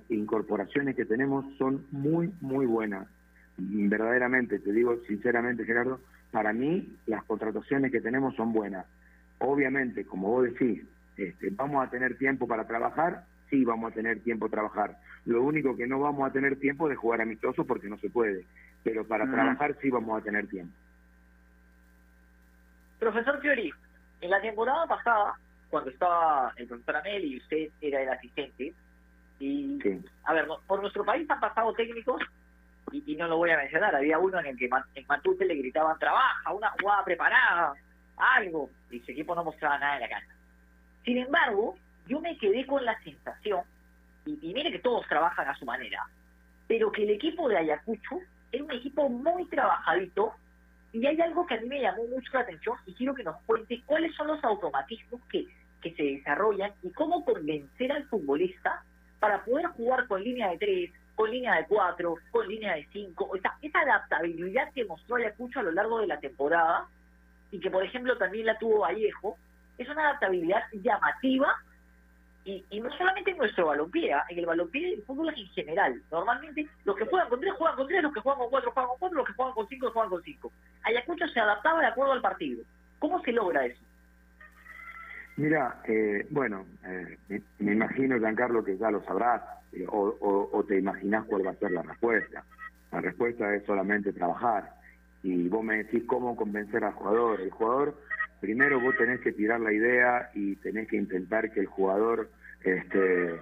incorporaciones 0.08 0.96
que 0.96 1.04
tenemos 1.04 1.44
son 1.56 1.86
muy, 1.92 2.32
muy 2.40 2.66
buenas. 2.66 3.06
Verdaderamente, 3.56 4.58
te 4.58 4.72
digo 4.72 4.96
sinceramente, 5.06 5.64
Gerardo, 5.64 6.00
para 6.30 6.52
mí 6.52 6.96
las 7.06 7.22
contrataciones 7.24 7.92
que 7.92 8.00
tenemos 8.00 8.34
son 8.34 8.52
buenas. 8.52 8.86
Obviamente, 9.40 10.04
como 10.04 10.28
vos 10.28 10.44
decís, 10.44 10.84
este, 11.16 11.50
¿vamos 11.50 11.86
a 11.86 11.90
tener 11.90 12.16
tiempo 12.16 12.46
para 12.46 12.66
trabajar? 12.66 13.24
Sí, 13.48 13.64
vamos 13.64 13.90
a 13.90 13.94
tener 13.94 14.20
tiempo 14.22 14.48
para 14.48 14.62
trabajar. 14.62 14.98
Lo 15.24 15.42
único 15.42 15.76
que 15.76 15.86
no 15.86 15.98
vamos 15.98 16.28
a 16.28 16.32
tener 16.32 16.58
tiempo 16.58 16.86
es 16.86 16.90
de 16.90 16.96
jugar 16.96 17.20
amistoso 17.20 17.66
porque 17.66 17.88
no 17.88 17.98
se 17.98 18.10
puede. 18.10 18.44
Pero 18.84 19.04
para 19.06 19.30
trabajar 19.30 19.76
sí 19.80 19.90
vamos 19.90 20.20
a 20.20 20.24
tener 20.24 20.46
tiempo. 20.48 20.72
Profesor 22.98 23.40
Fiori, 23.40 23.72
en 24.20 24.30
la 24.30 24.40
temporada 24.40 24.86
pasada, 24.86 25.34
cuando 25.70 25.90
estaba 25.90 26.52
el 26.56 26.66
profesor 26.66 26.96
Amel 26.96 27.24
y 27.24 27.38
usted 27.38 27.68
era 27.80 28.02
el 28.02 28.08
asistente, 28.10 28.74
y 29.38 29.78
a 30.24 30.34
ver, 30.34 30.46
por 30.66 30.82
nuestro 30.82 31.04
país 31.04 31.28
han 31.30 31.40
pasado 31.40 31.72
técnicos 31.72 32.20
y, 32.92 33.16
no 33.16 33.26
lo 33.26 33.38
voy 33.38 33.50
a 33.50 33.56
mencionar, 33.56 33.94
había 33.94 34.18
uno 34.18 34.38
en 34.40 34.46
el 34.46 34.56
que 34.58 34.68
en 34.94 35.06
Matute 35.08 35.46
le 35.46 35.54
gritaban 35.54 35.98
trabaja, 35.98 36.52
una 36.52 36.70
jugada 36.70 37.04
preparada, 37.04 37.74
algo, 38.20 38.70
y 38.90 39.00
su 39.00 39.12
equipo 39.12 39.34
no 39.34 39.44
mostraba 39.44 39.78
nada 39.78 39.94
en 39.96 40.00
la 40.02 40.08
cancha. 40.08 40.34
Sin 41.04 41.18
embargo, 41.18 41.76
yo 42.06 42.20
me 42.20 42.36
quedé 42.38 42.66
con 42.66 42.84
la 42.84 42.98
sensación, 43.02 43.62
y, 44.26 44.36
mire 44.42 44.70
que 44.70 44.78
todos 44.78 45.06
trabajan 45.08 45.48
a 45.48 45.56
su 45.56 45.64
manera, 45.64 46.04
pero 46.68 46.92
que 46.92 47.04
el 47.04 47.10
equipo 47.10 47.48
de 47.48 47.58
Ayacucho 47.58 48.20
era 48.52 48.64
un 48.64 48.72
equipo 48.72 49.08
muy 49.08 49.44
trabajadito, 49.46 50.34
y 50.92 51.06
hay 51.06 51.20
algo 51.20 51.46
que 51.46 51.54
a 51.54 51.60
mí 51.60 51.68
me 51.68 51.80
llamó 51.80 52.04
mucho 52.06 52.32
la 52.32 52.40
atención, 52.40 52.76
y 52.86 52.94
quiero 52.94 53.14
que 53.14 53.24
nos 53.24 53.40
cuente 53.42 53.80
cuáles 53.86 54.14
son 54.14 54.26
los 54.26 54.42
automatismos 54.42 55.20
que, 55.30 55.46
que 55.80 55.94
se 55.94 56.02
desarrollan 56.02 56.72
y 56.82 56.90
cómo 56.90 57.24
convencer 57.24 57.92
al 57.92 58.04
futbolista 58.04 58.82
para 59.18 59.44
poder 59.44 59.66
jugar 59.68 60.06
con 60.06 60.22
línea 60.22 60.50
de 60.50 60.58
tres, 60.58 60.92
con 61.14 61.30
línea 61.30 61.56
de 61.56 61.66
cuatro, 61.66 62.16
con 62.30 62.48
línea 62.48 62.74
de 62.74 62.86
cinco, 62.92 63.30
esa 63.36 63.80
adaptabilidad 63.82 64.72
que 64.72 64.84
mostró 64.84 65.16
Ayacucho 65.16 65.60
a 65.60 65.64
lo 65.64 65.72
largo 65.72 66.00
de 66.00 66.06
la 66.06 66.18
temporada, 66.18 66.88
y 67.50 67.60
que 67.60 67.70
por 67.70 67.84
ejemplo 67.84 68.16
también 68.16 68.46
la 68.46 68.58
tuvo 68.58 68.80
Vallejo, 68.80 69.36
es 69.78 69.88
una 69.88 70.08
adaptabilidad 70.10 70.62
llamativa 70.72 71.56
y, 72.44 72.80
no 72.80 72.90
solamente 72.96 73.30
en 73.30 73.38
nuestro 73.38 73.66
balompié, 73.66 74.12
¿ah? 74.12 74.24
en 74.28 74.38
el 74.38 74.46
balompié 74.46 74.90
del 74.90 75.02
fútbol 75.02 75.32
en 75.36 75.46
general. 75.48 76.02
Normalmente 76.10 76.66
los 76.84 76.96
que 76.96 77.04
juegan 77.06 77.28
con 77.28 77.40
tres 77.40 77.52
juegan 77.54 77.76
con 77.76 77.86
tres, 77.86 78.02
los 78.02 78.12
que 78.12 78.20
juegan 78.20 78.40
con 78.40 78.50
cuatro 78.50 78.72
juegan 78.72 78.88
con 78.88 78.98
cuatro, 78.98 79.18
los 79.18 79.26
que 79.26 79.34
juegan 79.34 79.54
con 79.54 79.68
cinco 79.68 79.90
juegan 79.92 80.10
con 80.10 80.22
cinco. 80.22 80.52
Ayacucho 80.82 81.28
se 81.28 81.40
adaptaba 81.40 81.80
de 81.80 81.86
acuerdo 81.86 82.12
al 82.12 82.22
partido. 82.22 82.64
¿Cómo 82.98 83.22
se 83.22 83.32
logra 83.32 83.66
eso? 83.66 83.80
Mira, 85.36 85.80
eh, 85.86 86.26
bueno, 86.30 86.66
eh, 86.84 87.40
me, 87.58 87.72
imagino, 87.72 88.18
Giancarlo, 88.18 88.64
que 88.64 88.76
ya 88.76 88.90
lo 88.90 89.02
sabrás, 89.04 89.42
eh, 89.72 89.86
o, 89.88 90.48
o 90.52 90.64
te 90.64 90.78
imaginas 90.78 91.24
cuál 91.26 91.46
va 91.46 91.52
a 91.52 91.56
ser 91.56 91.70
la 91.70 91.82
respuesta. 91.82 92.44
La 92.90 93.00
respuesta 93.00 93.54
es 93.54 93.64
solamente 93.64 94.12
trabajar 94.12 94.79
y 95.22 95.48
vos 95.48 95.64
me 95.64 95.78
decís 95.78 96.04
cómo 96.06 96.36
convencer 96.36 96.84
al 96.84 96.92
jugador. 96.94 97.40
El 97.40 97.50
jugador, 97.50 97.96
primero 98.40 98.80
vos 98.80 98.96
tenés 98.96 99.20
que 99.20 99.32
tirar 99.32 99.60
la 99.60 99.72
idea 99.72 100.30
y 100.34 100.56
tenés 100.56 100.88
que 100.88 100.96
intentar 100.96 101.50
que 101.50 101.60
el 101.60 101.66
jugador 101.66 102.30
este, 102.64 103.34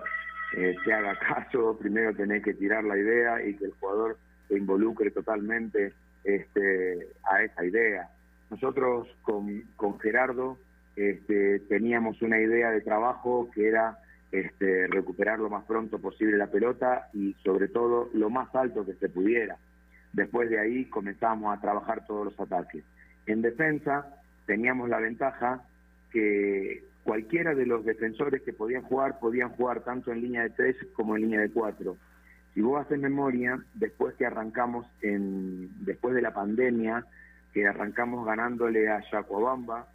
eh, 0.56 0.76
te 0.84 0.92
haga 0.92 1.18
caso, 1.34 1.78
primero 1.78 2.14
tenés 2.14 2.42
que 2.42 2.54
tirar 2.54 2.84
la 2.84 2.96
idea 2.96 3.44
y 3.44 3.54
que 3.54 3.66
el 3.66 3.72
jugador 3.72 4.18
se 4.48 4.56
involucre 4.56 5.10
totalmente 5.10 5.92
este, 6.24 7.08
a 7.30 7.42
esa 7.42 7.64
idea. 7.64 8.08
Nosotros 8.50 9.08
con, 9.22 9.62
con 9.76 9.98
Gerardo 10.00 10.58
este, 10.96 11.60
teníamos 11.60 12.20
una 12.22 12.40
idea 12.40 12.70
de 12.70 12.80
trabajo 12.80 13.50
que 13.54 13.68
era 13.68 13.98
este, 14.32 14.86
recuperar 14.88 15.38
lo 15.38 15.48
más 15.48 15.64
pronto 15.64 15.98
posible 15.98 16.36
la 16.36 16.50
pelota 16.50 17.08
y 17.12 17.34
sobre 17.44 17.68
todo 17.68 18.10
lo 18.14 18.30
más 18.30 18.54
alto 18.54 18.84
que 18.84 18.94
se 18.94 19.08
pudiera. 19.08 19.56
Después 20.18 20.50
de 20.50 20.58
ahí 20.58 20.84
comenzamos 20.86 21.56
a 21.56 21.60
trabajar 21.60 22.04
todos 22.04 22.24
los 22.24 22.40
ataques. 22.40 22.82
En 23.26 23.40
defensa 23.40 24.04
teníamos 24.46 24.88
la 24.88 24.98
ventaja 24.98 25.62
que 26.10 26.82
cualquiera 27.04 27.54
de 27.54 27.66
los 27.66 27.84
defensores 27.84 28.42
que 28.42 28.52
podían 28.52 28.82
jugar 28.82 29.20
podían 29.20 29.50
jugar 29.50 29.84
tanto 29.84 30.10
en 30.10 30.20
línea 30.20 30.42
de 30.42 30.50
tres 30.50 30.76
como 30.94 31.14
en 31.14 31.22
línea 31.22 31.40
de 31.40 31.50
cuatro. 31.50 31.96
Si 32.52 32.60
vos 32.60 32.84
haces 32.84 32.98
memoria, 32.98 33.62
después 33.74 34.16
que 34.16 34.26
arrancamos 34.26 34.86
en, 35.02 35.70
después 35.84 36.16
de 36.16 36.22
la 36.22 36.34
pandemia, 36.34 37.06
que 37.54 37.68
arrancamos 37.68 38.26
ganándole 38.26 38.88
a 38.88 39.00
Yacuabamba, 39.12 39.86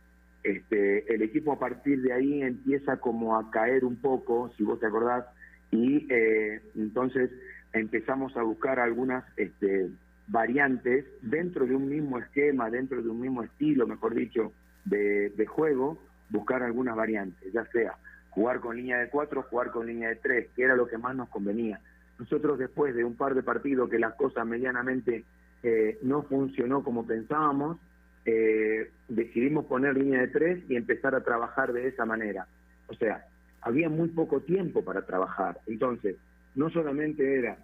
este, 0.41 1.13
el 1.13 1.21
equipo 1.21 1.51
a 1.51 1.59
partir 1.59 2.01
de 2.01 2.13
ahí 2.13 2.43
empieza 2.43 2.95
como 2.95 3.36
a 3.36 3.51
caer 3.51 3.83
un 3.83 3.97
poco, 3.97 4.53
si 4.55 4.63
vos 4.63 4.79
te 4.79 4.86
acordás, 4.86 5.25
y 5.69 6.07
eh, 6.09 6.62
entonces 6.75 7.29
empezamos 7.73 8.38
a 8.38 8.43
buscar 8.43 8.79
algunas 8.79 9.25
este, 9.36 9.89
variantes 10.27 11.05
dentro 11.21 11.65
de 11.65 11.75
un 11.75 11.89
mismo 11.89 12.17
esquema, 12.17 12.69
dentro 12.69 13.01
de 13.01 13.09
un 13.09 13.19
mismo 13.19 13.43
estilo, 13.43 13.88
mejor 13.88 14.15
dicho, 14.15 14.53
de, 14.86 15.45
juego, 15.47 15.97
buscar 16.29 16.63
algunas 16.63 16.95
variantes, 16.95 17.51
ya 17.53 17.65
sea 17.71 17.95
jugar 18.29 18.59
con 18.59 18.75
línea 18.75 18.97
de 18.97 19.09
cuatro, 19.09 19.43
jugar 19.43 19.71
con 19.71 19.86
línea 19.86 20.09
de 20.09 20.15
tres, 20.15 20.49
que 20.55 20.63
era 20.63 20.75
lo 20.75 20.88
que 20.88 20.97
más 20.97 21.15
nos 21.15 21.29
convenía. 21.29 21.79
Nosotros 22.17 22.57
después 22.57 22.95
de 22.95 23.03
un 23.03 23.15
par 23.15 23.36
de 23.36 23.43
partidos 23.43 23.89
que 23.89 23.99
las 23.99 24.15
cosas 24.15 24.45
medianamente 24.45 25.23
eh, 25.62 25.99
no 26.01 26.23
funcionó 26.23 26.83
como 26.83 27.05
pensábamos, 27.05 27.77
eh, 28.25 28.89
decidimos 29.07 29.65
poner 29.65 29.95
línea 29.95 30.21
de 30.21 30.29
tres 30.29 30.63
y 30.67 30.75
empezar 30.75 31.13
a 31.13 31.23
trabajar 31.23 31.73
de 31.73 31.88
esa 31.88 32.05
manera. 32.05 32.47
O 32.88 32.95
sea, 32.95 33.25
había 33.62 33.89
muy 33.89 34.09
poco 34.09 34.41
tiempo 34.41 34.83
para 34.83 35.05
trabajar. 35.05 35.59
Entonces, 35.67 36.15
no 36.55 36.69
solamente 36.69 37.38
era 37.38 37.57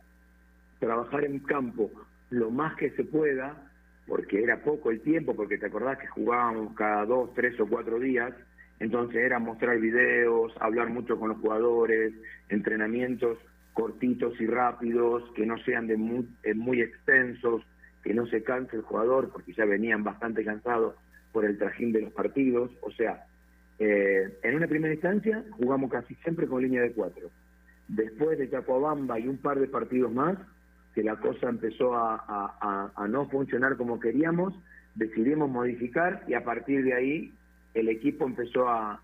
trabajar 0.80 1.26
en 1.26 1.40
campo 1.40 1.92
lo 2.30 2.52
más 2.52 2.76
que 2.76 2.92
se 2.92 3.04
pueda, 3.04 3.72
porque 4.08 4.44
era 4.44 4.62
poco 4.64 4.92
el 4.92 5.02
tiempo, 5.02 5.36
porque 5.36 5.58
te 5.58 5.68
acordás 5.68 6.00
que 6.00 6.08
jugábamos 6.08 6.74
cada 6.76 7.06
dos, 7.06 7.34
tres 7.34 7.60
o 7.60 7.68
cuatro 7.68 8.00
días, 8.00 8.34
entonces 8.80 9.18
era 9.18 9.40
mostrar 9.40 9.80
videos, 9.80 10.54
hablar 10.60 10.90
mucho 10.90 11.20
con 11.20 11.30
los 11.30 11.38
jugadores, 11.40 12.14
entrenamientos 12.50 13.38
cortitos 13.74 14.40
y 14.42 14.46
rápidos, 14.46 15.24
que 15.36 15.46
no 15.46 15.58
sean 15.60 15.88
de 15.88 15.96
muy, 15.96 16.28
eh, 16.44 16.54
muy 16.54 16.82
extensos, 16.82 17.64
que 18.04 18.14
no 18.14 18.26
se 18.28 18.44
canse 18.44 18.76
el 18.76 18.82
jugador, 18.82 19.32
porque 19.32 19.54
ya 19.54 19.66
venían 19.66 20.04
bastante 20.04 20.44
cansados 20.44 20.96
por 21.32 21.46
el 21.46 21.58
trajín 21.58 21.92
de 21.92 22.02
los 22.02 22.14
partidos. 22.14 22.72
O 22.82 22.92
sea, 22.92 23.26
eh, 23.80 24.38
en 24.44 24.56
una 24.56 24.68
primera 24.68 24.94
instancia 24.94 25.44
jugamos 25.52 25.92
casi 25.92 26.16
siempre 26.16 26.48
con 26.48 26.62
línea 26.62 26.82
de 26.82 26.92
cuatro. 26.92 27.30
Después 27.88 28.38
de 28.38 28.50
Chacoabamba 28.50 29.20
y 29.20 29.28
un 29.28 29.38
par 29.38 29.60
de 29.60 29.68
partidos 29.68 30.12
más, 30.12 30.38
que 30.94 31.04
la 31.04 31.16
cosa 31.18 31.50
empezó 31.50 31.96
a, 31.96 32.92
no 33.10 33.28
funcionar 33.30 33.78
como 33.78 34.00
queríamos, 34.00 34.54
decidimos 34.96 35.50
modificar 35.50 36.24
y 36.28 36.34
a 36.34 36.44
partir 36.44 36.84
de 36.84 36.94
ahí 36.94 37.34
el 37.74 37.90
equipo 37.90 38.26
empezó 38.26 38.68
a, 38.68 39.02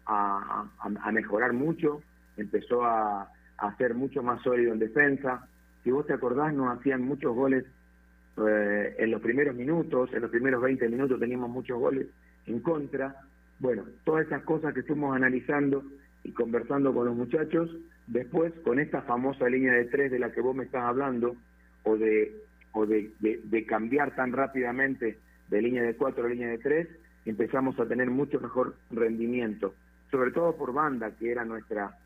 mejorar 1.12 1.54
mucho, 1.54 2.02
empezó 2.38 2.84
a, 2.84 3.30
ser 3.78 3.93
mucho 3.93 4.21
más 4.21 4.41
sólido 4.41 4.74
en 4.74 4.80
defensa. 4.80 5.48
Si 5.84 5.91
vos 5.91 6.06
te 6.06 6.13
acordás, 6.13 6.54
nos 6.54 6.78
hacían 6.78 7.04
muchos 7.04 7.34
goles 7.36 7.65
eh, 8.38 8.95
en 8.98 9.12
los 9.12 9.21
primeros 9.21 9.56
minutos, 9.56 10.12
en 10.13 10.21
los 10.21 10.32
primeros 10.32 10.62
20 10.62 10.89
minutos 10.89 11.19
teníamos 11.19 11.50
muchos 11.50 11.80
goles 11.80 12.08
en 12.48 12.60
contra. 12.60 13.15
Bueno, 13.60 13.84
todas 14.04 14.26
esas 14.26 14.43
cosas 14.43 14.74
que 14.74 14.84
fuimos 14.84 15.15
analizando 15.15 15.84
y 16.24 16.32
conversando 16.32 16.93
con 16.93 17.06
los 17.06 17.15
muchachos, 17.15 17.69
después 18.08 18.52
con 18.63 18.80
esta 18.80 19.04
famosa 19.04 19.48
línea 19.48 19.74
de 19.74 19.86
tres 19.86 20.12
de 20.12 20.19
la 20.19 20.32
que 20.32 20.41
vos 20.41 20.56
me 20.56 20.65
estás 20.65 20.84
hablando, 20.84 21.36
o 21.86 21.95
de, 21.98 22.36
o 22.74 22.86
de, 22.86 23.12
de, 23.19 23.65
cambiar 23.65 24.15
tan 24.15 24.34
rápidamente 24.34 25.17
de 25.48 25.62
línea 25.62 25.84
de 25.84 25.95
cuatro 25.95 26.26
a 26.26 26.30
línea 26.30 26.50
de 26.50 26.58
tres, 26.58 26.88
empezamos 27.26 27.80
a 27.80 27.88
tener 27.88 28.10
mucho 28.10 28.39
mejor 28.39 28.76
rendimiento, 28.91 29.74
sobre 30.12 30.32
todo 30.32 30.56
por 30.56 30.74
banda, 30.74 31.12
que 31.17 31.32
era 31.32 31.45
nuestra, 31.45 31.98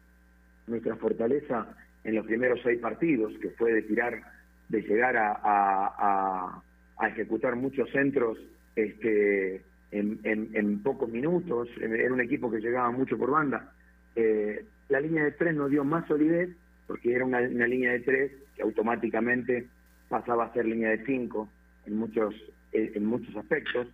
nuestra 0.67 0.95
fortaleza 0.97 1.67
en 2.03 2.15
los 2.15 2.25
primeros 2.25 2.59
seis 2.63 2.79
partidos, 2.79 3.33
que 3.41 3.49
fue 3.51 3.73
de 3.73 3.81
tirar, 3.83 4.21
de 4.67 4.81
llegar 4.81 5.17
a, 5.17 5.39
a, 5.43 7.07
ejecutar 7.07 7.55
muchos 7.55 7.89
centros 7.91 8.37
este, 8.75 9.63
en, 9.91 10.19
en, 10.23 10.83
pocos 10.83 11.09
minutos, 11.09 11.69
era 11.79 12.13
un 12.13 12.21
equipo 12.21 12.51
que 12.51 12.59
llegaba 12.59 12.91
mucho 12.91 13.17
por 13.17 13.31
banda. 13.31 13.73
Eh, 14.15 14.65
la 14.89 14.99
línea 14.99 15.23
de 15.23 15.31
tres 15.31 15.55
nos 15.55 15.71
dio 15.71 15.83
más 15.83 16.05
solidez, 16.07 16.49
porque 16.89 17.13
era 17.13 17.23
una, 17.23 17.39
línea 17.39 17.91
de 17.91 17.99
tres 17.99 18.31
que 18.55 18.63
automáticamente 18.63 19.67
pasaba 20.09 20.45
a 20.45 20.53
ser 20.53 20.65
línea 20.65 20.89
de 20.89 21.05
cinco 21.05 21.47
en 21.85 21.97
muchos, 21.97 22.33
en 22.71 23.05
muchos 23.05 23.35
aspectos, 23.35 23.87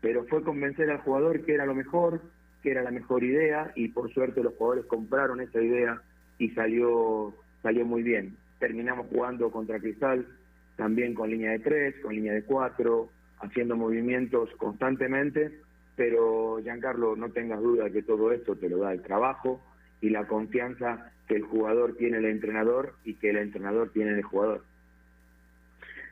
pero 0.00 0.24
fue 0.24 0.42
convencer 0.42 0.90
al 0.90 0.98
jugador 0.98 1.44
que 1.44 1.54
era 1.54 1.64
lo 1.64 1.76
mejor, 1.76 2.20
que 2.60 2.72
era 2.72 2.82
la 2.82 2.90
mejor 2.90 3.22
idea, 3.22 3.70
y 3.76 3.86
por 3.90 4.12
suerte 4.12 4.42
los 4.42 4.54
jugadores 4.54 4.84
compraron 4.86 5.40
esa 5.40 5.62
idea 5.62 6.02
y 6.38 6.50
salió, 6.50 7.32
salió 7.62 7.86
muy 7.86 8.02
bien. 8.02 8.36
Terminamos 8.58 9.06
jugando 9.06 9.52
contra 9.52 9.78
Cristal, 9.78 10.26
también 10.74 11.14
con 11.14 11.30
línea 11.30 11.52
de 11.52 11.60
tres, 11.60 11.94
con 12.02 12.16
línea 12.16 12.32
de 12.32 12.42
cuatro, 12.42 13.10
haciendo 13.38 13.76
movimientos 13.76 14.50
constantemente, 14.56 15.60
pero 15.94 16.58
Giancarlo, 16.60 17.14
no 17.14 17.30
tengas 17.30 17.60
duda 17.60 17.90
que 17.90 18.02
todo 18.02 18.32
esto 18.32 18.56
te 18.56 18.68
lo 18.68 18.78
da 18.78 18.92
el 18.92 19.02
trabajo 19.02 19.62
y 20.00 20.10
la 20.10 20.26
confianza 20.26 21.10
que 21.28 21.36
el 21.36 21.42
jugador 21.42 21.96
tiene 21.96 22.18
el 22.18 22.26
entrenador 22.26 22.94
y 23.04 23.14
que 23.14 23.30
el 23.30 23.38
entrenador 23.38 23.90
tiene 23.92 24.12
el 24.12 24.22
jugador. 24.22 24.62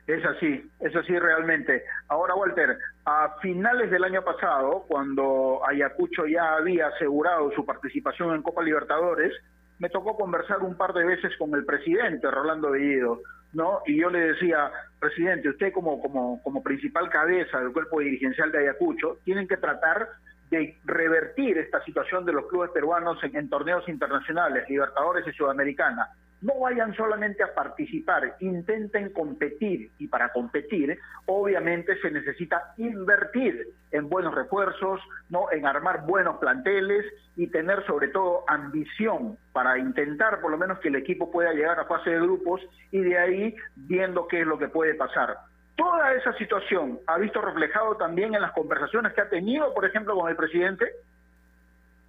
Es 0.07 0.25
así, 0.25 0.67
es 0.79 0.95
así 0.95 1.19
realmente. 1.19 1.83
Ahora, 2.07 2.33
Walter, 2.33 2.79
a 3.05 3.35
finales 3.41 3.91
del 3.91 4.03
año 4.03 4.23
pasado, 4.23 4.85
cuando 4.87 5.61
Ayacucho 5.67 6.25
ya 6.25 6.55
había 6.55 6.87
asegurado 6.87 7.51
su 7.51 7.63
participación 7.63 8.33
en 8.33 8.41
Copa 8.41 8.63
Libertadores, 8.63 9.33
me 9.77 9.89
tocó 9.89 10.17
conversar 10.17 10.59
un 10.61 10.75
par 10.75 10.93
de 10.93 11.05
veces 11.05 11.37
con 11.37 11.53
el 11.53 11.63
presidente, 11.63 12.31
Rolando 12.31 12.71
Bellido, 12.71 13.21
¿no? 13.53 13.81
Y 13.85 14.01
yo 14.01 14.09
le 14.09 14.33
decía, 14.33 14.71
presidente, 14.99 15.49
usted 15.49 15.71
como, 15.71 16.01
como, 16.01 16.41
como 16.41 16.63
principal 16.63 17.09
cabeza 17.09 17.59
del 17.59 17.71
cuerpo 17.71 17.99
dirigencial 17.99 18.51
de 18.51 18.59
Ayacucho, 18.59 19.19
tienen 19.23 19.47
que 19.47 19.57
tratar 19.57 20.07
de 20.49 20.77
revertir 20.85 21.57
esta 21.57 21.83
situación 21.83 22.25
de 22.25 22.33
los 22.33 22.47
clubes 22.47 22.71
peruanos 22.71 23.17
en, 23.23 23.49
torneos 23.49 23.87
internacionales, 23.87 24.67
Libertadores 24.67 25.27
y 25.27 25.31
Sudamericana. 25.33 26.09
No 26.41 26.57
vayan 26.61 26.95
solamente 26.95 27.43
a 27.43 27.53
participar, 27.53 28.37
intenten 28.39 29.11
competir 29.11 29.91
y 29.97 30.07
para 30.07 30.31
competir 30.31 30.97
obviamente 31.25 31.99
se 31.99 32.09
necesita 32.09 32.73
invertir 32.77 33.67
en 33.91 34.07
buenos 34.07 34.33
refuerzos, 34.33 35.01
no 35.29 35.51
en 35.51 35.65
armar 35.65 36.05
buenos 36.05 36.37
planteles 36.37 37.05
y 37.35 37.47
tener 37.47 37.85
sobre 37.85 38.07
todo 38.07 38.45
ambición 38.47 39.37
para 39.51 39.77
intentar 39.77 40.39
por 40.39 40.51
lo 40.51 40.57
menos 40.57 40.79
que 40.79 40.87
el 40.87 40.95
equipo 40.95 41.29
pueda 41.29 41.51
llegar 41.51 41.77
a 41.77 41.85
fase 41.85 42.11
de 42.11 42.21
grupos 42.21 42.61
y 42.91 42.99
de 42.99 43.17
ahí 43.17 43.55
viendo 43.75 44.25
qué 44.27 44.39
es 44.41 44.47
lo 44.47 44.57
que 44.57 44.69
puede 44.69 44.93
pasar 44.93 45.35
toda 45.79 46.13
esa 46.13 46.33
situación 46.33 46.99
ha 47.07 47.17
visto 47.17 47.41
reflejado 47.41 47.95
también 47.95 48.35
en 48.35 48.41
las 48.41 48.51
conversaciones 48.51 49.13
que 49.13 49.21
ha 49.21 49.29
tenido, 49.29 49.73
por 49.73 49.85
ejemplo, 49.85 50.13
con 50.13 50.29
el 50.29 50.35
presidente? 50.35 50.85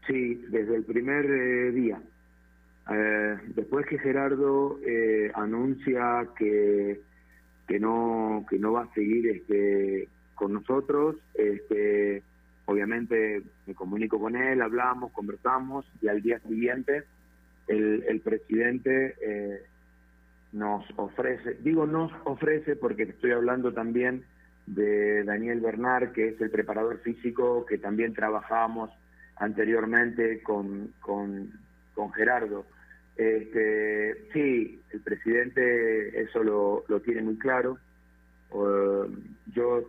Sí, 0.09 0.44
desde 0.48 0.74
el 0.74 0.85
primer 0.85 1.24
eh, 1.24 1.70
día. 1.70 2.00
Eh, 2.90 3.38
después 3.54 3.87
que 3.87 3.98
Gerardo 3.98 4.80
eh, 4.85 5.30
anuncia 5.35 6.26
que, 6.37 7.00
que 7.68 7.78
no 7.78 8.44
que 8.50 8.59
no 8.59 8.72
va 8.72 8.83
a 8.83 8.94
seguir 8.94 9.28
este 9.28 10.09
con 10.35 10.52
nosotros, 10.54 11.16
este 11.35 12.24
obviamente 12.64 13.42
me 13.66 13.74
comunico 13.76 14.18
con 14.18 14.35
él, 14.35 14.62
hablamos, 14.62 15.12
conversamos 15.12 15.87
y 16.02 16.09
al 16.09 16.22
día 16.22 16.40
siguiente 16.40 17.04
el, 17.68 18.02
el 18.09 18.20
presidente 18.20 19.14
nos 20.52 20.84
ofrece, 20.96 21.54
digo 21.60 21.86
nos 21.86 22.12
ofrece 22.24 22.76
porque 22.76 23.04
estoy 23.04 23.32
hablando 23.32 23.72
también 23.72 24.24
de 24.66 25.24
Daniel 25.24 25.60
Bernard, 25.60 26.12
que 26.12 26.28
es 26.28 26.40
el 26.40 26.50
preparador 26.50 26.98
físico 26.98 27.66
que 27.66 27.78
también 27.78 28.14
trabajamos 28.14 28.90
anteriormente 29.36 30.42
con, 30.42 30.92
con, 31.00 31.50
con 31.94 32.12
Gerardo. 32.12 32.66
Este, 33.16 34.28
sí, 34.32 34.80
el 34.90 35.00
presidente 35.00 36.22
eso 36.22 36.42
lo, 36.42 36.84
lo 36.88 37.00
tiene 37.00 37.22
muy 37.22 37.38
claro. 37.38 37.78
yo 39.54 39.84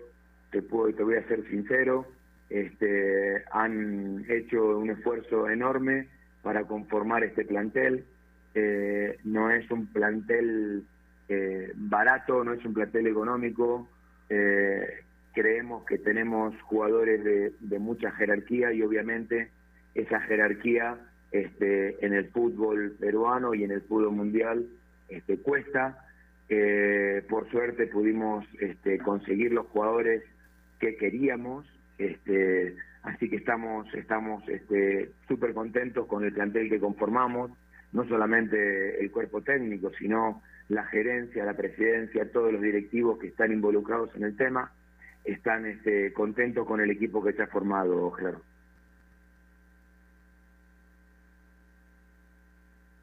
te, 0.51 0.61
puedo, 0.61 0.93
te 0.93 1.03
voy 1.03 1.15
a 1.15 1.27
ser 1.27 1.47
sincero, 1.49 2.05
este, 2.49 3.43
han 3.51 4.25
hecho 4.27 4.77
un 4.77 4.89
esfuerzo 4.89 5.49
enorme 5.49 6.07
para 6.41 6.65
conformar 6.65 7.23
este 7.23 7.45
plantel. 7.45 8.05
Eh, 8.53 9.17
no 9.23 9.49
es 9.49 9.69
un 9.71 9.87
plantel 9.87 10.83
eh, 11.29 11.71
barato, 11.75 12.43
no 12.43 12.53
es 12.53 12.63
un 12.65 12.73
plantel 12.73 13.07
económico. 13.07 13.87
Eh, 14.29 15.03
creemos 15.33 15.85
que 15.85 15.97
tenemos 15.97 16.59
jugadores 16.63 17.23
de, 17.59 17.79
mucha 17.79 18.11
jerarquía 18.11 18.73
y 18.73 18.81
obviamente 18.81 19.49
esa 19.95 20.19
jerarquía 20.21 20.97
este, 21.31 22.05
en 22.05 22.13
el 22.13 22.29
fútbol 22.29 22.95
peruano 22.99 23.53
y 23.53 23.63
en 23.63 23.71
el 23.71 23.81
fútbol 23.81 24.11
mundial 24.11 24.67
este, 25.07 25.37
cuesta. 25.37 26.05
por 27.29 27.49
suerte 27.49 27.87
pudimos 27.87 28.45
este, 28.59 28.97
conseguir 28.97 29.53
los 29.53 29.67
jugadores 29.67 30.21
que 30.79 30.97
queríamos, 30.97 31.65
este, 31.97 32.75
así 33.03 33.29
que 33.29 33.37
estamos 33.37 33.87
estamos 33.93 34.43
súper 34.43 35.49
este, 35.49 35.53
contentos 35.53 36.07
con 36.07 36.25
el 36.25 36.33
plantel 36.33 36.69
que 36.69 36.79
conformamos 36.79 37.51
no 37.93 38.07
solamente 38.07 39.01
el 39.01 39.11
cuerpo 39.11 39.41
técnico, 39.41 39.91
sino 39.97 40.41
la 40.69 40.85
gerencia, 40.85 41.43
la 41.43 41.55
presidencia, 41.55 42.31
todos 42.31 42.53
los 42.53 42.61
directivos 42.61 43.19
que 43.19 43.27
están 43.27 43.51
involucrados 43.51 44.15
en 44.15 44.23
el 44.23 44.37
tema, 44.37 44.71
están 45.23 45.65
este, 45.65 46.13
contentos 46.13 46.65
con 46.65 46.81
el 46.81 46.89
equipo 46.89 47.23
que 47.23 47.33
se 47.33 47.43
ha 47.43 47.47
formado, 47.47 48.11
claro. 48.11 48.41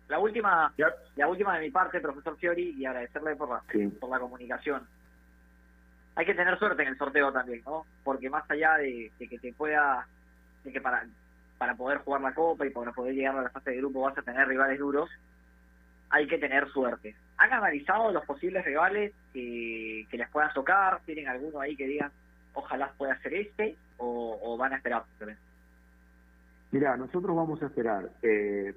La 0.08 0.18
última, 0.18 0.72
la 1.16 1.28
última 1.28 1.58
de 1.58 1.66
mi 1.66 1.70
parte, 1.70 2.00
profesor 2.00 2.38
Fiori, 2.38 2.70
y 2.70 2.86
agradecerle 2.86 3.36
por 3.36 3.50
la, 3.50 3.62
por 4.00 4.08
la 4.08 4.18
comunicación. 4.18 4.88
Hay 6.14 6.24
que 6.24 6.34
tener 6.34 6.58
suerte 6.58 6.82
en 6.82 6.88
el 6.88 6.98
sorteo 6.98 7.30
también, 7.30 7.62
¿no? 7.66 7.84
Porque 8.02 8.30
más 8.30 8.50
allá 8.50 8.78
de, 8.78 9.12
de 9.18 9.28
que 9.28 9.38
te 9.38 9.52
pueda, 9.52 10.08
de 10.64 10.72
que 10.72 10.80
para 10.80 11.06
para 11.58 11.74
poder 11.74 11.98
jugar 11.98 12.20
la 12.20 12.32
Copa 12.32 12.66
y 12.66 12.70
para 12.70 12.92
poder 12.92 13.14
llegar 13.14 13.36
a 13.36 13.42
la 13.42 13.50
fase 13.50 13.72
de 13.72 13.78
grupo 13.78 14.02
vas 14.02 14.16
a 14.16 14.22
tener 14.22 14.46
rivales 14.46 14.78
duros, 14.78 15.10
hay 16.10 16.26
que 16.26 16.38
tener 16.38 16.68
suerte. 16.68 17.14
¿Han 17.36 17.52
analizado 17.52 18.12
los 18.12 18.24
posibles 18.24 18.64
rivales 18.64 19.12
que, 19.32 20.06
les 20.10 20.30
puedan 20.30 20.52
tocar? 20.54 21.00
¿Tienen 21.04 21.28
alguno 21.28 21.60
ahí 21.60 21.76
que 21.76 21.86
digan, 21.86 22.10
ojalá 22.54 22.92
pueda 22.96 23.20
ser 23.20 23.34
este? 23.34 23.76
¿O, 23.98 24.56
van 24.56 24.72
a 24.72 24.76
esperar? 24.76 25.02
Mira, 26.70 26.96
nosotros 26.96 27.36
vamos 27.36 27.60
a 27.62 27.66
esperar. 27.66 28.08
Eh, 28.22 28.74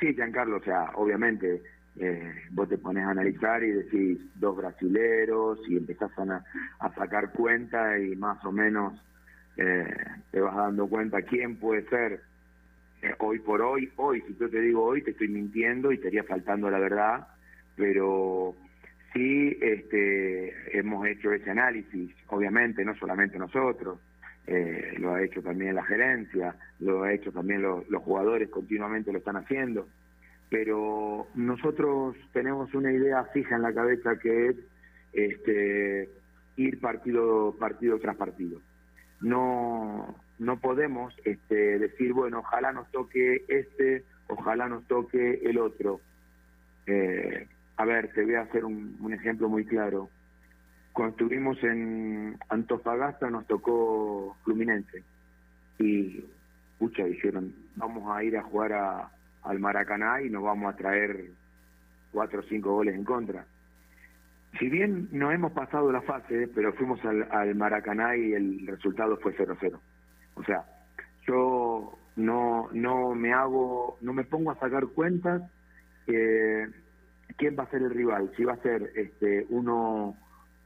sí, 0.00 0.14
Giancarlo, 0.14 0.56
o 0.56 0.62
sea, 0.62 0.90
obviamente 0.94 1.62
eh, 1.96 2.34
vos 2.50 2.68
te 2.68 2.78
pones 2.78 3.04
a 3.04 3.10
analizar 3.10 3.62
y 3.62 3.70
decís 3.70 4.18
dos 4.36 4.56
brasileros 4.56 5.58
y 5.68 5.76
empezás 5.76 6.10
a, 6.18 6.44
a 6.78 6.94
sacar 6.94 7.32
cuenta 7.32 7.98
y 7.98 8.16
más 8.16 8.42
o 8.44 8.52
menos 8.52 8.94
eh, 9.56 9.86
te 10.30 10.40
vas 10.40 10.56
dando 10.56 10.86
cuenta 10.88 11.22
quién 11.22 11.56
puede 11.56 11.88
ser 11.88 12.20
eh, 13.02 13.14
hoy 13.18 13.38
por 13.40 13.62
hoy, 13.62 13.90
hoy, 13.96 14.22
si 14.22 14.36
yo 14.38 14.48
te 14.48 14.60
digo 14.60 14.84
hoy 14.84 15.02
te 15.02 15.10
estoy 15.12 15.28
mintiendo 15.28 15.92
y 15.92 15.96
estaría 15.96 16.24
faltando 16.24 16.70
la 16.70 16.78
verdad, 16.78 17.28
pero 17.76 18.54
sí 19.12 19.58
este, 19.60 20.78
hemos 20.78 21.06
hecho 21.06 21.32
ese 21.32 21.50
análisis, 21.50 22.14
obviamente 22.28 22.84
no 22.84 22.94
solamente 22.96 23.38
nosotros, 23.38 23.98
eh, 24.46 24.94
lo 24.98 25.14
ha 25.14 25.22
hecho 25.22 25.42
también 25.42 25.74
la 25.74 25.84
gerencia, 25.84 26.56
lo 26.80 27.04
ha 27.04 27.12
hecho 27.12 27.30
también 27.32 27.62
los 27.62 28.02
jugadores, 28.02 28.48
continuamente 28.48 29.12
lo 29.12 29.18
están 29.18 29.36
haciendo 29.36 29.86
pero 30.52 31.28
nosotros 31.34 32.14
tenemos 32.34 32.74
una 32.74 32.92
idea 32.92 33.24
fija 33.32 33.56
en 33.56 33.62
la 33.62 33.72
cabeza 33.72 34.18
que 34.18 34.48
es 34.48 34.56
este, 35.14 36.10
ir 36.56 36.78
partido 36.78 37.56
partido 37.58 37.98
tras 37.98 38.16
partido. 38.16 38.60
No 39.22 40.14
no 40.38 40.56
podemos 40.58 41.14
este, 41.24 41.78
decir 41.78 42.12
bueno 42.12 42.40
ojalá 42.40 42.72
nos 42.72 42.90
toque 42.90 43.44
este, 43.48 44.04
ojalá 44.26 44.68
nos 44.68 44.84
toque 44.86 45.40
el 45.44 45.58
otro. 45.58 46.00
Eh, 46.86 47.46
a 47.76 47.84
ver, 47.84 48.12
te 48.12 48.24
voy 48.24 48.34
a 48.34 48.42
hacer 48.42 48.64
un, 48.64 49.12
ejemplo 49.12 49.48
muy 49.48 49.64
claro. 49.64 50.08
Cuando 50.92 51.12
estuvimos 51.12 51.62
en 51.62 52.36
Antofagasta 52.48 53.30
nos 53.30 53.46
tocó 53.46 54.36
Fluminense 54.44 55.02
y 55.78 56.24
pucha 56.78 57.04
dijeron 57.04 57.54
vamos 57.76 58.04
a 58.14 58.22
ir 58.24 58.36
a 58.36 58.42
jugar 58.42 58.72
a, 58.72 59.10
al 59.42 59.58
Maracaná 59.58 60.20
y 60.22 60.28
nos 60.28 60.42
vamos 60.42 60.72
a 60.72 60.76
traer 60.76 61.30
cuatro 62.12 62.40
o 62.40 62.44
cinco 62.44 62.72
goles 62.72 62.94
en 62.94 63.04
contra. 63.04 63.46
Si 64.58 64.68
bien 64.68 65.08
no 65.12 65.32
hemos 65.32 65.52
pasado 65.52 65.90
la 65.90 66.02
fase, 66.02 66.48
pero 66.54 66.72
fuimos 66.74 67.02
al, 67.04 67.26
al 67.30 67.54
Maracaná 67.54 68.16
y 68.16 68.32
el 68.32 68.66
resultado 68.66 69.16
fue 69.18 69.34
0-0. 69.36 69.78
O 70.34 70.44
sea, 70.44 70.64
yo 71.26 71.98
no 72.16 72.68
no 72.72 73.14
me 73.14 73.32
hago, 73.32 73.96
no 74.02 74.12
me 74.12 74.24
pongo 74.24 74.50
a 74.50 74.58
sacar 74.58 74.86
cuentas 74.88 75.42
eh, 76.06 76.66
quién 77.36 77.56
va 77.58 77.64
a 77.64 77.70
ser 77.70 77.82
el 77.82 77.90
rival, 77.90 78.30
si 78.36 78.44
va 78.44 78.54
a 78.54 78.62
ser 78.62 78.90
este 78.94 79.46
uno 79.48 80.16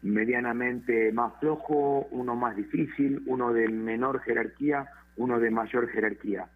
medianamente 0.03 1.13
más 1.13 1.33
flojo, 1.41 2.07
uno 2.11 2.35
más 2.35 2.57
difícil, 2.57 3.23
uno 3.27 3.53
de 3.53 3.69
menor 3.69 4.21
jerarquía, 4.21 4.87
uno 5.17 5.39
de 5.39 5.51
mayor 5.51 5.89
jerarquía 5.89 6.49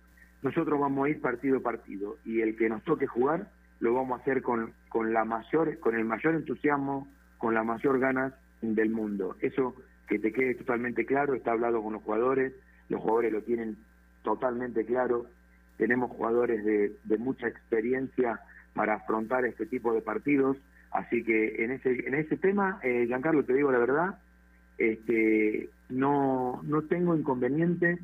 nosotros 0.43 0.81
vamos 0.81 1.07
a 1.07 1.11
ir 1.11 1.21
partido 1.21 1.59
a 1.59 1.63
partido 1.63 2.17
y 2.25 2.41
el 2.41 2.57
que 2.57 2.69
nos 2.69 2.83
toque 2.85 3.07
jugar 3.07 3.49
lo 3.81 3.95
vamos 3.95 4.19
a 4.19 4.23
hacer 4.23 4.43
con, 4.43 4.73
con 4.89 5.13
la 5.13 5.25
mayor 5.25 5.79
con 5.81 5.95
el 5.95 6.05
mayor 6.05 6.35
entusiasmo 6.35 7.09
con 7.41 7.55
las 7.55 7.67
mayor 7.67 7.99
ganas 7.99 8.33
del 8.63 8.91
mundo 8.91 9.37
eso 9.41 9.75
que 10.07 10.21
te 10.21 10.33
quede 10.33 10.55
totalmente 10.55 11.05
claro 11.05 11.35
está 11.35 11.51
hablado 11.51 11.83
con 11.83 11.95
los 11.95 12.03
jugadores 12.03 12.53
los 12.89 13.01
jugadores 13.01 13.33
lo 13.33 13.43
tienen 13.43 13.77
totalmente 14.23 14.85
claro 14.85 15.27
tenemos 15.77 16.13
jugadores 16.13 16.65
de, 16.65 16.93
de 17.03 17.19
mucha 17.19 17.49
experiencia 17.49 18.39
para 18.75 18.95
afrontar 18.95 19.45
este 19.45 19.67
tipo 19.67 19.93
de 19.93 20.03
partidos 20.03 20.57
así 20.93 21.25
que 21.25 21.65
en 21.65 21.73
ese 21.73 22.07
en 22.07 22.15
ese 22.15 22.37
tema 22.37 22.79
eh, 22.85 23.07
Giancarlo 23.09 23.45
te 23.45 23.55
digo 23.55 23.73
la 23.73 23.79
verdad 23.79 24.19
este 24.79 25.69
no 25.89 26.61
no 26.63 26.83
tengo 26.83 27.17
inconveniente 27.17 27.99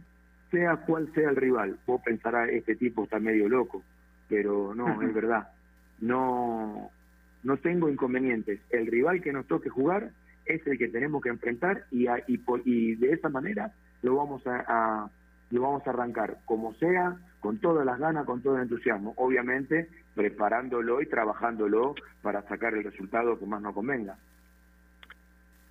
sea 0.51 0.77
cual 0.77 1.11
sea 1.15 1.31
el 1.31 1.37
rival. 1.37 1.79
Vos 1.87 2.01
pensarás, 2.05 2.49
este 2.51 2.77
tipo 2.77 3.05
está 3.05 3.19
medio 3.19 3.49
loco, 3.49 3.83
pero 4.29 4.75
no, 4.75 5.03
es 5.03 5.15
verdad. 5.15 5.49
No, 6.01 6.91
no 7.47 7.57
tengo 7.59 7.89
inconvenientes. 7.89 8.61
El 8.71 8.87
rival 8.87 9.23
que 9.23 9.33
nos 9.33 9.47
toque 9.47 9.69
jugar 9.69 10.11
es 10.45 10.67
el 10.67 10.77
que 10.77 10.89
tenemos 10.89 11.23
que 11.23 11.29
enfrentar 11.29 11.85
y, 11.91 12.07
y, 12.27 12.43
y 12.65 12.95
de 12.97 13.13
esa 13.13 13.29
manera 13.29 13.73
lo 14.03 14.17
vamos 14.17 14.43
a, 14.47 15.09
lo 15.51 15.63
vamos 15.63 15.87
a 15.87 15.91
arrancar 15.91 16.39
como 16.45 16.75
sea, 16.75 17.17
con 17.41 17.59
todas 17.59 17.87
las 17.87 17.99
ganas, 18.01 18.27
con 18.27 18.43
todo 18.43 18.57
el 18.57 18.63
entusiasmo, 18.63 19.15
obviamente 19.17 19.89
preparándolo 20.15 21.01
y 21.01 21.07
trabajándolo 21.07 21.95
para 22.21 22.43
sacar 22.43 22.75
el 22.75 22.83
resultado 22.83 23.39
que 23.39 23.47
más 23.47 23.63
nos 23.63 23.75
convenga 23.75 24.17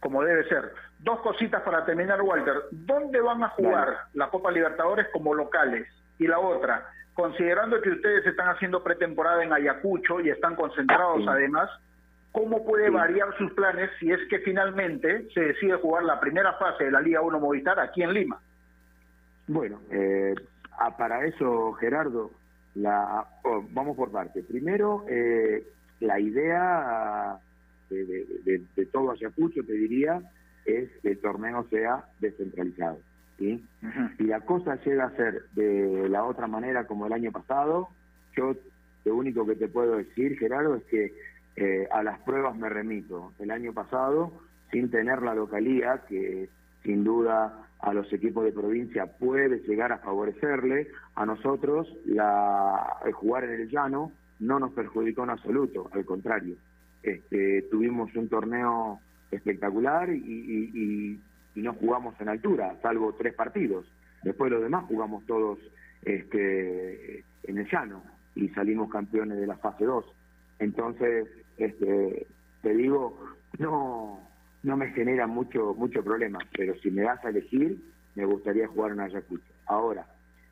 como 0.06 0.22
debe 0.22 0.48
ser. 0.48 0.72
Dos 1.00 1.20
cositas 1.22 1.64
para 1.64 1.84
terminar, 1.84 2.22
Walter. 2.22 2.66
¿Dónde 2.70 3.20
van 3.22 3.44
a 3.44 3.50
jugar 3.50 3.88
la 4.14 4.30
Copa 4.30 4.52
Libertadores 4.52 5.08
como 5.12 5.34
locales? 5.34 5.88
Y 6.20 6.28
la 6.28 6.38
otra, 6.38 6.88
considerando 7.16 7.82
que 7.82 7.90
ustedes 7.90 8.26
están 8.28 8.50
haciendo 8.50 8.84
pretemporada 8.84 9.44
en 9.44 9.54
Ayacucho 9.54 10.20
y 10.20 10.30
están 10.30 10.56
concentrados 10.56 11.26
además, 11.28 11.70
¿cómo 12.32 12.64
puede 12.66 12.90
variar 12.90 13.36
sus 13.38 13.52
planes 13.54 13.90
si 14.00 14.12
es 14.12 14.20
que 14.30 14.40
finalmente 14.40 15.28
se 15.34 15.40
decide 15.40 15.76
jugar 15.76 16.04
la 16.04 16.20
primera 16.20 16.54
fase 16.54 16.84
de 16.84 16.92
la 16.92 17.02
Liga 17.02 17.22
1 17.22 17.40
Movistar 17.40 17.80
aquí 17.80 18.04
en 18.04 18.14
Lima? 18.14 18.40
Bueno, 19.48 19.80
eh, 19.90 20.36
para 20.98 21.26
eso, 21.26 21.72
Gerardo, 21.74 22.32
la, 22.76 23.26
oh, 23.44 23.66
vamos 23.72 23.96
por 23.96 24.12
parte. 24.12 24.44
Primero, 24.44 25.06
eh, 25.08 25.66
la 26.02 26.20
idea 26.20 27.40
de, 27.90 28.86
todo 28.92 29.12
Ayacucho, 29.12 29.64
te 29.64 29.72
diría, 29.74 30.22
es 30.66 30.90
que 31.02 31.12
el 31.12 31.22
torneo 31.22 31.66
sea 31.70 32.04
descentralizado. 32.20 32.98
¿Sí? 33.38 33.64
Si 34.18 34.24
la 34.24 34.42
cosa 34.42 34.76
llega 34.84 35.06
a 35.06 35.16
ser 35.16 35.44
de 35.54 36.08
la 36.10 36.24
otra 36.24 36.48
manera 36.48 36.86
como 36.88 37.08
el 37.08 37.14
año 37.14 37.32
pasado, 37.32 37.90
yo 38.36 38.56
lo 39.06 39.16
único 39.16 39.46
que 39.46 39.56
te 39.56 39.68
puedo 39.68 39.98
decir, 39.98 40.38
Gerardo, 40.38 40.76
es 40.76 40.84
que 40.86 41.14
eh, 41.56 41.88
a 41.92 42.04
las 42.04 42.20
pruebas 42.20 42.56
me 42.58 42.70
remito. 42.70 43.34
El 43.40 43.52
año 43.52 43.74
pasado, 43.74 44.32
sin 44.72 44.90
tener 44.90 45.22
la 45.22 45.36
localía, 45.36 46.04
que 46.08 46.50
sin 46.84 47.04
duda 47.04 47.66
a 47.80 47.94
los 47.94 48.12
equipos 48.12 48.44
de 48.46 48.52
provincia 48.52 49.06
puede 49.06 49.60
llegar 49.60 49.92
a 49.92 50.00
favorecerle, 50.00 50.88
a 51.16 51.26
nosotros 51.26 51.88
la, 52.06 52.98
el 53.06 53.14
jugar 53.14 53.44
en 53.44 53.62
el 53.62 53.70
llano 53.70 54.12
no 54.40 54.60
nos 54.60 54.72
perjudicó 54.74 55.24
en 55.24 55.30
absoluto, 55.32 55.90
al 55.94 56.06
contrario. 56.06 56.56
Este, 57.04 57.64
tuvimos 57.70 58.14
un 58.16 58.28
torneo 58.28 59.00
espectacular 59.32 60.10
y, 60.10 61.20
no 61.62 61.74
jugamos 61.74 62.20
en 62.20 62.30
altura, 62.30 62.78
salvo 62.82 63.14
tres 63.14 63.34
partidos. 63.34 63.86
Después 64.24 64.52
los 64.52 64.62
demás 64.62 64.86
jugamos 64.86 65.26
todos 65.26 65.60
este, 66.04 67.24
en 67.44 67.58
el 67.58 67.70
llano 67.72 68.04
y 68.36 68.50
salimos 68.50 68.90
campeones 68.90 69.40
de 69.40 69.48
la 69.48 69.58
fase 69.58 69.86
2. 69.86 70.06
Entonces, 70.60 71.28
este, 71.58 72.28
te 72.62 72.74
digo, 72.74 73.20
no, 73.60 74.20
no 74.64 74.78
me 74.78 74.92
genera 74.92 75.28
mucho, 75.28 75.74
mucho 75.76 76.04
problema, 76.04 76.40
pero 76.56 76.76
si 76.80 76.92
me 76.92 77.04
das 77.04 77.24
a 77.24 77.30
elegir, 77.30 77.78
me 78.16 78.26
gustaría 78.26 78.68
jugar 78.68 78.92
en 78.92 79.02
Ayacucho. 79.02 79.54
Ahora, 79.68 80.06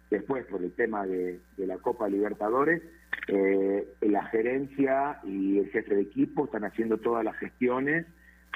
después 0.10 0.46
por 0.46 0.62
el 0.62 0.72
tema 0.74 1.06
de 1.06 1.40
la 1.58 1.78
Copa 1.78 2.08
Libertadores, 2.08 2.82
eh, 3.28 3.88
la 4.02 4.26
gerencia 4.26 5.20
y 5.24 5.60
el 5.60 5.70
jefe 5.70 5.96
de 5.96 6.02
equipo 6.02 6.46
están 6.46 6.66
haciendo 6.66 6.98
todas 6.98 7.24
las 7.24 7.38
gestiones 7.38 8.06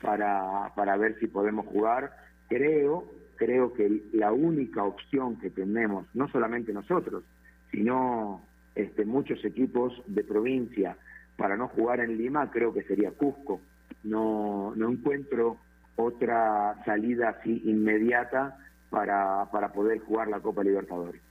para, 0.01 0.73
para 0.75 0.97
ver 0.97 1.17
si 1.19 1.27
podemos 1.27 1.65
jugar. 1.67 2.11
Creo, 2.47 3.05
creo 3.35 3.73
que 3.73 4.03
la 4.13 4.31
única 4.31 4.83
opción 4.83 5.39
que 5.39 5.49
tenemos, 5.49 6.05
no 6.13 6.27
solamente 6.29 6.73
nosotros, 6.73 7.23
sino 7.71 8.41
este, 8.75 9.05
muchos 9.05 9.43
equipos 9.43 10.01
de 10.07 10.23
provincia 10.23 10.97
para 11.35 11.57
no 11.57 11.67
jugar 11.67 11.99
en 11.99 12.17
Lima, 12.17 12.49
creo 12.51 12.73
que 12.73 12.83
sería 12.83 13.11
Cusco. 13.11 13.61
No, 14.03 14.73
no 14.75 14.89
encuentro 14.89 15.57
otra 15.95 16.81
salida 16.85 17.29
así 17.29 17.61
inmediata 17.65 18.57
para, 18.89 19.45
para 19.51 19.71
poder 19.73 19.99
jugar 19.99 20.27
la 20.27 20.39
Copa 20.39 20.63
Libertadores. 20.63 21.21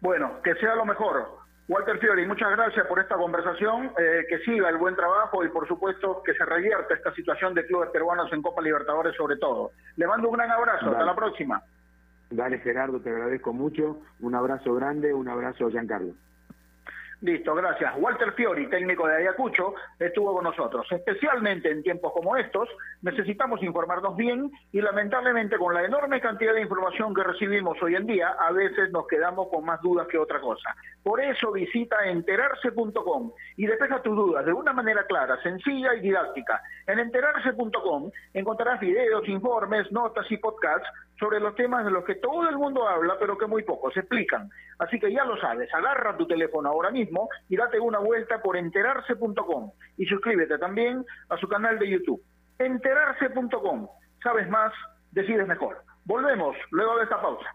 Bueno, 0.00 0.42
que 0.42 0.54
sea 0.56 0.74
lo 0.74 0.84
mejor. 0.84 1.43
Walter 1.66 1.98
Fiori, 1.98 2.26
muchas 2.26 2.50
gracias 2.50 2.86
por 2.86 2.98
esta 3.00 3.16
conversación, 3.16 3.90
eh, 3.98 4.26
que 4.28 4.38
siga 4.40 4.68
el 4.68 4.76
buen 4.76 4.94
trabajo 4.94 5.42
y 5.44 5.48
por 5.48 5.66
supuesto 5.66 6.22
que 6.22 6.34
se 6.34 6.44
revierta 6.44 6.92
esta 6.92 7.14
situación 7.14 7.54
de 7.54 7.66
clubes 7.66 7.88
peruanos 7.90 8.30
en 8.34 8.42
Copa 8.42 8.60
Libertadores 8.60 9.16
sobre 9.16 9.36
todo. 9.36 9.70
Le 9.96 10.06
mando 10.06 10.28
un 10.28 10.36
gran 10.36 10.50
abrazo, 10.50 10.90
hasta 10.90 11.04
la 11.04 11.14
próxima. 11.14 11.62
Dale 12.30 12.58
Gerardo, 12.58 13.00
te 13.00 13.08
agradezco 13.08 13.54
mucho, 13.54 14.02
un 14.20 14.34
abrazo 14.34 14.74
grande, 14.74 15.14
un 15.14 15.28
abrazo 15.28 15.70
Giancarlo. 15.70 16.12
Listo, 17.24 17.54
gracias. 17.54 17.90
Walter 17.96 18.32
Fiori, 18.34 18.68
técnico 18.68 19.08
de 19.08 19.16
Ayacucho, 19.16 19.72
estuvo 19.98 20.34
con 20.34 20.44
nosotros. 20.44 20.86
Especialmente 20.90 21.70
en 21.70 21.82
tiempos 21.82 22.12
como 22.12 22.36
estos, 22.36 22.68
necesitamos 23.00 23.62
informarnos 23.62 24.14
bien 24.14 24.50
y 24.72 24.82
lamentablemente 24.82 25.56
con 25.56 25.72
la 25.72 25.84
enorme 25.84 26.20
cantidad 26.20 26.52
de 26.52 26.60
información 26.60 27.14
que 27.14 27.22
recibimos 27.22 27.82
hoy 27.82 27.94
en 27.94 28.04
día, 28.04 28.28
a 28.38 28.52
veces 28.52 28.90
nos 28.90 29.06
quedamos 29.06 29.48
con 29.48 29.64
más 29.64 29.80
dudas 29.80 30.06
que 30.08 30.18
otra 30.18 30.38
cosa. 30.38 30.76
Por 31.02 31.18
eso 31.18 31.50
visita 31.50 31.96
enterarse.com 32.04 33.32
y 33.56 33.66
despeja 33.68 34.02
tus 34.02 34.14
dudas 34.14 34.44
de 34.44 34.52
una 34.52 34.74
manera 34.74 35.06
clara, 35.06 35.42
sencilla 35.42 35.94
y 35.94 36.00
didáctica. 36.00 36.60
En 36.86 36.98
enterarse.com 36.98 38.10
encontrarás 38.34 38.80
videos, 38.80 39.26
informes, 39.28 39.90
notas 39.92 40.30
y 40.30 40.36
podcasts 40.36 40.86
sobre 41.18 41.40
los 41.40 41.54
temas 41.54 41.84
de 41.84 41.90
los 41.90 42.04
que 42.04 42.16
todo 42.16 42.48
el 42.48 42.56
mundo 42.56 42.88
habla, 42.88 43.16
pero 43.18 43.38
que 43.38 43.46
muy 43.46 43.62
pocos 43.62 43.96
explican. 43.96 44.50
Así 44.78 44.98
que 44.98 45.12
ya 45.12 45.24
lo 45.24 45.36
sabes, 45.38 45.72
agarra 45.72 46.16
tu 46.16 46.26
teléfono 46.26 46.68
ahora 46.68 46.90
mismo 46.90 47.28
y 47.48 47.56
date 47.56 47.78
una 47.78 47.98
vuelta 47.98 48.42
por 48.42 48.56
enterarse.com 48.56 49.70
y 49.96 50.06
suscríbete 50.06 50.58
también 50.58 51.04
a 51.28 51.36
su 51.36 51.48
canal 51.48 51.78
de 51.78 51.90
YouTube. 51.90 52.22
Enterarse.com. 52.58 53.88
Sabes 54.22 54.48
más, 54.48 54.72
decides 55.12 55.46
mejor. 55.46 55.82
Volvemos 56.04 56.56
luego 56.70 56.96
de 56.98 57.04
esta 57.04 57.20
pausa. 57.20 57.54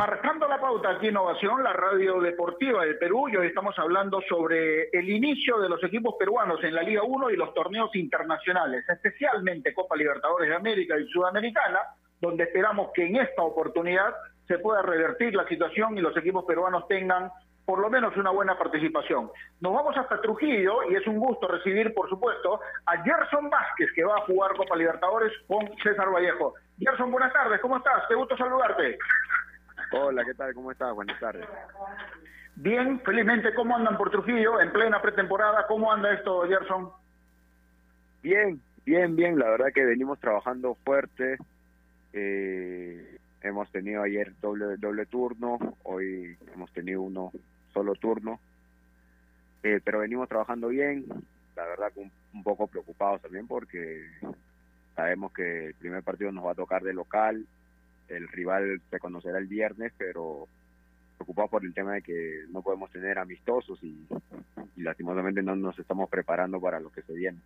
Marcando 0.00 0.48
la 0.48 0.58
Pauta 0.58 0.92
aquí 0.92 1.08
Innovación, 1.08 1.62
la 1.62 1.74
radio 1.74 2.22
deportiva 2.22 2.86
del 2.86 2.96
Perú. 2.96 3.28
Y 3.28 3.36
hoy 3.36 3.48
estamos 3.48 3.78
hablando 3.78 4.22
sobre 4.26 4.88
el 4.94 5.10
inicio 5.10 5.58
de 5.58 5.68
los 5.68 5.84
equipos 5.84 6.14
peruanos 6.18 6.64
en 6.64 6.74
la 6.74 6.82
Liga 6.82 7.02
1 7.02 7.28
y 7.28 7.36
los 7.36 7.52
torneos 7.52 7.94
internacionales, 7.94 8.82
especialmente 8.88 9.74
Copa 9.74 9.96
Libertadores 9.96 10.48
de 10.48 10.56
América 10.56 10.98
y 10.98 11.06
Sudamericana, 11.08 11.80
donde 12.18 12.44
esperamos 12.44 12.92
que 12.94 13.08
en 13.08 13.16
esta 13.16 13.42
oportunidad 13.42 14.14
se 14.48 14.58
pueda 14.58 14.80
revertir 14.80 15.34
la 15.34 15.46
situación 15.46 15.98
y 15.98 16.00
los 16.00 16.16
equipos 16.16 16.46
peruanos 16.46 16.88
tengan 16.88 17.30
por 17.66 17.78
lo 17.78 17.90
menos 17.90 18.16
una 18.16 18.30
buena 18.30 18.56
participación. 18.56 19.30
Nos 19.60 19.74
vamos 19.74 19.94
hasta 19.98 20.18
Trujillo 20.22 20.90
y 20.90 20.94
es 20.94 21.06
un 21.06 21.18
gusto 21.18 21.46
recibir, 21.46 21.92
por 21.92 22.08
supuesto, 22.08 22.58
a 22.86 23.02
Gerson 23.02 23.50
Vázquez, 23.50 23.90
que 23.94 24.04
va 24.04 24.16
a 24.16 24.22
jugar 24.22 24.56
Copa 24.56 24.76
Libertadores 24.76 25.30
con 25.46 25.68
César 25.82 26.10
Vallejo. 26.10 26.54
Gerson, 26.78 27.12
buenas 27.12 27.34
tardes, 27.34 27.60
¿cómo 27.60 27.76
estás? 27.76 28.08
Te 28.08 28.14
gusto 28.14 28.34
saludarte. 28.38 28.96
Hola, 29.92 30.24
¿qué 30.24 30.34
tal? 30.34 30.54
¿Cómo 30.54 30.70
estás? 30.70 30.94
Buenas 30.94 31.18
tardes. 31.18 31.46
Bien, 32.54 33.00
felizmente, 33.00 33.52
¿cómo 33.54 33.76
andan 33.76 33.96
por 33.96 34.10
Trujillo 34.10 34.60
en 34.60 34.72
plena 34.72 35.02
pretemporada? 35.02 35.66
¿Cómo 35.66 35.92
anda 35.92 36.12
esto, 36.12 36.46
Gerson? 36.46 36.90
Bien, 38.22 38.60
bien, 38.84 39.16
bien. 39.16 39.38
La 39.38 39.50
verdad 39.50 39.72
que 39.74 39.84
venimos 39.84 40.20
trabajando 40.20 40.76
fuerte. 40.84 41.38
Eh, 42.12 43.18
hemos 43.42 43.70
tenido 43.72 44.02
ayer 44.02 44.32
doble 44.40 44.76
doble 44.76 45.06
turno, 45.06 45.58
hoy 45.82 46.36
hemos 46.54 46.72
tenido 46.72 47.02
uno 47.02 47.32
solo 47.72 47.94
turno, 47.94 48.40
eh, 49.62 49.80
pero 49.84 50.00
venimos 50.00 50.28
trabajando 50.28 50.68
bien. 50.68 51.04
La 51.56 51.64
verdad 51.64 51.92
que 51.92 52.00
un, 52.00 52.12
un 52.34 52.42
poco 52.44 52.66
preocupados 52.68 53.22
también 53.22 53.46
porque 53.48 54.04
sabemos 54.94 55.32
que 55.32 55.66
el 55.66 55.74
primer 55.74 56.02
partido 56.02 56.30
nos 56.30 56.44
va 56.46 56.52
a 56.52 56.56
tocar 56.56 56.82
de 56.82 56.92
local, 56.92 57.46
el 58.10 58.28
rival 58.28 58.80
se 58.90 58.98
conocerá 58.98 59.38
el 59.38 59.46
viernes, 59.46 59.92
pero 59.96 60.46
preocupados 61.16 61.50
por 61.50 61.64
el 61.64 61.74
tema 61.74 61.94
de 61.94 62.02
que 62.02 62.44
no 62.50 62.62
podemos 62.62 62.90
tener 62.90 63.18
amistosos 63.18 63.82
y, 63.82 64.06
y 64.76 64.82
lastimosamente 64.82 65.42
no 65.42 65.54
nos 65.54 65.78
estamos 65.78 66.08
preparando 66.08 66.60
para 66.60 66.80
lo 66.80 66.90
que 66.90 67.02
se 67.02 67.12
viene. 67.12 67.38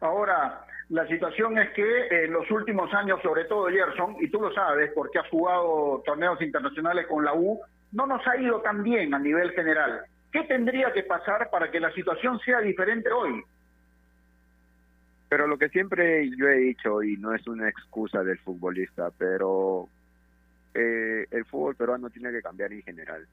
Ahora, 0.00 0.64
la 0.88 1.06
situación 1.08 1.58
es 1.58 1.70
que 1.70 2.24
en 2.24 2.32
los 2.32 2.50
últimos 2.50 2.92
años, 2.94 3.20
sobre 3.22 3.44
todo 3.44 3.68
Gerson, 3.68 4.16
y 4.20 4.28
tú 4.28 4.40
lo 4.40 4.52
sabes 4.52 4.90
porque 4.94 5.18
has 5.18 5.28
jugado 5.28 6.02
torneos 6.06 6.40
internacionales 6.40 7.06
con 7.06 7.24
la 7.24 7.34
U, 7.34 7.60
no 7.92 8.06
nos 8.06 8.26
ha 8.26 8.36
ido 8.36 8.60
tan 8.62 8.82
bien 8.82 9.12
a 9.14 9.18
nivel 9.18 9.52
general. 9.52 10.02
¿Qué 10.32 10.42
tendría 10.44 10.92
que 10.92 11.02
pasar 11.02 11.50
para 11.50 11.70
que 11.70 11.80
la 11.80 11.92
situación 11.92 12.38
sea 12.40 12.60
diferente 12.60 13.10
hoy? 13.10 13.42
Pero 15.28 15.46
lo 15.46 15.58
que 15.58 15.68
siempre 15.70 16.30
yo 16.36 16.48
he 16.48 16.56
dicho, 16.58 17.02
y 17.02 17.16
no 17.16 17.34
es 17.34 17.46
una 17.48 17.68
excusa 17.68 18.22
del 18.22 18.38
futbolista, 18.38 19.10
pero 19.18 19.88
eh, 20.74 21.26
el 21.30 21.44
fútbol 21.46 21.74
peruano 21.74 22.10
tiene 22.10 22.30
que 22.30 22.42
cambiar 22.42 22.72
en 22.72 22.82
general, 22.82 23.26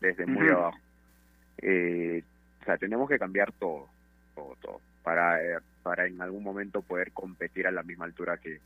desde 0.00 0.24
muy 0.26 0.48
abajo. 0.48 0.78
Eh, 1.58 2.22
o 2.62 2.64
sea, 2.64 2.78
tenemos 2.78 3.08
que 3.08 3.18
cambiar 3.18 3.52
todo, 3.52 3.88
todo, 4.34 4.56
todo, 4.62 4.80
para, 5.02 5.42
eh, 5.44 5.58
para 5.82 6.06
en 6.06 6.20
algún 6.22 6.42
momento 6.42 6.80
poder 6.82 7.12
competir 7.12 7.66
a 7.66 7.70
la 7.70 7.82
misma 7.82 8.06
altura 8.06 8.38
que, 8.38 8.58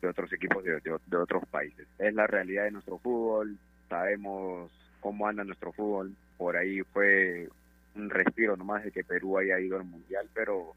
de 0.00 0.08
otros 0.08 0.32
equipos 0.32 0.64
de, 0.64 0.80
de- 0.80 0.98
de 1.06 1.16
otros 1.16 1.46
países. 1.48 1.86
Es 1.98 2.14
la 2.14 2.26
realidad 2.26 2.64
de 2.64 2.70
nuestro 2.72 2.98
fútbol, 2.98 3.58
sabemos 3.88 4.70
cómo 5.00 5.28
anda 5.28 5.44
nuestro 5.44 5.70
fútbol, 5.72 6.14
por 6.38 6.56
ahí 6.56 6.80
fue 6.92 7.48
un 7.94 8.08
respiro 8.10 8.56
nomás 8.56 8.84
de 8.84 8.90
que 8.90 9.04
Perú 9.04 9.38
haya 9.38 9.60
ido 9.60 9.76
al 9.76 9.84
Mundial, 9.84 10.28
pero 10.34 10.72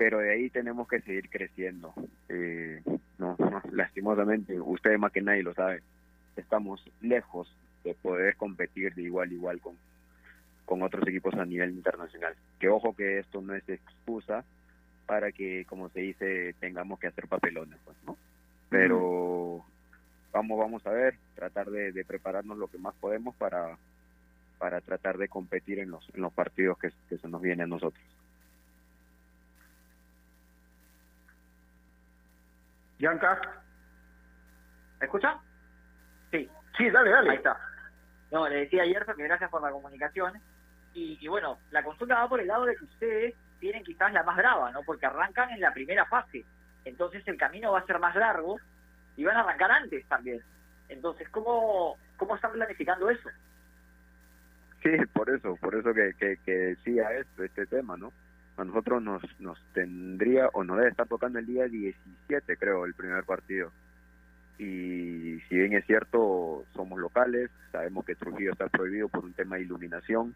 pero 0.00 0.20
de 0.20 0.32
ahí 0.32 0.48
tenemos 0.48 0.88
que 0.88 1.02
seguir 1.02 1.28
creciendo. 1.28 1.92
Eh, 2.30 2.80
no, 3.18 3.36
lastimosamente, 3.70 4.58
ustedes 4.58 4.98
más 4.98 5.12
que 5.12 5.20
nadie 5.20 5.42
lo 5.42 5.52
saben, 5.52 5.82
estamos 6.36 6.82
lejos 7.02 7.54
de 7.84 7.92
poder 7.92 8.34
competir 8.36 8.94
de 8.94 9.02
igual 9.02 9.28
a 9.28 9.34
igual 9.34 9.60
con, 9.60 9.74
con 10.64 10.80
otros 10.80 11.06
equipos 11.06 11.34
a 11.34 11.44
nivel 11.44 11.72
internacional. 11.72 12.34
Que 12.58 12.70
ojo 12.70 12.96
que 12.96 13.18
esto 13.18 13.42
no 13.42 13.54
es 13.54 13.68
excusa 13.68 14.42
para 15.04 15.32
que, 15.32 15.66
como 15.66 15.90
se 15.90 16.00
dice, 16.00 16.54
tengamos 16.60 16.98
que 16.98 17.08
hacer 17.08 17.28
papelones, 17.28 17.78
pues, 17.84 17.98
¿no? 18.06 18.16
Pero 18.70 19.62
vamos, 20.32 20.58
vamos 20.58 20.86
a 20.86 20.92
ver, 20.92 21.16
tratar 21.34 21.70
de, 21.70 21.92
de 21.92 22.06
prepararnos 22.06 22.56
lo 22.56 22.68
que 22.68 22.78
más 22.78 22.94
podemos 22.94 23.36
para 23.36 23.76
para 24.56 24.80
tratar 24.80 25.18
de 25.18 25.28
competir 25.28 25.78
en 25.78 25.90
los 25.90 26.08
en 26.14 26.22
los 26.22 26.32
partidos 26.32 26.78
que, 26.78 26.90
que 27.10 27.18
se 27.18 27.28
nos 27.28 27.42
vienen 27.42 27.64
a 27.64 27.66
nosotros. 27.66 28.02
Yanka, 33.00 33.40
¿Me 35.00 35.06
escucha? 35.06 35.38
Sí. 36.30 36.48
Sí, 36.76 36.90
dale, 36.90 37.10
dale. 37.10 37.30
Ahí 37.30 37.36
está. 37.36 37.58
No, 38.30 38.46
le 38.48 38.56
decía 38.56 38.82
ayer 38.82 39.04
que 39.06 39.22
gracias 39.24 39.50
por 39.50 39.62
la 39.62 39.70
comunicación. 39.70 40.34
Y, 40.92 41.18
y 41.20 41.28
bueno, 41.28 41.58
la 41.70 41.82
consulta 41.82 42.16
va 42.16 42.28
por 42.28 42.40
el 42.40 42.46
lado 42.46 42.66
de 42.66 42.76
que 42.76 42.84
ustedes 42.84 43.34
tienen 43.58 43.82
quizás 43.82 44.12
la 44.12 44.22
más 44.22 44.36
brava, 44.36 44.70
¿no? 44.70 44.82
Porque 44.82 45.06
arrancan 45.06 45.50
en 45.50 45.60
la 45.60 45.72
primera 45.72 46.04
fase. 46.04 46.44
Entonces 46.84 47.26
el 47.26 47.38
camino 47.38 47.72
va 47.72 47.80
a 47.80 47.86
ser 47.86 47.98
más 47.98 48.14
largo 48.14 48.58
y 49.16 49.24
van 49.24 49.36
a 49.36 49.40
arrancar 49.40 49.70
antes 49.70 50.06
también. 50.06 50.42
Entonces, 50.88 51.28
¿cómo, 51.30 51.96
cómo 52.16 52.34
están 52.34 52.52
planificando 52.52 53.08
eso? 53.08 53.30
Sí, 54.82 54.90
por 55.12 55.30
eso, 55.30 55.56
por 55.56 55.74
eso 55.74 55.94
que, 55.94 56.14
que, 56.18 56.36
que 56.44 56.52
decía 56.52 57.12
esto, 57.12 57.44
este 57.44 57.66
tema, 57.66 57.96
¿no? 57.96 58.12
Nosotros 58.64 59.02
nos, 59.02 59.22
nos 59.40 59.58
tendría, 59.72 60.48
o 60.52 60.64
nos 60.64 60.76
debe 60.76 60.90
estar 60.90 61.08
tocando 61.08 61.38
el 61.38 61.46
día 61.46 61.66
17, 61.66 62.56
creo, 62.56 62.84
el 62.84 62.94
primer 62.94 63.24
partido. 63.24 63.72
Y 64.58 65.40
si 65.48 65.56
bien 65.56 65.72
es 65.72 65.86
cierto, 65.86 66.64
somos 66.74 66.98
locales, 66.98 67.50
sabemos 67.72 68.04
que 68.04 68.14
Trujillo 68.14 68.52
está 68.52 68.68
prohibido 68.68 69.08
por 69.08 69.24
un 69.24 69.32
tema 69.32 69.56
de 69.56 69.62
iluminación 69.62 70.34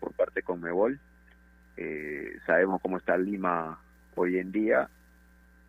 por 0.00 0.12
parte 0.12 0.40
de 0.40 0.42
Conmebol. 0.42 1.00
Eh, 1.76 2.38
sabemos 2.46 2.80
cómo 2.82 2.98
está 2.98 3.16
Lima 3.16 3.78
hoy 4.14 4.38
en 4.38 4.52
día 4.52 4.88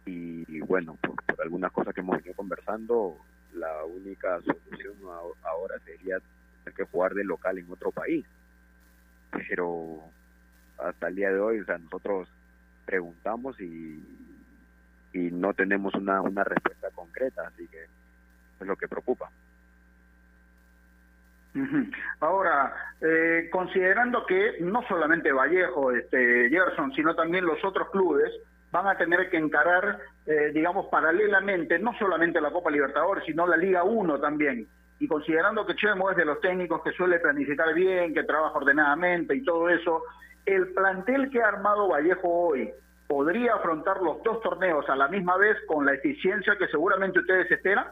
y 0.05 0.61
bueno, 0.61 0.97
por, 1.01 1.21
por 1.23 1.41
algunas 1.41 1.71
cosas 1.71 1.93
que 1.93 1.99
hemos 1.99 2.17
venido 2.17 2.33
conversando, 2.35 3.17
la 3.53 3.83
única 3.85 4.39
solución 4.41 4.95
ahora 5.43 5.75
sería 5.85 6.17
tener 6.63 6.75
que 6.75 6.85
jugar 6.85 7.13
de 7.13 7.23
local 7.23 7.57
en 7.57 7.71
otro 7.71 7.91
país. 7.91 8.25
Pero 9.31 10.01
hasta 10.79 11.07
el 11.07 11.15
día 11.15 11.31
de 11.31 11.39
hoy, 11.39 11.59
o 11.59 11.65
sea, 11.65 11.77
nosotros 11.77 12.27
preguntamos 12.85 13.59
y, 13.59 14.03
y 15.13 15.31
no 15.31 15.53
tenemos 15.53 15.93
una, 15.95 16.21
una 16.21 16.43
respuesta 16.43 16.89
concreta, 16.95 17.47
así 17.47 17.67
que 17.67 17.83
es 18.59 18.67
lo 18.67 18.75
que 18.75 18.87
preocupa. 18.87 19.29
Ahora, 22.19 22.73
eh, 23.01 23.49
considerando 23.51 24.25
que 24.25 24.57
no 24.61 24.83
solamente 24.87 25.31
Vallejo, 25.31 25.91
este, 25.91 26.49
Gerson, 26.49 26.93
sino 26.93 27.15
también 27.15 27.45
los 27.45 27.63
otros 27.63 27.89
clubes 27.89 28.31
van 28.71 28.87
a 28.87 28.97
tener 28.97 29.29
que 29.29 29.37
encarar, 29.37 29.99
eh, 30.25 30.51
digamos, 30.53 30.87
paralelamente, 30.87 31.79
no 31.79 31.97
solamente 31.97 32.41
la 32.41 32.51
Copa 32.51 32.69
Libertadores, 32.69 33.23
sino 33.25 33.47
la 33.47 33.57
Liga 33.57 33.83
1 33.83 34.19
también. 34.19 34.67
Y 34.99 35.07
considerando 35.07 35.65
que 35.65 35.75
Chemo 35.75 36.09
es 36.11 36.17
de 36.17 36.25
los 36.25 36.41
técnicos 36.41 36.81
que 36.83 36.91
suele 36.91 37.19
planificar 37.19 37.73
bien, 37.73 38.13
que 38.13 38.23
trabaja 38.23 38.57
ordenadamente 38.57 39.35
y 39.35 39.43
todo 39.43 39.69
eso, 39.69 40.03
el 40.47 40.69
plantel 40.73 41.29
que 41.29 41.41
ha 41.41 41.49
armado 41.49 41.89
Vallejo 41.89 42.29
hoy 42.29 42.71
podría 43.07 43.55
afrontar 43.55 44.01
los 44.01 44.23
dos 44.23 44.41
torneos 44.41 44.89
a 44.89 44.95
la 44.95 45.07
misma 45.07 45.37
vez 45.37 45.57
con 45.67 45.85
la 45.85 45.93
eficiencia 45.93 46.57
que 46.57 46.67
seguramente 46.67 47.19
ustedes 47.19 47.51
esperan. 47.51 47.85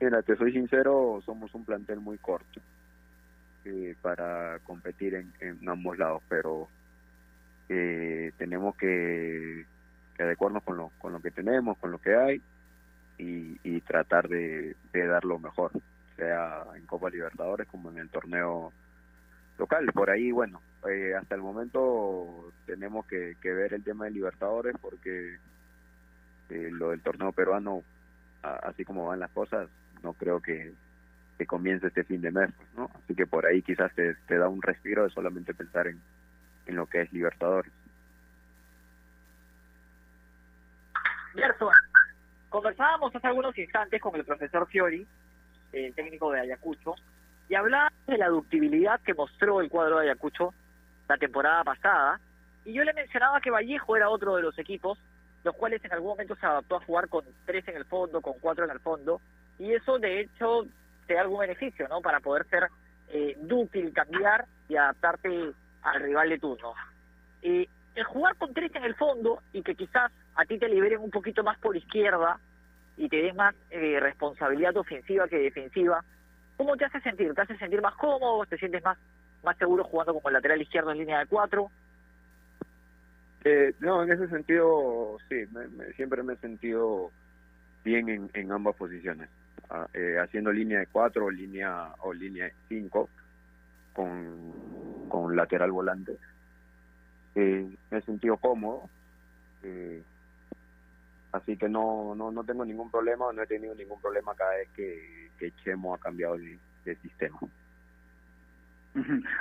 Mira, 0.00 0.22
te 0.22 0.36
soy 0.36 0.52
sincero, 0.52 1.22
somos 1.24 1.54
un 1.54 1.64
plantel 1.64 2.00
muy 2.00 2.18
corto 2.18 2.60
eh, 3.64 3.94
para 4.00 4.58
competir 4.60 5.14
en, 5.14 5.68
ambos 5.68 5.98
lados, 5.98 6.22
pero 6.28 6.68
eh, 7.68 8.32
tenemos 8.38 8.74
que, 8.76 9.64
adecuarnos 10.18 10.62
con 10.62 10.78
lo, 10.78 10.92
con 10.98 11.12
lo 11.12 11.20
que 11.20 11.30
tenemos, 11.30 11.76
con 11.78 11.92
lo 11.92 11.98
que 11.98 12.14
hay 12.14 12.42
y, 13.18 13.80
tratar 13.82 14.28
de, 14.28 14.74
dar 14.92 15.24
lo 15.24 15.38
mejor, 15.38 15.70
sea 16.16 16.64
en 16.74 16.86
Copa 16.86 17.10
Libertadores 17.10 17.68
como 17.68 17.90
en 17.90 17.98
el 17.98 18.08
torneo 18.08 18.72
local. 19.58 19.90
Por 19.92 20.10
ahí, 20.10 20.30
bueno, 20.30 20.60
eh, 20.88 21.14
hasta 21.14 21.34
el 21.34 21.42
momento 21.42 22.52
tenemos 22.66 23.06
que, 23.06 23.36
ver 23.42 23.74
el 23.74 23.84
tema 23.84 24.04
de 24.06 24.12
Libertadores 24.12 24.76
porque 24.80 25.38
lo 26.48 26.90
del 26.90 27.00
torneo 27.02 27.32
peruano, 27.32 27.82
así 28.42 28.84
como 28.84 29.06
van 29.06 29.20
las 29.20 29.30
cosas, 29.30 29.68
no 30.02 30.12
creo 30.12 30.40
que, 30.40 30.72
que 31.38 31.46
comience 31.46 31.88
este 31.88 32.04
fin 32.04 32.20
de 32.20 32.30
mes, 32.30 32.50
pues, 32.56 32.68
¿no? 32.76 32.90
Así 33.02 33.14
que 33.14 33.26
por 33.26 33.46
ahí 33.46 33.62
quizás 33.62 33.92
te, 33.94 34.14
da 34.28 34.48
un 34.48 34.62
respiro 34.62 35.04
de 35.04 35.10
solamente 35.10 35.54
pensar 35.54 35.88
en, 35.88 36.00
en 36.66 36.76
lo 36.76 36.86
que 36.86 37.02
es 37.02 37.12
Libertadores. 37.12 37.72
Conversábamos 42.48 43.14
hace 43.14 43.26
algunos 43.26 43.56
instantes 43.58 44.00
con 44.00 44.16
el 44.16 44.24
profesor 44.24 44.66
Fiori, 44.68 45.06
el 45.72 45.94
técnico 45.94 46.32
de 46.32 46.40
Ayacucho, 46.40 46.94
y 47.48 47.54
hablaba 47.54 47.92
de 48.06 48.18
la 48.18 48.28
ductibilidad 48.28 49.00
que 49.00 49.14
mostró 49.14 49.60
el 49.60 49.68
cuadro 49.68 49.98
de 49.98 50.06
Ayacucho 50.06 50.52
la 51.08 51.16
temporada 51.16 51.62
pasada, 51.64 52.20
y 52.64 52.72
yo 52.72 52.82
le 52.82 52.92
mencionaba 52.92 53.40
que 53.40 53.50
Vallejo 53.50 53.96
era 53.96 54.10
otro 54.10 54.36
de 54.36 54.42
los 54.42 54.58
equipos, 54.58 54.98
los 55.44 55.54
cuales 55.54 55.84
en 55.84 55.92
algún 55.92 56.10
momento 56.10 56.34
se 56.34 56.46
adaptó 56.46 56.76
a 56.76 56.84
jugar 56.84 57.08
con 57.08 57.24
tres 57.44 57.66
en 57.68 57.76
el 57.76 57.84
fondo, 57.84 58.20
con 58.20 58.34
cuatro 58.40 58.64
en 58.64 58.70
el 58.72 58.80
fondo, 58.80 59.20
y 59.58 59.72
eso 59.72 59.98
de 59.98 60.20
hecho 60.20 60.66
te 61.06 61.14
da 61.14 61.20
algún 61.20 61.40
beneficio, 61.40 61.86
¿no? 61.88 62.00
Para 62.00 62.18
poder 62.18 62.44
ser 62.48 62.68
eh, 63.08 63.36
dúctil, 63.40 63.92
cambiar 63.92 64.46
y 64.68 64.76
adaptarte 64.76 65.52
al 65.82 66.02
rival 66.02 66.28
de 66.28 66.38
turno. 66.38 66.74
Eh, 67.42 67.68
el 67.94 68.04
jugar 68.04 68.36
con 68.36 68.52
tres 68.52 68.74
en 68.74 68.84
el 68.84 68.96
fondo 68.96 69.40
y 69.52 69.62
que 69.62 69.76
quizás 69.76 70.10
a 70.34 70.44
ti 70.44 70.58
te 70.58 70.68
liberen 70.68 71.00
un 71.00 71.10
poquito 71.10 71.44
más 71.44 71.58
por 71.58 71.76
izquierda 71.76 72.40
y 72.96 73.08
te 73.08 73.22
den 73.22 73.36
más 73.36 73.54
eh, 73.70 74.00
responsabilidad 74.00 74.76
ofensiva 74.76 75.28
que 75.28 75.38
defensiva, 75.38 76.04
¿cómo 76.56 76.76
te 76.76 76.84
hace 76.84 77.00
sentir? 77.00 77.34
¿Te 77.34 77.42
hace 77.42 77.56
sentir 77.58 77.80
más 77.80 77.94
cómodo? 77.94 78.44
¿Te 78.46 78.58
sientes 78.58 78.82
más, 78.84 78.98
más 79.42 79.56
seguro 79.58 79.84
jugando 79.84 80.14
como 80.14 80.30
lateral 80.30 80.60
izquierdo 80.60 80.92
en 80.92 80.98
línea 80.98 81.20
de 81.20 81.26
cuatro? 81.26 81.70
Eh, 83.44 83.74
no, 83.80 84.02
en 84.02 84.12
ese 84.12 84.28
sentido, 84.28 85.18
sí, 85.28 85.44
siempre 85.94 86.22
me 86.22 86.34
he 86.34 86.36
sentido 86.38 87.10
bien 87.84 88.08
en, 88.08 88.30
en 88.34 88.50
ambas 88.50 88.74
posiciones. 88.74 89.28
Eh, 89.94 90.16
haciendo 90.22 90.52
línea 90.52 90.78
de 90.80 90.86
cuatro 90.86 91.26
o 91.26 91.30
línea 91.30 91.92
o 92.00 92.12
línea 92.12 92.50
cinco 92.68 93.08
con, 93.92 94.52
con 95.08 95.34
lateral 95.34 95.72
volante. 95.72 96.16
Eh, 97.34 97.68
me 97.90 97.98
he 97.98 98.02
sentido 98.02 98.36
cómodo, 98.36 98.88
eh, 99.62 100.02
así 101.36 101.56
que 101.56 101.68
no, 101.68 102.14
no, 102.14 102.30
no 102.30 102.44
tengo 102.44 102.64
ningún 102.64 102.90
problema, 102.90 103.32
no 103.32 103.42
he 103.42 103.46
tenido 103.46 103.74
ningún 103.74 104.00
problema 104.00 104.34
cada 104.34 104.56
vez 104.56 104.68
que, 104.74 105.30
que 105.38 105.52
ha 105.72 105.98
cambiado 105.98 106.36
de, 106.36 106.58
de 106.84 106.96
sistema. 106.96 107.38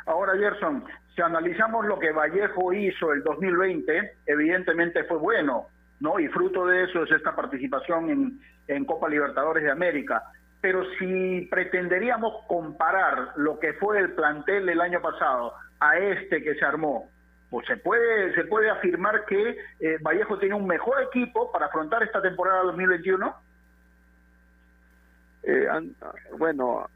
Ahora, 0.05 0.37
Gerson, 0.37 0.83
si 1.15 1.21
analizamos 1.21 1.85
lo 1.85 1.97
que 1.97 2.11
Vallejo 2.11 2.73
hizo 2.73 3.13
el 3.13 3.23
2020, 3.23 4.17
evidentemente 4.25 5.05
fue 5.05 5.17
bueno, 5.17 5.67
¿no? 6.01 6.19
Y 6.19 6.27
fruto 6.27 6.65
de 6.65 6.83
eso 6.83 7.03
es 7.03 7.11
esta 7.11 7.35
participación 7.35 8.09
en, 8.09 8.39
en 8.67 8.85
Copa 8.85 9.07
Libertadores 9.07 9.63
de 9.63 9.71
América. 9.71 10.23
Pero 10.59 10.83
si 10.99 11.47
pretenderíamos 11.49 12.45
comparar 12.47 13.33
lo 13.37 13.59
que 13.59 13.73
fue 13.73 13.99
el 13.99 14.13
plantel 14.13 14.65
del 14.65 14.81
año 14.81 15.01
pasado 15.01 15.53
a 15.79 15.97
este 15.97 16.43
que 16.43 16.55
se 16.55 16.65
armó, 16.65 17.09
pues 17.55 17.67
se 17.67 17.77
puede 17.77 18.35
se 18.35 18.43
puede 18.43 18.69
afirmar 18.69 19.23
que 19.23 19.57
eh, 19.79 19.97
Vallejo 20.01 20.37
tiene 20.37 20.55
un 20.55 20.67
mejor 20.67 21.01
equipo 21.03 21.49
para 21.53 21.67
afrontar 21.67 22.03
esta 22.03 22.21
temporada 22.21 22.63
2021. 22.63 23.33
Eh, 25.43 25.67
bueno, 26.37 26.89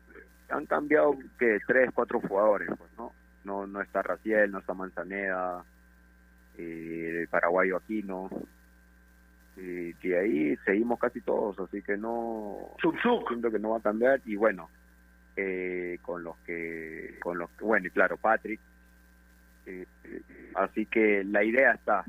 han 0.50 0.66
cambiado 0.66 1.16
que 1.40 1.60
tres, 1.66 1.92
cuatro 1.96 2.20
jugadores, 2.20 2.68
pues, 2.78 2.92
¿no? 2.98 3.14
No, 3.46 3.68
no 3.68 3.80
está 3.80 4.02
Raciel, 4.02 4.52
no 4.52 4.60
está 4.60 4.74
Manzaneda, 4.74 5.64
eh, 6.58 7.20
el 7.22 7.30
paraguayo 7.30 7.78
Aquino, 7.78 8.30
y 9.56 9.94
que 9.94 10.20
ahí 10.20 10.58
seguimos 10.66 11.00
casi 11.00 11.22
todos, 11.22 11.58
así 11.58 11.82
que 11.82 11.96
no 11.96 12.76
siento 13.30 13.50
que 13.50 13.60
no 13.60 13.70
va 13.70 13.78
a 13.78 13.82
cambiar 13.82 14.20
y 14.26 14.36
bueno, 14.36 14.70
eh, 15.38 16.00
con 16.02 16.22
los 16.22 16.36
que, 16.40 17.16
con 17.22 17.38
los 17.38 17.50
bueno 17.62 17.88
y 17.88 17.92
claro, 17.92 18.18
Patrick, 18.18 18.60
así 20.56 20.86
que 20.86 21.24
la 21.24 21.44
idea 21.44 21.74
está, 21.74 22.04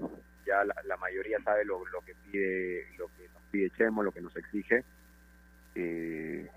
ya 0.47 0.65
la, 0.65 0.97
mayoría 0.97 1.39
sabe 1.43 1.65
lo, 1.65 1.83
que 2.05 2.15
pide, 2.31 2.87
lo 2.99 3.07
que 3.09 3.29
nos 3.33 3.43
pide 3.51 3.71
Chemo, 3.71 4.03
lo 4.03 4.13
que 4.13 4.21
nos 4.21 4.37
exige, 4.37 4.85
eh, 5.75 6.49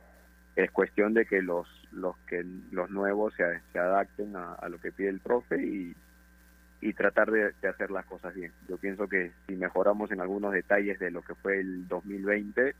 es 0.56 0.72
cuestión 0.72 1.14
de 1.14 1.26
que 1.26 1.41
los, 1.41 1.68
los 1.91 2.18
que 2.28 2.45
los 2.72 2.89
nuevos 2.89 3.34
se, 3.36 3.80
adapten 3.80 4.36
a, 4.36 4.68
lo 4.70 4.80
que 4.80 4.91
pide 4.91 5.10
el 5.10 5.20
profe 5.20 5.62
y 5.64 6.93
tratar 6.93 7.32
de, 7.32 7.54
hacer 7.68 7.91
las 7.91 8.06
cosas 8.06 8.34
bien. 8.34 8.51
Yo 8.68 8.78
pienso 8.78 9.08
que 9.08 9.32
si 9.47 9.56
mejoramos 9.56 10.12
en 10.12 10.22
algunos 10.22 10.54
detalles 10.54 10.99
de 10.99 11.12
lo 11.12 11.22
que 11.22 11.36
fue 11.36 11.60
el 11.60 11.88
2020, 11.88 12.76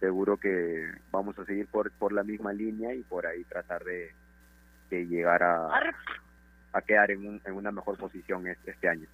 seguro 0.00 0.38
que 0.38 0.90
vamos 1.12 1.38
a 1.38 1.44
seguir 1.44 1.66
por, 1.66 1.92
por 1.92 2.12
la 2.12 2.24
misma 2.24 2.52
línea 2.52 2.94
y 2.94 3.02
por 3.02 3.26
ahí 3.26 3.44
tratar 3.44 3.84
de, 3.84 4.12
llegar 4.90 5.42
a, 5.42 5.68
a 6.72 6.82
quedar 6.82 7.10
en, 7.10 7.40
en 7.44 7.52
una 7.52 7.70
mejor 7.70 7.96
posición 7.96 8.46
este, 8.46 8.70
este 8.70 8.88
año. 8.88 9.06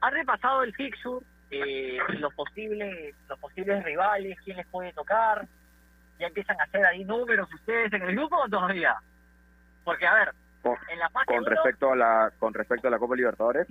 ¿Ha 0.00 0.10
repasado 0.10 0.62
el 0.62 0.74
fixture, 0.74 1.24
eh, 1.50 1.98
los 2.18 2.32
posibles 2.34 3.14
los 3.28 3.38
posibles 3.38 3.84
rivales, 3.84 4.38
quién 4.44 4.56
les 4.56 4.66
puede 4.68 4.92
tocar? 4.92 5.46
¿Ya 6.18 6.26
empiezan 6.26 6.60
a 6.60 6.64
hacer 6.64 6.84
ahí 6.84 7.04
números 7.04 7.52
ustedes 7.52 7.92
en 7.92 8.02
el 8.02 8.14
grupo 8.14 8.36
o 8.36 8.48
todavía? 8.48 8.96
Porque, 9.84 10.06
a 10.06 10.14
ver, 10.14 10.34
con, 10.62 11.44
respecto 11.44 11.92
a 11.92 11.96
la 11.96 12.32
con 12.38 12.54
respecto 12.54 12.88
a 12.88 12.90
la 12.90 12.98
Copa 12.98 13.16
Libertadores 13.16 13.66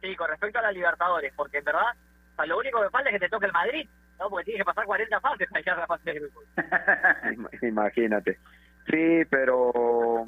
sí 0.00 0.14
con 0.16 0.28
respecto 0.28 0.58
a 0.58 0.62
la 0.62 0.72
Libertadores 0.72 1.32
porque 1.34 1.58
en 1.58 1.64
verdad 1.64 1.94
lo 2.46 2.58
único 2.58 2.82
que 2.82 2.90
falta 2.90 3.10
es 3.10 3.14
que 3.14 3.26
te 3.26 3.28
toque 3.28 3.46
el 3.46 3.52
Madrid 3.52 3.88
no 4.18 4.28
porque 4.28 4.44
tienes 4.44 4.60
que 4.60 4.66
pasar 4.66 4.84
40 4.84 5.20
fases 5.20 5.48
para 5.48 5.60
llegar 5.60 5.78
a 5.78 5.80
la 5.80 5.86
fase 5.86 6.12
de 6.12 6.20
grupos 6.20 6.44
imagínate 7.62 8.38
sí 8.90 9.24
pero 9.30 10.26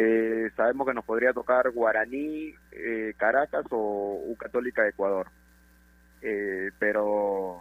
eh, 0.00 0.50
sabemos 0.56 0.86
que 0.86 0.94
nos 0.94 1.04
podría 1.04 1.32
tocar 1.32 1.68
Guaraní 1.70 2.54
eh, 2.70 3.14
Caracas 3.16 3.66
o 3.70 4.22
U 4.26 4.36
Católica 4.36 4.82
de 4.82 4.90
Ecuador 4.90 5.28
eh, 6.20 6.70
pero 6.78 7.60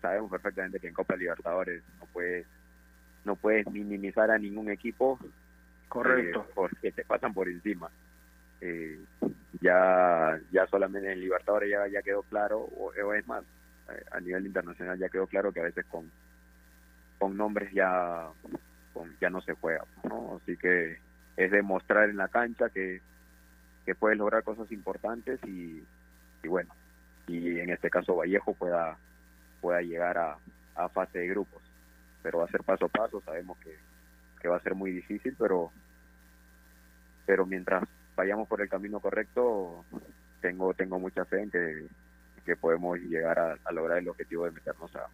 sabemos 0.00 0.30
perfectamente 0.30 0.80
que 0.80 0.88
en 0.88 0.94
Copa 0.94 1.16
Libertadores 1.16 1.82
no 1.98 2.06
puedes 2.06 2.46
no 3.24 3.36
puedes 3.36 3.66
minimizar 3.70 4.30
a 4.30 4.38
ningún 4.38 4.70
equipo 4.70 5.18
Correcto. 5.88 6.40
Eh, 6.40 6.52
porque 6.54 6.92
te 6.92 7.04
pasan 7.04 7.32
por 7.32 7.48
encima. 7.48 7.90
Eh, 8.60 8.98
ya 9.60 10.38
ya 10.52 10.66
solamente 10.66 11.10
en 11.10 11.20
Libertadores 11.20 11.70
ya, 11.70 11.86
ya 11.88 12.02
quedó 12.02 12.22
claro, 12.22 12.60
o, 12.60 12.92
es 13.14 13.26
más, 13.26 13.42
a 14.10 14.20
nivel 14.20 14.46
internacional 14.46 14.98
ya 14.98 15.08
quedó 15.08 15.26
claro 15.26 15.52
que 15.52 15.60
a 15.60 15.64
veces 15.64 15.86
con, 15.86 16.10
con 17.18 17.36
nombres 17.36 17.72
ya, 17.72 18.28
ya 19.20 19.30
no 19.30 19.40
se 19.40 19.54
juega. 19.54 19.84
¿no? 20.04 20.38
Así 20.42 20.56
que 20.56 20.98
es 21.38 21.52
demostrar 21.52 22.10
en 22.10 22.16
la 22.16 22.26
cancha 22.26 22.68
que, 22.68 23.00
que 23.86 23.94
puedes 23.94 24.18
lograr 24.18 24.42
cosas 24.42 24.70
importantes 24.72 25.38
y, 25.46 25.82
bueno, 26.44 26.74
y 27.28 27.60
en 27.60 27.70
este 27.70 27.90
caso 27.90 28.16
Vallejo 28.16 28.54
pueda 28.54 28.98
pueda 29.60 29.80
llegar 29.82 30.18
a, 30.18 30.36
a 30.74 30.88
fase 30.88 31.20
de 31.20 31.28
grupos. 31.28 31.62
Pero 32.22 32.38
va 32.38 32.44
a 32.44 32.48
ser 32.48 32.62
paso 32.64 32.86
a 32.86 32.88
paso, 32.88 33.20
sabemos 33.20 33.56
que, 33.58 33.76
que 34.40 34.48
va 34.48 34.56
a 34.56 34.62
ser 34.62 34.74
muy 34.74 34.90
difícil, 34.90 35.36
pero, 35.38 35.70
pero 37.24 37.46
mientras 37.46 37.84
vayamos 38.16 38.48
por 38.48 38.60
el 38.60 38.68
camino 38.68 38.98
correcto, 38.98 39.84
tengo, 40.40 40.74
tengo 40.74 40.98
mucha 40.98 41.24
fe 41.24 41.42
en 41.42 41.50
que, 41.50 41.86
que 42.44 42.56
podemos 42.56 42.98
llegar 42.98 43.38
a, 43.38 43.56
a 43.64 43.72
lograr 43.72 43.98
el 43.98 44.08
objetivo 44.08 44.44
de 44.44 44.50
meternos 44.50 44.94
a, 44.96 45.06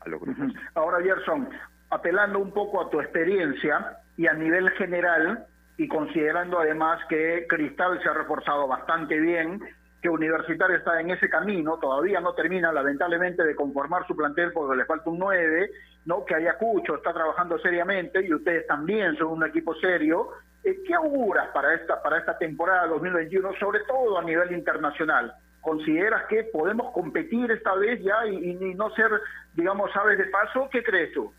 a 0.00 0.08
los 0.08 0.20
grupos. 0.20 0.52
Ahora, 0.74 1.00
Gerson, 1.02 1.48
apelando 1.90 2.40
un 2.40 2.52
poco 2.52 2.80
a 2.80 2.90
tu 2.90 3.00
experiencia 3.00 3.98
y 4.16 4.26
a 4.26 4.32
nivel 4.32 4.70
general, 4.70 5.46
y 5.78 5.86
considerando 5.86 6.58
además 6.58 7.00
que 7.08 7.46
Cristal 7.48 8.02
se 8.02 8.08
ha 8.08 8.12
reforzado 8.12 8.66
bastante 8.66 9.18
bien, 9.18 9.60
que 10.02 10.08
Universitario 10.08 10.76
está 10.76 11.00
en 11.00 11.10
ese 11.10 11.30
camino, 11.30 11.78
todavía 11.78 12.20
no 12.20 12.34
termina 12.34 12.72
lamentablemente 12.72 13.44
de 13.44 13.54
conformar 13.54 14.06
su 14.06 14.16
plantel 14.16 14.52
porque 14.52 14.76
le 14.76 14.84
falta 14.84 15.08
un 15.08 15.18
9, 15.18 15.70
¿no? 16.04 16.24
que 16.24 16.34
Ayacucho 16.34 16.96
está 16.96 17.12
trabajando 17.12 17.58
seriamente 17.60 18.24
y 18.26 18.34
ustedes 18.34 18.66
también 18.66 19.16
son 19.16 19.28
un 19.28 19.46
equipo 19.46 19.74
serio. 19.76 20.30
Eh, 20.64 20.82
¿Qué 20.84 20.94
auguras 20.94 21.48
para 21.54 21.74
esta, 21.74 22.02
para 22.02 22.18
esta 22.18 22.36
temporada 22.38 22.88
2021, 22.88 23.54
sobre 23.60 23.80
todo 23.84 24.18
a 24.18 24.22
nivel 24.22 24.52
internacional? 24.52 25.32
¿Consideras 25.60 26.24
que 26.26 26.44
podemos 26.44 26.92
competir 26.92 27.50
esta 27.52 27.74
vez 27.74 28.02
ya 28.02 28.26
y, 28.26 28.50
y 28.50 28.74
no 28.74 28.90
ser, 28.90 29.10
digamos, 29.54 29.94
aves 29.96 30.18
de 30.18 30.24
paso? 30.26 30.68
¿Qué 30.72 30.82
crees 30.82 31.12
tú? 31.12 31.32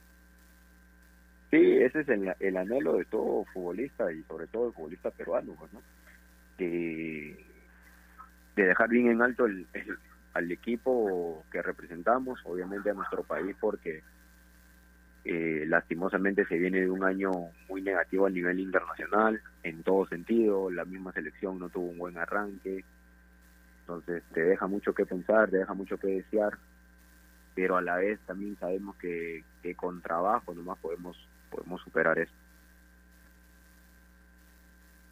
Sí, 1.52 1.58
ese 1.58 2.02
es 2.02 2.10
el, 2.10 2.34
el 2.40 2.58
anhelo 2.58 2.98
de 2.98 3.06
todo 3.06 3.46
futbolista 3.46 4.12
y 4.12 4.24
sobre 4.24 4.48
todo 4.48 4.68
el 4.68 4.74
futbolista 4.74 5.10
peruano, 5.12 5.56
pues, 5.58 5.74
¿no? 5.74 5.82
De 6.58 7.36
dejar 8.56 8.90
bien 8.90 9.08
en 9.08 9.22
alto 9.22 9.46
el, 9.46 9.66
el, 9.74 9.98
al 10.34 10.52
equipo 10.52 11.44
que 11.52 11.62
representamos, 11.62 12.40
obviamente 12.46 12.90
a 12.90 12.94
nuestro 12.94 13.24
país, 13.24 13.56
porque 13.60 14.04
eh, 15.26 15.66
lastimosamente 15.68 16.46
se 16.46 16.58
viene 16.58 16.82
de 16.82 16.90
un 16.90 17.04
año 17.04 17.32
muy 17.68 17.82
negativo 17.82 18.26
a 18.26 18.30
nivel 18.30 18.60
internacional, 18.60 19.42
en 19.64 19.84
todo 19.84 20.08
sentido, 20.08 20.72
la 20.72 20.86
misma 20.86 21.12
selección 21.14 21.60
no 21.60 21.70
tuvo 21.70 21.90
un 21.90 21.98
buen 21.98 22.18
arranque, 22.18 22.84
entonces 23.82 24.24
te 24.34 24.42
deja 24.42 24.68
mucho 24.68 24.94
que 24.94 25.06
pensar, 25.06 25.50
te 25.50 25.58
deja 25.58 25.74
mucho 25.74 25.98
que 25.98 26.08
desear, 26.08 26.58
pero 27.54 27.78
a 27.78 27.82
la 27.82 27.98
vez 27.98 28.20
también 28.26 28.58
sabemos 28.58 28.96
que, 28.98 29.44
que 29.62 29.76
con 29.76 30.02
trabajo 30.02 30.54
nomás 30.54 30.80
podemos 30.80 31.18
podemos 31.50 31.82
superar 31.82 32.18
eso. 32.18 32.34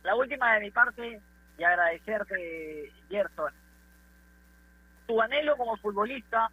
La 0.03 0.15
última 0.15 0.53
de 0.53 0.61
mi 0.61 0.71
parte 0.71 1.21
y 1.57 1.63
agradecerte, 1.63 2.91
Gerson. 3.09 3.51
¿Tu 5.07 5.21
anhelo 5.21 5.57
como 5.57 5.77
futbolista 5.77 6.49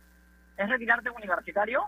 es 0.57 0.69
retirarte 0.69 1.09
como 1.09 1.19
universitario? 1.19 1.85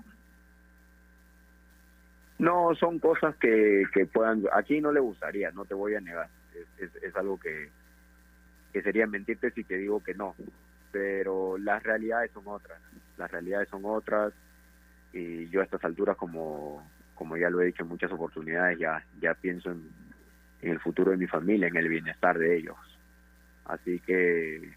No, 2.38 2.74
son 2.74 2.98
cosas 2.98 3.34
que, 3.36 3.84
que 3.94 4.06
puedan... 4.06 4.44
Aquí 4.52 4.80
no 4.80 4.92
le 4.92 5.00
gustaría, 5.00 5.50
no 5.52 5.64
te 5.64 5.74
voy 5.74 5.94
a 5.94 6.00
negar. 6.00 6.28
Es, 6.54 6.82
es, 6.82 7.02
es 7.02 7.16
algo 7.16 7.38
que, 7.40 7.70
que 8.72 8.82
sería 8.82 9.06
mentirte 9.06 9.50
si 9.52 9.64
te 9.64 9.78
digo 9.78 10.02
que 10.02 10.14
no. 10.14 10.34
Pero 10.92 11.56
las 11.56 11.82
realidades 11.82 12.30
son 12.32 12.44
otras. 12.46 12.80
Las 13.16 13.30
realidades 13.30 13.68
son 13.70 13.82
otras. 13.84 14.34
Y 15.12 15.48
yo 15.48 15.62
a 15.62 15.64
estas 15.64 15.82
alturas, 15.84 16.16
como, 16.16 16.86
como 17.16 17.36
ya 17.36 17.50
lo 17.50 17.60
he 17.60 17.66
dicho 17.66 17.82
en 17.82 17.88
muchas 17.88 18.12
oportunidades, 18.12 18.78
ya, 18.78 19.04
ya 19.20 19.34
pienso 19.34 19.72
en, 19.72 19.90
en 20.62 20.70
el 20.70 20.80
futuro 20.80 21.10
de 21.10 21.16
mi 21.16 21.26
familia, 21.26 21.66
en 21.66 21.76
el 21.76 21.88
bienestar 21.88 22.38
de 22.38 22.56
ellos. 22.58 22.76
Así 23.64 23.98
que 24.00 24.74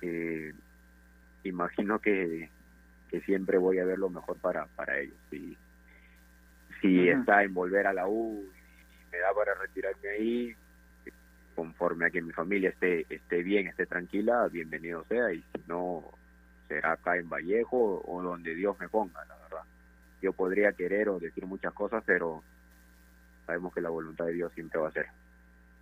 eh, 0.00 0.52
imagino 1.44 1.98
que, 1.98 2.48
que 3.10 3.20
siempre 3.22 3.58
voy 3.58 3.80
a 3.80 3.84
ver 3.84 3.98
lo 3.98 4.08
mejor 4.08 4.38
para, 4.38 4.66
para 4.66 4.98
ellos. 4.98 5.16
Si, 5.30 5.56
si 6.80 7.00
uh 7.00 7.02
-huh. 7.02 7.20
está 7.20 7.42
en 7.42 7.52
volver 7.52 7.86
a 7.86 7.92
la 7.92 8.06
U 8.08 8.42
y 8.42 9.12
me 9.12 9.18
da 9.18 9.34
para 9.34 9.54
retirarme 9.54 10.08
ahí, 10.08 10.56
conforme 11.54 12.06
a 12.06 12.10
que 12.10 12.22
mi 12.22 12.32
familia 12.32 12.70
esté, 12.70 13.04
esté 13.10 13.42
bien, 13.42 13.66
esté 13.66 13.84
tranquila, 13.86 14.48
bienvenido 14.48 15.04
sea, 15.04 15.32
y 15.32 15.42
si 15.42 15.62
no, 15.66 16.04
será 16.68 16.92
acá 16.92 17.18
en 17.18 17.28
Vallejo 17.28 18.02
o 18.06 18.22
donde 18.22 18.54
Dios 18.54 18.78
me 18.80 18.88
ponga, 18.88 19.24
la. 19.26 19.41
Yo 20.22 20.32
podría 20.32 20.72
querer 20.72 21.08
o 21.08 21.18
decir 21.18 21.44
muchas 21.46 21.74
cosas, 21.74 22.02
pero 22.06 22.42
sabemos 23.46 23.74
que 23.74 23.80
la 23.80 23.90
voluntad 23.90 24.26
de 24.26 24.32
Dios 24.32 24.52
siempre 24.52 24.80
va 24.80 24.88
a 24.88 24.92
ser 24.92 25.06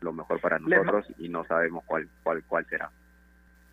lo 0.01 0.13
mejor 0.13 0.41
para 0.41 0.59
nosotros 0.59 1.07
y 1.19 1.29
no 1.29 1.45
sabemos 1.45 1.85
cuál 1.85 2.09
cuál 2.23 2.43
cuál 2.49 2.65
será. 2.67 2.91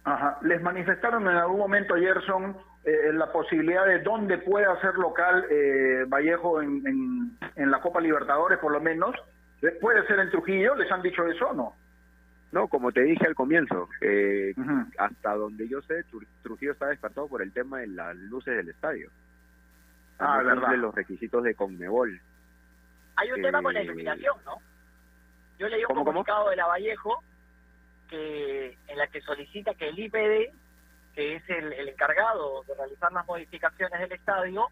Ajá. 0.04 0.38
¿Les 0.42 0.62
manifestaron 0.62 1.24
en 1.24 1.36
algún 1.36 1.60
momento, 1.60 1.96
Gerson, 1.96 2.56
eh, 2.84 3.12
la 3.14 3.32
posibilidad 3.32 3.86
de 3.86 4.00
dónde 4.00 4.38
pueda 4.38 4.80
ser 4.80 4.96
local 4.96 5.46
eh, 5.50 6.06
Vallejo 6.08 6.62
en, 6.62 6.82
en, 6.88 7.38
en, 7.56 7.72
la 7.72 7.82
Copa 7.82 8.00
Libertadores, 8.00 8.60
por 8.60 8.72
lo 8.72 8.80
menos? 8.80 9.16
¿Puede 9.82 10.06
ser 10.08 10.20
en 10.20 10.30
Trujillo? 10.30 10.76
¿Les 10.76 10.90
han 10.92 11.02
dicho 11.02 11.26
eso 11.28 11.50
o 11.50 11.54
no? 11.54 11.74
No, 12.54 12.68
como 12.68 12.92
te 12.92 13.02
dije 13.02 13.26
al 13.28 13.36
comienzo, 13.36 13.90
eh, 14.00 14.54
uh 14.56 14.62
-huh. 14.62 14.94
hasta 14.98 15.36
donde 15.36 15.68
yo 15.68 15.82
sé, 15.82 16.06
Trujillo 16.42 16.72
está 16.72 16.88
descartado 16.88 17.28
por 17.28 17.42
el 17.42 17.52
tema 17.52 17.80
de 17.80 17.88
las 17.88 18.16
luces 18.16 18.56
del 18.56 18.70
estadio. 18.70 19.10
Ah, 20.20 20.40
no 20.42 20.50
verdad. 20.50 20.76
los 20.76 20.96
requisitos 20.96 21.44
de 21.44 21.56
Conmebol. 21.56 22.20
Hay 23.16 23.32
un 23.32 23.42
tema 23.42 23.62
con 23.62 23.74
la 23.74 23.82
iluminación, 23.82 24.38
¿no? 24.46 24.58
Yo 25.60 25.68
leí 25.68 25.82
un 25.82 25.88
¿Cómo, 25.88 26.06
comunicado 26.06 26.40
cómo? 26.40 26.50
de 26.52 26.56
la 26.56 26.68
Vallejo 26.68 27.24
que 28.10 28.78
en 28.88 28.98
la 28.98 29.08
que 29.08 29.22
solicita 29.22 29.74
que 29.74 29.90
el 29.90 30.00
IPD, 30.00 30.54
que 31.14 31.36
es 31.36 31.50
el, 31.50 31.74
el, 31.74 31.90
encargado 31.90 32.64
de 32.64 32.76
realizar 32.76 33.12
las 33.12 33.26
modificaciones 33.26 34.00
del 34.00 34.12
estadio, 34.12 34.68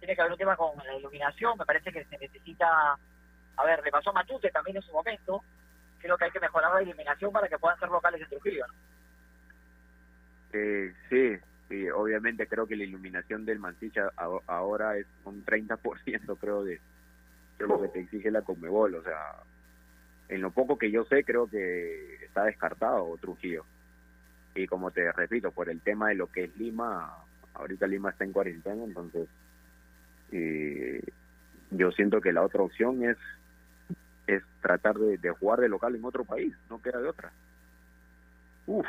tiene 0.00 0.14
que 0.14 0.20
haber 0.20 0.32
un 0.32 0.38
tema 0.38 0.56
con 0.56 0.76
la 0.84 0.94
iluminación. 0.96 1.56
Me 1.58 1.64
parece 1.64 1.92
que 1.92 2.04
se 2.04 2.18
necesita, 2.18 2.98
a 3.56 3.64
ver, 3.64 3.82
le 3.82 3.90
pasó 3.90 4.10
a 4.10 4.14
Matute 4.14 4.50
también 4.50 4.76
en 4.76 4.82
su 4.82 4.92
momento. 4.92 5.42
Creo 5.98 6.18
que 6.18 6.26
hay 6.26 6.30
que 6.30 6.40
mejorar 6.40 6.74
la 6.74 6.82
iluminación 6.82 7.32
para 7.32 7.48
que 7.48 7.58
puedan 7.58 7.78
ser 7.78 7.88
locales 7.88 8.20
en 8.20 8.28
Trujillo. 8.28 8.66
¿no? 8.66 8.74
Eh, 10.52 10.94
sí, 11.08 11.38
sí, 11.68 11.88
obviamente 11.90 12.46
creo 12.46 12.66
que 12.66 12.76
la 12.76 12.84
iluminación 12.84 13.44
del 13.44 13.58
Mancicha 13.58 14.10
ahora 14.46 14.96
es 14.96 15.06
un 15.24 15.44
30% 15.44 16.38
creo 16.38 16.64
de, 16.64 16.80
lo 17.58 17.80
que 17.80 17.88
te 17.88 18.00
exige 18.00 18.30
la 18.30 18.42
Conmebol, 18.42 18.94
o 18.96 19.02
sea, 19.02 19.42
en 20.28 20.40
lo 20.40 20.50
poco 20.50 20.78
que 20.78 20.90
yo 20.90 21.04
sé, 21.04 21.24
creo 21.24 21.48
que 21.48 22.24
está 22.24 22.44
descartado 22.44 23.16
Trujillo. 23.18 23.64
Y 24.54 24.66
como 24.66 24.90
te 24.90 25.10
repito, 25.12 25.50
por 25.50 25.68
el 25.68 25.80
tema 25.80 26.08
de 26.08 26.14
lo 26.14 26.28
que 26.28 26.44
es 26.44 26.56
Lima, 26.56 27.12
ahorita 27.54 27.86
Lima 27.86 28.10
está 28.10 28.24
en 28.24 28.32
cuarentena, 28.32 28.84
entonces 28.84 29.28
yo 31.70 31.92
siento 31.92 32.20
que 32.20 32.32
la 32.32 32.42
otra 32.42 32.62
opción 32.62 33.04
es 33.04 33.16
es 34.26 34.42
tratar 34.62 34.96
de, 34.96 35.18
de, 35.18 35.30
jugar 35.30 35.60
de 35.60 35.68
local 35.68 35.94
en 35.94 36.04
otro 36.04 36.24
país, 36.24 36.54
no 36.70 36.80
queda 36.80 36.98
de 36.98 37.08
otra. 37.08 37.30
Uf, 38.66 38.86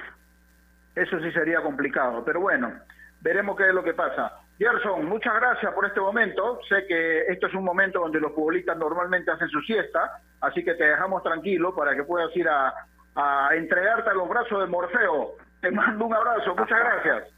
eso 0.95 1.19
sí 1.19 1.31
sería 1.31 1.61
complicado, 1.61 2.23
pero 2.23 2.39
bueno, 2.41 2.73
veremos 3.21 3.57
qué 3.57 3.67
es 3.67 3.73
lo 3.73 3.83
que 3.83 3.93
pasa. 3.93 4.39
Gerson, 4.57 5.05
muchas 5.05 5.35
gracias 5.35 5.73
por 5.73 5.85
este 5.85 5.99
momento. 5.99 6.59
Sé 6.69 6.85
que 6.87 7.27
esto 7.27 7.47
es 7.47 7.53
un 7.53 7.65
momento 7.65 7.99
donde 7.99 8.21
los 8.21 8.33
futbolistas 8.33 8.77
normalmente 8.77 9.31
hacen 9.31 9.49
su 9.49 9.59
siesta, 9.61 10.21
así 10.41 10.63
que 10.63 10.75
te 10.75 10.85
dejamos 10.85 11.21
tranquilo 11.23 11.75
para 11.75 11.95
que 11.95 12.03
puedas 12.03 12.35
ir 12.37 12.47
a, 12.47 12.73
a 13.15 13.49
entregarte 13.55 14.09
a 14.09 14.13
los 14.13 14.29
brazos 14.29 14.61
de 14.61 14.67
Morfeo. 14.67 15.33
Te 15.61 15.71
mando 15.71 16.05
un 16.05 16.13
abrazo, 16.13 16.55
muchas 16.55 16.79
gracias. 16.79 17.33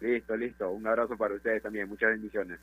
Listo, 0.00 0.36
listo. 0.36 0.70
Un 0.70 0.86
abrazo 0.86 1.16
para 1.16 1.34
ustedes 1.34 1.62
también. 1.62 1.88
Muchas 1.88 2.10
bendiciones. 2.10 2.60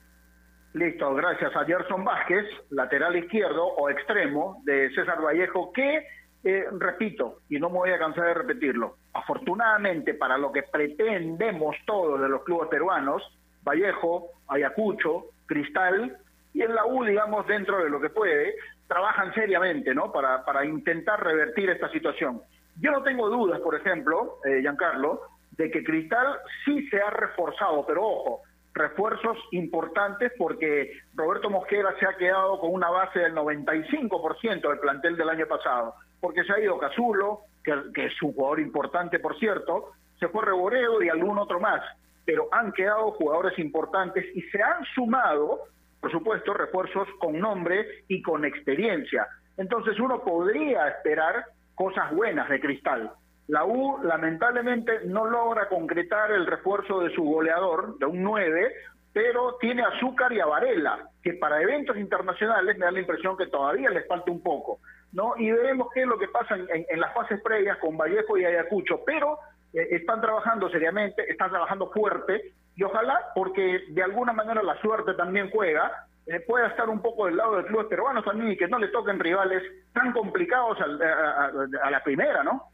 Listo, 0.74 1.14
gracias 1.14 1.56
a 1.56 1.66
Gerson 1.66 2.04
Vázquez, 2.04 2.46
lateral 2.72 3.16
izquierdo 3.16 3.64
o 3.64 3.90
extremo 3.92 4.62
de 4.66 4.90
César 4.96 5.22
Vallejo, 5.22 5.72
que, 5.72 6.08
eh, 6.44 6.66
repito, 6.78 7.40
y 7.50 7.60
no 7.60 7.70
me 7.70 7.78
voy 7.78 7.92
a 7.92 8.00
cansar 8.00 8.26
de 8.26 8.34
repetirlo, 8.34 8.98
afortunadamente 9.14 10.14
para 10.14 10.38
lo 10.38 10.52
que 10.52 10.64
pretendemos 10.64 11.76
todos 11.86 12.20
de 12.20 12.28
los 12.28 12.44
clubes 12.44 12.70
peruanos, 12.70 13.24
Vallejo, 13.64 14.30
Ayacucho, 14.48 15.28
Cristal, 15.46 16.18
y 16.54 16.62
en 16.62 16.76
la 16.76 16.86
U, 16.86 17.04
digamos, 17.04 17.48
dentro 17.48 17.84
de 17.84 17.90
lo 17.90 18.00
que 18.00 18.10
puede, 18.10 18.56
trabajan 18.88 19.34
seriamente, 19.34 19.96
¿no? 19.96 20.12
Para, 20.12 20.44
para 20.46 20.66
intentar 20.66 21.24
revertir 21.24 21.70
esta 21.70 21.90
situación. 21.90 22.42
Yo 22.80 22.92
no 22.92 23.04
tengo 23.04 23.30
dudas, 23.30 23.60
por 23.62 23.76
ejemplo, 23.76 24.40
eh, 24.46 24.62
Giancarlo, 24.62 25.22
de 25.52 25.72
que 25.72 25.84
Cristal 25.84 26.40
sí 26.66 26.88
se 26.90 27.00
ha 27.02 27.10
reforzado, 27.10 27.86
pero 27.86 28.06
ojo, 28.06 28.42
refuerzos 28.74 29.38
importantes 29.52 30.32
porque 30.38 30.92
Roberto 31.16 31.50
Mosquera 31.50 31.96
se 32.00 32.08
ha 32.08 32.18
quedado 32.18 32.60
con 32.60 32.74
una 32.74 32.90
base 32.90 33.20
del 33.20 33.36
95% 33.36 34.70
del 34.70 34.80
plantel 34.80 35.16
del 35.16 35.30
año 35.30 35.46
pasado, 35.48 35.96
porque 36.24 36.46
se 36.46 36.54
ha 36.54 36.60
ido 36.62 36.78
Cazulo, 36.78 37.42
que, 37.62 37.74
que, 37.94 38.06
es 38.06 38.22
un 38.22 38.32
jugador 38.32 38.62
importante, 38.62 39.20
por 39.20 39.38
cierto, 39.38 39.92
se 40.18 40.30
fue 40.30 40.46
Reboredo 40.46 41.04
y 41.04 41.10
algún 41.10 41.38
otro 41.38 41.60
más, 41.60 41.82
pero 42.24 42.48
han 42.50 42.72
quedado 42.72 43.12
jugadores 43.12 43.60
importantes 43.60 44.26
y 44.34 44.42
se 44.44 44.64
han 44.64 44.86
sumado, 44.96 45.64
por 46.00 46.12
supuesto, 46.12 46.54
refuerzos 46.54 47.10
con 47.20 47.38
nombre 47.38 48.06
y 48.08 48.22
con 48.22 48.46
experiencia. 48.46 49.28
Entonces 49.58 50.00
uno 50.00 50.24
podría 50.24 50.88
esperar 50.88 51.44
cosas 51.76 52.10
buenas 52.14 52.48
de 52.48 52.62
Cristal. 52.62 53.12
La 53.48 53.66
U 53.66 54.02
lamentablemente 54.02 55.02
no 55.04 55.26
logra 55.26 55.68
concretar 55.68 56.32
el 56.32 56.46
refuerzo 56.46 57.02
de 57.02 57.14
su 57.14 57.22
goleador, 57.22 57.98
de 58.00 58.06
un 58.06 58.24
9, 58.24 58.74
pero 59.12 59.58
tiene 59.60 59.84
Azúcar 59.84 60.32
y 60.32 60.40
a 60.40 60.46
Varela, 60.46 61.10
que 61.22 61.34
para 61.34 61.62
eventos 61.62 61.98
internacionales 61.98 62.78
me 62.78 62.86
da 62.86 62.92
la 62.92 63.02
impresión 63.02 63.36
que 63.36 63.48
todavía 63.48 63.90
les 63.90 64.08
falta 64.08 64.32
un 64.32 64.42
poco. 64.42 64.80
¿No? 65.14 65.36
Y 65.38 65.52
veremos 65.52 65.88
qué 65.94 66.02
es 66.02 66.08
lo 66.08 66.18
que 66.18 66.28
pasa 66.28 66.56
en, 66.56 67.00
las 67.00 67.14
fases 67.14 67.42
previas 67.42 67.78
con 67.78 67.98
Vallejo 67.98 68.38
y 68.38 68.46
Ayacucho, 68.46 69.02
pero 69.06 69.40
eh, 69.74 69.88
están 69.92 70.22
trabajando 70.22 70.70
seriamente, 70.70 71.30
están 71.30 71.52
trabajando 71.52 71.92
fuerte, 71.92 72.54
y 72.76 72.84
ojalá, 72.84 73.32
porque 73.36 73.84
de 73.90 74.04
alguna 74.04 74.34
manera 74.34 74.64
la 74.64 74.80
suerte 74.82 75.14
también 75.14 75.52
juega, 75.52 76.08
eh, 76.26 76.40
pueda 76.40 76.68
estar 76.68 76.90
un 76.90 77.02
poco 77.02 77.28
del 77.28 77.38
lado 77.38 77.58
del 77.58 77.68
club 77.68 77.88
peruano 77.88 78.24
también 78.24 78.52
y 78.52 78.58
que 78.58 78.68
no 78.68 78.80
le 78.80 78.88
toquen 78.88 79.20
rivales 79.20 79.62
tan 79.94 80.12
complicados 80.12 80.80
a, 80.82 81.90
la 81.90 82.04
primera, 82.04 82.44
¿no? 82.44 82.70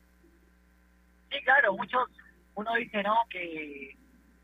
Sí, 1.30 1.42
claro, 1.44 1.74
muchos, 1.74 2.10
uno 2.56 2.74
dice, 2.76 3.04
¿no? 3.04 3.16
Que, 3.30 3.96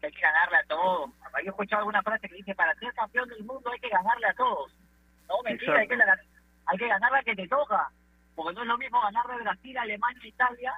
hay 0.02 0.12
que 0.12 0.22
ganarle 0.22 0.58
a 0.58 0.64
todos. 0.68 1.10
Yo 1.10 1.46
he 1.46 1.50
escuchado 1.50 1.80
alguna 1.80 2.04
frase 2.04 2.28
que 2.28 2.36
dice, 2.36 2.54
para 2.54 2.76
ser 2.76 2.94
campeón 2.94 3.28
del 3.30 3.44
mundo 3.44 3.72
hay 3.72 3.80
que 3.80 3.90
ganarle 3.90 4.28
a 4.28 4.34
todos. 4.34 4.72
No, 5.28 5.42
mentira, 5.44 5.80
hay 5.80 5.88
que, 5.88 5.98
hay 6.68 6.78
que 6.78 6.88
ganarle 6.88 7.20
a 7.20 7.24
que 7.24 7.36
te 7.36 7.48
toca. 7.48 7.90
Porque 8.36 8.54
no 8.54 8.62
es 8.62 8.68
lo 8.68 8.78
mismo 8.78 9.02
ganarle 9.02 9.34
a 9.34 9.38
Brasil, 9.38 9.78
Alemania, 9.78 10.28
Italia, 10.28 10.74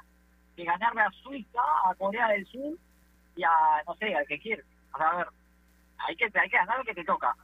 que 0.56 0.64
ganarle 0.64 1.02
a 1.02 1.12
Suiza, 1.12 1.62
a 1.86 1.96
Corea 1.96 2.28
del 2.30 2.46
Sur 2.48 2.78
y 3.36 3.44
a, 3.44 3.50
no 3.88 3.96
sé, 3.96 4.16
al 4.16 4.28
que 4.28 4.40
quiere. 4.40 4.64
a 4.94 5.18
ver, 5.18 5.28
hay 6.00 6.16
que, 6.16 6.26
hay 6.26 6.50
que 6.50 6.58
ganar 6.58 6.80
al 6.80 6.86
que 6.86 6.94
te 6.94 7.04
toca. 7.04 7.36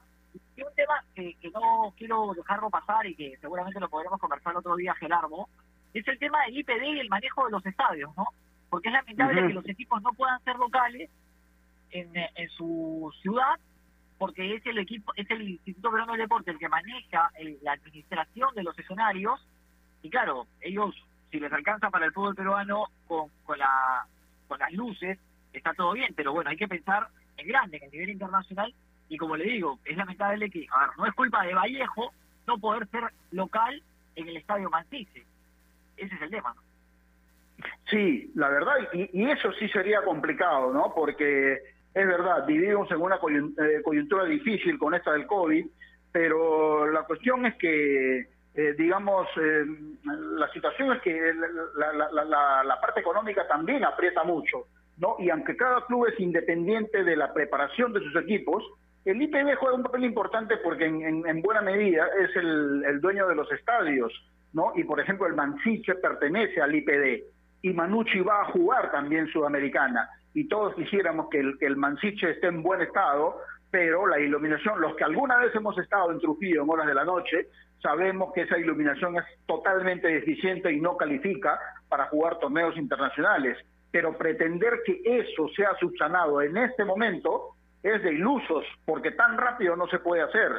Y 0.56 0.62
un 0.62 0.74
tema 0.74 1.02
que, 1.14 1.34
que 1.34 1.50
no 1.50 1.92
quiero 1.96 2.32
dejarlo 2.34 2.70
pasar 2.70 3.06
y 3.06 3.14
que 3.14 3.36
seguramente 3.40 3.80
lo 3.80 3.88
podremos 3.88 4.20
conversar 4.20 4.56
otro 4.56 4.76
día, 4.76 4.94
Gerardo, 4.94 5.48
es 5.92 6.06
el 6.06 6.18
tema 6.18 6.42
del 6.44 6.58
IPD 6.58 6.82
y 6.82 7.00
el 7.00 7.08
manejo 7.08 7.44
de 7.44 7.52
los 7.52 7.66
estadios, 7.66 8.16
¿no? 8.16 8.26
Porque 8.68 8.88
es 8.88 8.94
lamentable 8.94 9.46
que 9.46 9.54
los 9.54 9.68
equipos 9.68 10.02
no 10.02 10.12
puedan 10.12 10.42
ser 10.42 10.56
locales 10.56 11.10
en, 11.90 12.10
en 12.16 12.50
su 12.50 13.12
ciudad 13.22 13.58
porque 14.18 14.54
es 14.54 14.66
el 14.66 14.78
equipo, 14.78 15.12
es 15.16 15.28
el 15.30 15.42
Instituto 15.42 15.90
Peruano 15.90 16.12
del 16.12 16.22
Deporte 16.22 16.50
el 16.50 16.58
que 16.58 16.68
maneja 16.68 17.30
la 17.62 17.72
administración 17.72 18.54
de 18.54 18.62
los 18.62 18.78
escenarios 18.78 19.46
y 20.02 20.10
claro, 20.10 20.46
ellos 20.60 20.94
si 21.30 21.40
les 21.40 21.52
alcanza 21.52 21.90
para 21.90 22.06
el 22.06 22.12
fútbol 22.12 22.36
peruano 22.36 22.86
con, 23.08 23.28
con, 23.44 23.58
la, 23.58 24.06
con 24.46 24.58
las 24.58 24.72
luces, 24.72 25.18
está 25.52 25.74
todo 25.74 25.92
bien, 25.92 26.14
pero 26.14 26.32
bueno, 26.32 26.50
hay 26.50 26.56
que 26.56 26.68
pensar 26.68 27.08
en 27.36 27.48
grande, 27.48 27.78
en 27.78 27.84
el 27.84 27.90
nivel 27.90 28.10
internacional 28.10 28.72
y 29.08 29.16
como 29.16 29.36
le 29.36 29.44
digo, 29.44 29.78
es 29.84 29.96
lamentable 29.96 30.48
que, 30.48 30.66
a 30.70 30.86
ver, 30.86 30.96
no 30.96 31.06
es 31.06 31.14
culpa 31.14 31.44
de 31.44 31.54
Vallejo 31.54 32.12
no 32.46 32.58
poder 32.58 32.86
ser 32.88 33.04
local 33.32 33.82
en 34.14 34.28
el 34.28 34.36
Estadio 34.36 34.70
Mantice. 34.70 35.24
Ese 35.96 36.14
es 36.14 36.22
el 36.22 36.30
tema, 36.30 36.54
Sí, 37.88 38.32
la 38.34 38.48
verdad, 38.48 38.74
y, 38.92 39.08
y, 39.12 39.30
eso 39.30 39.52
sí 39.52 39.68
sería 39.68 40.02
complicado, 40.02 40.72
¿no? 40.72 40.92
Porque 40.94 41.58
es 41.94 42.06
verdad, 42.08 42.44
vivimos 42.44 42.90
en 42.90 43.00
una 43.00 43.16
eh, 43.16 43.80
coyuntura 43.84 44.24
difícil 44.24 44.78
con 44.78 44.94
esta 44.94 45.12
del 45.12 45.26
COVID, 45.26 45.64
pero 46.10 46.90
la 46.90 47.04
cuestión 47.04 47.46
es 47.46 47.54
que, 47.54 48.18
eh, 48.54 48.74
digamos, 48.76 49.28
eh, 49.40 49.64
la 50.36 50.48
situación 50.52 50.92
es 50.92 51.02
que 51.02 51.32
la, 51.76 52.80
parte 52.80 53.00
económica 53.00 53.46
también 53.46 53.84
aprieta 53.84 54.24
mucho, 54.24 54.66
¿no? 54.98 55.16
Y 55.20 55.30
aunque 55.30 55.56
cada 55.56 55.86
club 55.86 56.06
es 56.06 56.18
independiente 56.18 57.04
de 57.04 57.16
la 57.16 57.32
preparación 57.32 57.92
de 57.92 58.00
sus 58.00 58.16
equipos, 58.16 58.64
el 59.04 59.22
IPB 59.22 59.54
juega 59.56 59.76
un 59.76 59.82
papel 59.84 60.04
importante 60.04 60.56
porque 60.56 60.86
en, 60.86 61.42
buena 61.42 61.62
medida 61.62 62.08
es 62.20 62.34
el, 62.34 63.00
dueño 63.00 63.28
de 63.28 63.36
los 63.36 63.50
estadios, 63.52 64.12
¿no? 64.52 64.72
Y 64.74 64.82
por 64.82 64.98
ejemplo 64.98 65.26
el 65.26 65.34
Mansiche 65.34 65.94
pertenece 65.94 66.60
al 66.60 66.74
IPD 66.74 67.22
y 67.62 67.72
Manucci 67.72 68.20
va 68.20 68.42
a 68.42 68.46
jugar 68.46 68.90
también 68.90 69.28
Sudamericana 69.28 70.08
y 70.34 70.48
todos 70.48 70.74
quisiéramos 70.74 71.28
que 71.30 71.38
el, 71.38 71.56
que 71.58 71.66
el 71.66 71.76
Mansiche 71.76 72.30
esté 72.30 72.48
en 72.48 72.62
buen 72.62 72.82
estado, 72.82 73.36
pero 73.70 74.06
la 74.06 74.18
iluminación, 74.18 74.80
los 74.80 74.94
que 74.96 75.04
alguna 75.04 75.38
vez 75.38 75.54
hemos 75.54 75.78
estado 75.78 76.10
en 76.10 76.18
Trujillo 76.18 76.62
en 76.62 76.70
horas 76.70 76.86
de 76.86 76.94
la 76.94 77.04
noche, 77.04 77.48
sabemos 77.80 78.32
que 78.32 78.42
esa 78.42 78.58
iluminación 78.58 79.16
es 79.16 79.24
totalmente 79.46 80.08
deficiente 80.08 80.72
y 80.72 80.80
no 80.80 80.96
califica 80.96 81.58
para 81.88 82.06
jugar 82.06 82.38
torneos 82.38 82.76
internacionales. 82.76 83.58
Pero 83.90 84.18
pretender 84.18 84.80
que 84.84 85.00
eso 85.04 85.48
sea 85.54 85.74
subsanado 85.78 86.42
en 86.42 86.56
este 86.56 86.84
momento 86.84 87.54
es 87.82 88.02
de 88.02 88.12
ilusos, 88.12 88.64
porque 88.84 89.12
tan 89.12 89.36
rápido 89.36 89.76
no 89.76 89.86
se 89.86 90.00
puede 90.00 90.22
hacer. 90.22 90.50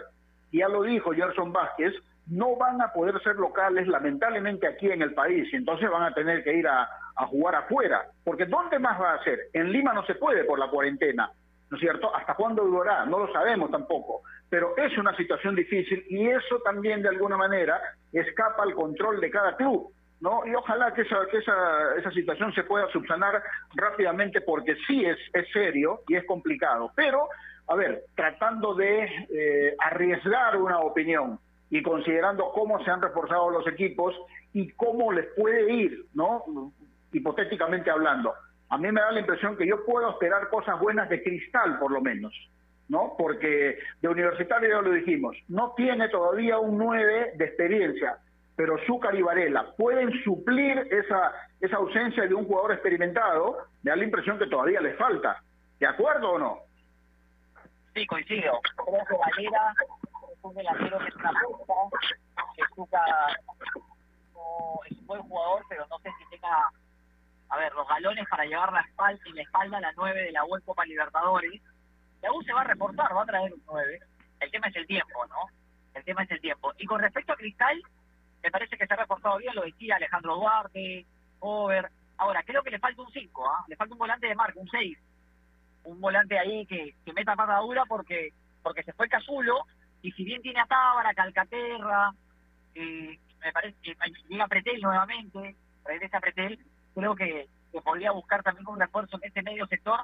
Ya 0.53 0.69
lo 0.69 0.83
dijo 0.83 1.11
Gerson 1.11 1.51
Vázquez, 1.51 1.93
no 2.27 2.55
van 2.55 2.81
a 2.81 2.93
poder 2.93 3.21
ser 3.23 3.35
locales 3.35 3.87
lamentablemente 3.87 4.67
aquí 4.67 4.89
en 4.89 5.01
el 5.01 5.13
país 5.13 5.51
y 5.51 5.57
entonces 5.57 5.89
van 5.89 6.03
a 6.03 6.13
tener 6.13 6.43
que 6.43 6.53
ir 6.53 6.67
a, 6.67 6.87
jugar 7.27 7.55
afuera, 7.55 8.05
porque 8.23 8.45
¿dónde 8.45 8.79
más 8.79 8.99
va 8.99 9.13
a 9.13 9.23
ser? 9.23 9.39
En 9.53 9.71
Lima 9.71 9.93
no 9.93 10.05
se 10.05 10.15
puede 10.15 10.43
por 10.43 10.59
la 10.59 10.69
cuarentena, 10.69 11.31
¿no 11.69 11.77
es 11.77 11.81
cierto? 11.81 12.13
¿Hasta 12.15 12.33
cuándo 12.35 12.63
durará? 12.63 13.05
No 13.05 13.19
lo 13.19 13.31
sabemos 13.31 13.71
tampoco, 13.71 14.21
pero 14.49 14.75
es 14.77 14.97
una 14.97 15.15
situación 15.15 15.55
difícil 15.55 16.03
y 16.09 16.27
eso 16.27 16.59
también 16.63 17.01
de 17.01 17.09
alguna 17.09 17.37
manera 17.37 17.79
escapa 18.11 18.63
al 18.63 18.73
control 18.73 19.21
de 19.21 19.31
cada 19.31 19.55
club. 19.55 19.91
¿No? 20.21 20.47
Y 20.47 20.55
ojalá 20.55 20.93
que 20.93 21.01
esa, 21.01 21.17
que 21.29 21.39
esa, 21.39 21.95
esa 21.97 22.09
situación 22.11 22.51
se 22.53 22.63
pueda 22.63 22.87
subsanar 22.87 23.43
rápidamente 23.75 24.39
porque 24.39 24.75
sí 24.87 25.03
es, 25.05 25.17
es 25.33 25.45
serio 25.51 25.99
y 26.07 26.15
es 26.15 26.25
complicado. 26.25 26.89
Pero, 26.95 27.27
a 27.67 27.75
ver, 27.75 28.05
tratando 28.15 28.73
de 28.73 29.03
eh, 29.29 29.75
arriesgar 29.77 30.55
una 30.55 30.79
opinión, 30.79 31.37
y 31.69 31.81
considerando 31.81 32.51
cómo 32.53 32.83
se 32.83 32.91
han 32.91 33.01
reforzado 33.01 33.49
los 33.49 33.67
equipos 33.67 34.15
y 34.53 34.69
cómo 34.71 35.11
les 35.11 35.25
puede 35.35 35.73
ir, 35.73 36.05
¿no? 36.13 36.43
Hipotéticamente 37.15 37.89
hablando. 37.89 38.33
A 38.69 38.77
mí 38.77 38.91
me 38.91 39.01
da 39.01 39.11
la 39.11 39.19
impresión 39.19 39.55
que 39.55 39.67
yo 39.67 39.85
puedo 39.85 40.09
esperar 40.09 40.49
cosas 40.49 40.79
buenas 40.79 41.07
de 41.09 41.23
cristal, 41.23 41.79
por 41.79 41.91
lo 41.91 42.01
menos, 42.01 42.33
¿no? 42.89 43.13
Porque 43.17 43.79
de 44.01 44.07
universitario 44.07 44.69
ya 44.69 44.81
lo 44.81 44.91
dijimos, 44.91 45.37
no 45.47 45.73
tiene 45.77 46.09
todavía 46.09 46.57
un 46.57 46.77
9 46.77 47.33
de 47.35 47.45
experiencia, 47.45 48.17
pero 48.55 48.77
Zúcar 48.85 49.15
y 49.15 49.21
Varela 49.21 49.73
pueden 49.77 50.11
suplir 50.23 50.87
esa, 50.91 51.31
esa 51.61 51.77
ausencia 51.77 52.27
de 52.27 52.33
un 52.33 52.45
jugador 52.45 52.73
experimentado, 52.73 53.57
me 53.83 53.91
da 53.91 53.97
la 53.97 54.03
impresión 54.03 54.39
que 54.39 54.47
todavía 54.47 54.81
les 54.81 54.97
falta. 54.97 55.41
¿De 55.79 55.87
acuerdo 55.87 56.31
o 56.31 56.39
no? 56.39 56.57
Sí, 57.93 58.05
coincido. 58.07 58.59
Creo 58.75 59.05
que 59.05 59.15
Varela 59.15 59.73
un 60.45 60.53
delantero 60.53 60.99
que 60.99 61.07
es 61.07 61.15
una 61.15 61.31
punta, 61.41 61.73
que 62.55 62.63
Zucca 62.75 63.01
es 64.87 64.97
un 64.99 65.07
buen 65.07 65.21
jugador, 65.23 65.63
pero 65.69 65.85
no 65.89 65.97
sé 65.99 66.09
si 66.19 66.29
tenga, 66.29 66.69
a 67.49 67.57
ver, 67.57 67.73
los 67.73 67.87
galones 67.87 68.27
para 68.29 68.45
llevar 68.45 68.71
la 68.73 68.81
espalda 68.81 69.21
y 69.25 69.33
la 69.33 69.41
espalda 69.41 69.79
la 69.79 69.91
9 69.95 70.23
de 70.23 70.31
la 70.31 70.43
UEFA 70.45 70.65
Copa 70.65 70.85
Libertadores. 70.85 71.61
La 72.21 72.31
U 72.31 72.41
se 72.41 72.53
va 72.53 72.61
a 72.61 72.65
reportar, 72.65 73.15
va 73.15 73.23
a 73.23 73.25
traer 73.25 73.53
un 73.53 73.61
9. 73.65 73.99
El 74.39 74.51
tema 74.51 74.67
es 74.67 74.75
el 74.75 74.87
tiempo, 74.87 75.25
¿no? 75.27 75.47
El 75.93 76.03
tema 76.03 76.23
es 76.23 76.31
el 76.31 76.41
tiempo. 76.41 76.73
Y 76.77 76.85
con 76.85 76.99
respecto 76.99 77.33
a 77.33 77.37
Cristal, 77.37 77.81
me 78.43 78.51
parece 78.51 78.77
que 78.77 78.87
se 78.87 78.93
ha 78.93 78.97
reportado 78.97 79.37
bien, 79.37 79.55
lo 79.55 79.63
decía 79.63 79.95
Alejandro 79.95 80.35
Duarte, 80.35 81.05
Over. 81.39 81.89
Ahora, 82.17 82.43
creo 82.43 82.63
que 82.63 82.71
le 82.71 82.79
falta 82.79 83.01
un 83.01 83.11
5, 83.11 83.49
¿ah? 83.49 83.65
le 83.67 83.75
falta 83.75 83.93
un 83.93 83.99
volante 83.99 84.27
de 84.27 84.35
marca, 84.35 84.59
un 84.59 84.69
6. 84.69 84.97
Un 85.83 86.01
volante 86.01 86.39
ahí 86.39 86.65
que, 86.65 86.95
que 87.05 87.13
meta 87.13 87.35
pata 87.35 87.57
dura 87.59 87.85
porque 87.85 88.33
porque 88.65 88.81
se 88.81 88.93
fue 88.93 89.07
Casulo 89.07 89.67
y 90.01 90.11
si 90.13 90.23
bien 90.23 90.41
tiene 90.41 90.59
a 90.59 90.65
Tábara, 90.65 91.13
Calcaterra, 91.13 92.11
eh, 92.73 93.19
me 93.39 93.51
parece 93.53 93.77
que 93.83 93.95
llega 94.27 94.47
Pretel 94.47 94.81
nuevamente, 94.81 95.55
regresa 95.85 96.19
Pretel, 96.19 96.59
creo 96.95 97.15
que, 97.15 97.47
podría 97.83 98.11
buscar 98.11 98.41
también 98.41 98.65
un 98.67 98.79
refuerzo 98.79 99.17
en 99.17 99.27
este 99.27 99.43
medio 99.43 99.67
sector 99.67 99.99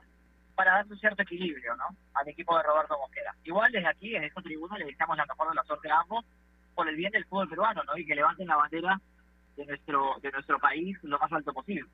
para 0.55 0.73
darle 0.73 0.91
un 0.91 0.99
cierto 0.99 1.21
equilibrio 1.21 1.73
¿no? 1.77 1.85
al 2.13 2.27
equipo 2.27 2.57
de 2.57 2.63
Roberto 2.63 2.97
Mosquera. 2.97 3.33
Igual 3.45 3.71
desde 3.71 3.87
aquí, 3.87 4.11
desde 4.11 4.27
esta 4.27 4.41
tribuna, 4.41 4.77
le 4.77 4.85
deseamos 4.85 5.15
la 5.15 5.25
mejor 5.25 5.49
de 5.49 5.55
la 5.55 5.63
suerte 5.63 5.89
a 5.89 6.01
ambos 6.01 6.25
por 6.75 6.89
el 6.89 6.97
bien 6.97 7.11
del 7.13 7.23
fútbol 7.25 7.47
peruano 7.47 7.81
¿no? 7.85 7.97
y 7.97 8.05
que 8.05 8.13
levanten 8.13 8.47
la 8.47 8.57
bandera 8.57 8.99
de 9.55 9.65
nuestro, 9.65 10.15
de 10.21 10.31
nuestro 10.31 10.59
país 10.59 10.97
lo 11.03 11.17
más 11.17 11.31
alto 11.31 11.53
posible. 11.53 11.89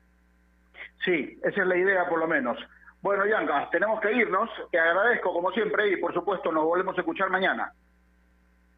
Sí, 1.04 1.38
esa 1.44 1.60
es 1.62 1.66
la 1.66 1.76
idea 1.76 2.08
por 2.08 2.18
lo 2.18 2.26
menos. 2.26 2.58
Bueno, 3.00 3.24
Yanka, 3.24 3.70
tenemos 3.70 4.00
que 4.00 4.12
irnos. 4.12 4.50
Te 4.72 4.80
agradezco 4.80 5.32
como 5.32 5.52
siempre 5.52 5.92
y 5.92 5.96
por 5.96 6.12
supuesto 6.12 6.50
nos 6.50 6.64
volvemos 6.64 6.96
a 6.98 7.00
escuchar 7.00 7.30
mañana. 7.30 7.72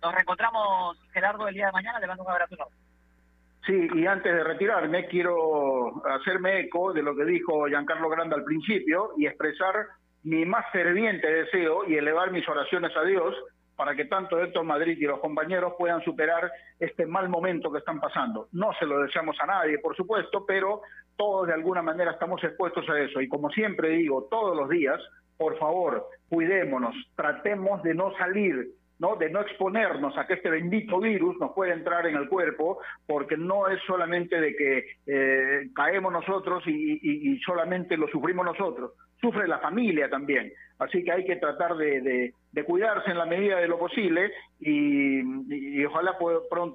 Nos 0.02 0.14
reencontramos, 0.14 0.98
Gerardo, 1.12 1.48
el 1.48 1.54
día 1.54 1.66
de 1.66 1.72
mañana. 1.72 1.98
Le 1.98 2.06
mando 2.06 2.24
un 2.24 2.30
abrazo 2.30 2.54
enorme. 2.54 2.76
Sí, 3.66 3.88
y 3.94 4.06
antes 4.06 4.32
de 4.32 4.42
retirarme, 4.42 5.06
quiero 5.06 6.02
hacerme 6.06 6.60
eco 6.60 6.92
de 6.92 7.02
lo 7.02 7.14
que 7.14 7.24
dijo 7.24 7.66
Giancarlo 7.66 8.08
Grande 8.08 8.34
al 8.34 8.44
principio 8.44 9.10
y 9.18 9.26
expresar 9.26 9.86
mi 10.22 10.44
más 10.44 10.64
ferviente 10.72 11.26
deseo 11.26 11.84
y 11.86 11.96
elevar 11.96 12.30
mis 12.30 12.48
oraciones 12.48 12.96
a 12.96 13.02
Dios 13.02 13.34
para 13.76 13.96
que 13.96 14.04
tanto 14.04 14.38
Héctor 14.38 14.64
Madrid 14.64 14.98
y 14.98 15.06
los 15.06 15.20
compañeros 15.20 15.72
puedan 15.78 16.02
superar 16.02 16.50
este 16.78 17.06
mal 17.06 17.30
momento 17.30 17.72
que 17.72 17.78
están 17.78 17.98
pasando. 17.98 18.48
No 18.52 18.72
se 18.78 18.84
lo 18.84 19.00
deseamos 19.00 19.36
a 19.40 19.46
nadie, 19.46 19.78
por 19.78 19.96
supuesto, 19.96 20.44
pero 20.44 20.82
todos 21.16 21.46
de 21.46 21.54
alguna 21.54 21.80
manera 21.80 22.10
estamos 22.10 22.44
expuestos 22.44 22.86
a 22.90 22.98
eso. 22.98 23.22
Y 23.22 23.28
como 23.28 23.48
siempre 23.50 23.88
digo, 23.90 24.28
todos 24.30 24.54
los 24.54 24.68
días, 24.68 25.00
por 25.38 25.58
favor, 25.58 26.06
cuidémonos, 26.28 26.94
tratemos 27.16 27.82
de 27.82 27.94
no 27.94 28.12
salir 28.18 28.68
¿no? 29.00 29.16
de 29.16 29.30
no 29.30 29.40
exponernos 29.40 30.16
a 30.16 30.26
que 30.26 30.34
este 30.34 30.50
bendito 30.50 31.00
virus 31.00 31.36
nos 31.40 31.52
pueda 31.52 31.72
entrar 31.72 32.06
en 32.06 32.16
el 32.16 32.28
cuerpo, 32.28 32.78
porque 33.06 33.36
no 33.36 33.66
es 33.68 33.80
solamente 33.86 34.40
de 34.40 34.54
que 34.54 34.84
eh, 35.06 35.70
caemos 35.74 36.12
nosotros 36.12 36.62
y, 36.66 37.40
solamente 37.44 37.96
lo 37.96 38.06
sufrimos 38.08 38.44
nosotros, 38.44 38.92
sufre 39.20 39.48
la 39.48 39.58
familia 39.58 40.08
también. 40.08 40.52
Así 40.78 41.02
que 41.02 41.12
hay 41.12 41.24
que 41.24 41.36
tratar 41.36 41.76
de, 41.76 42.32
cuidarse 42.66 43.10
en 43.10 43.18
la 43.18 43.24
medida 43.24 43.58
de 43.58 43.68
lo 43.68 43.78
posible 43.78 44.30
y, 44.60 45.20
y 45.48 45.84
ojalá 45.84 46.16
pronto 46.50 46.74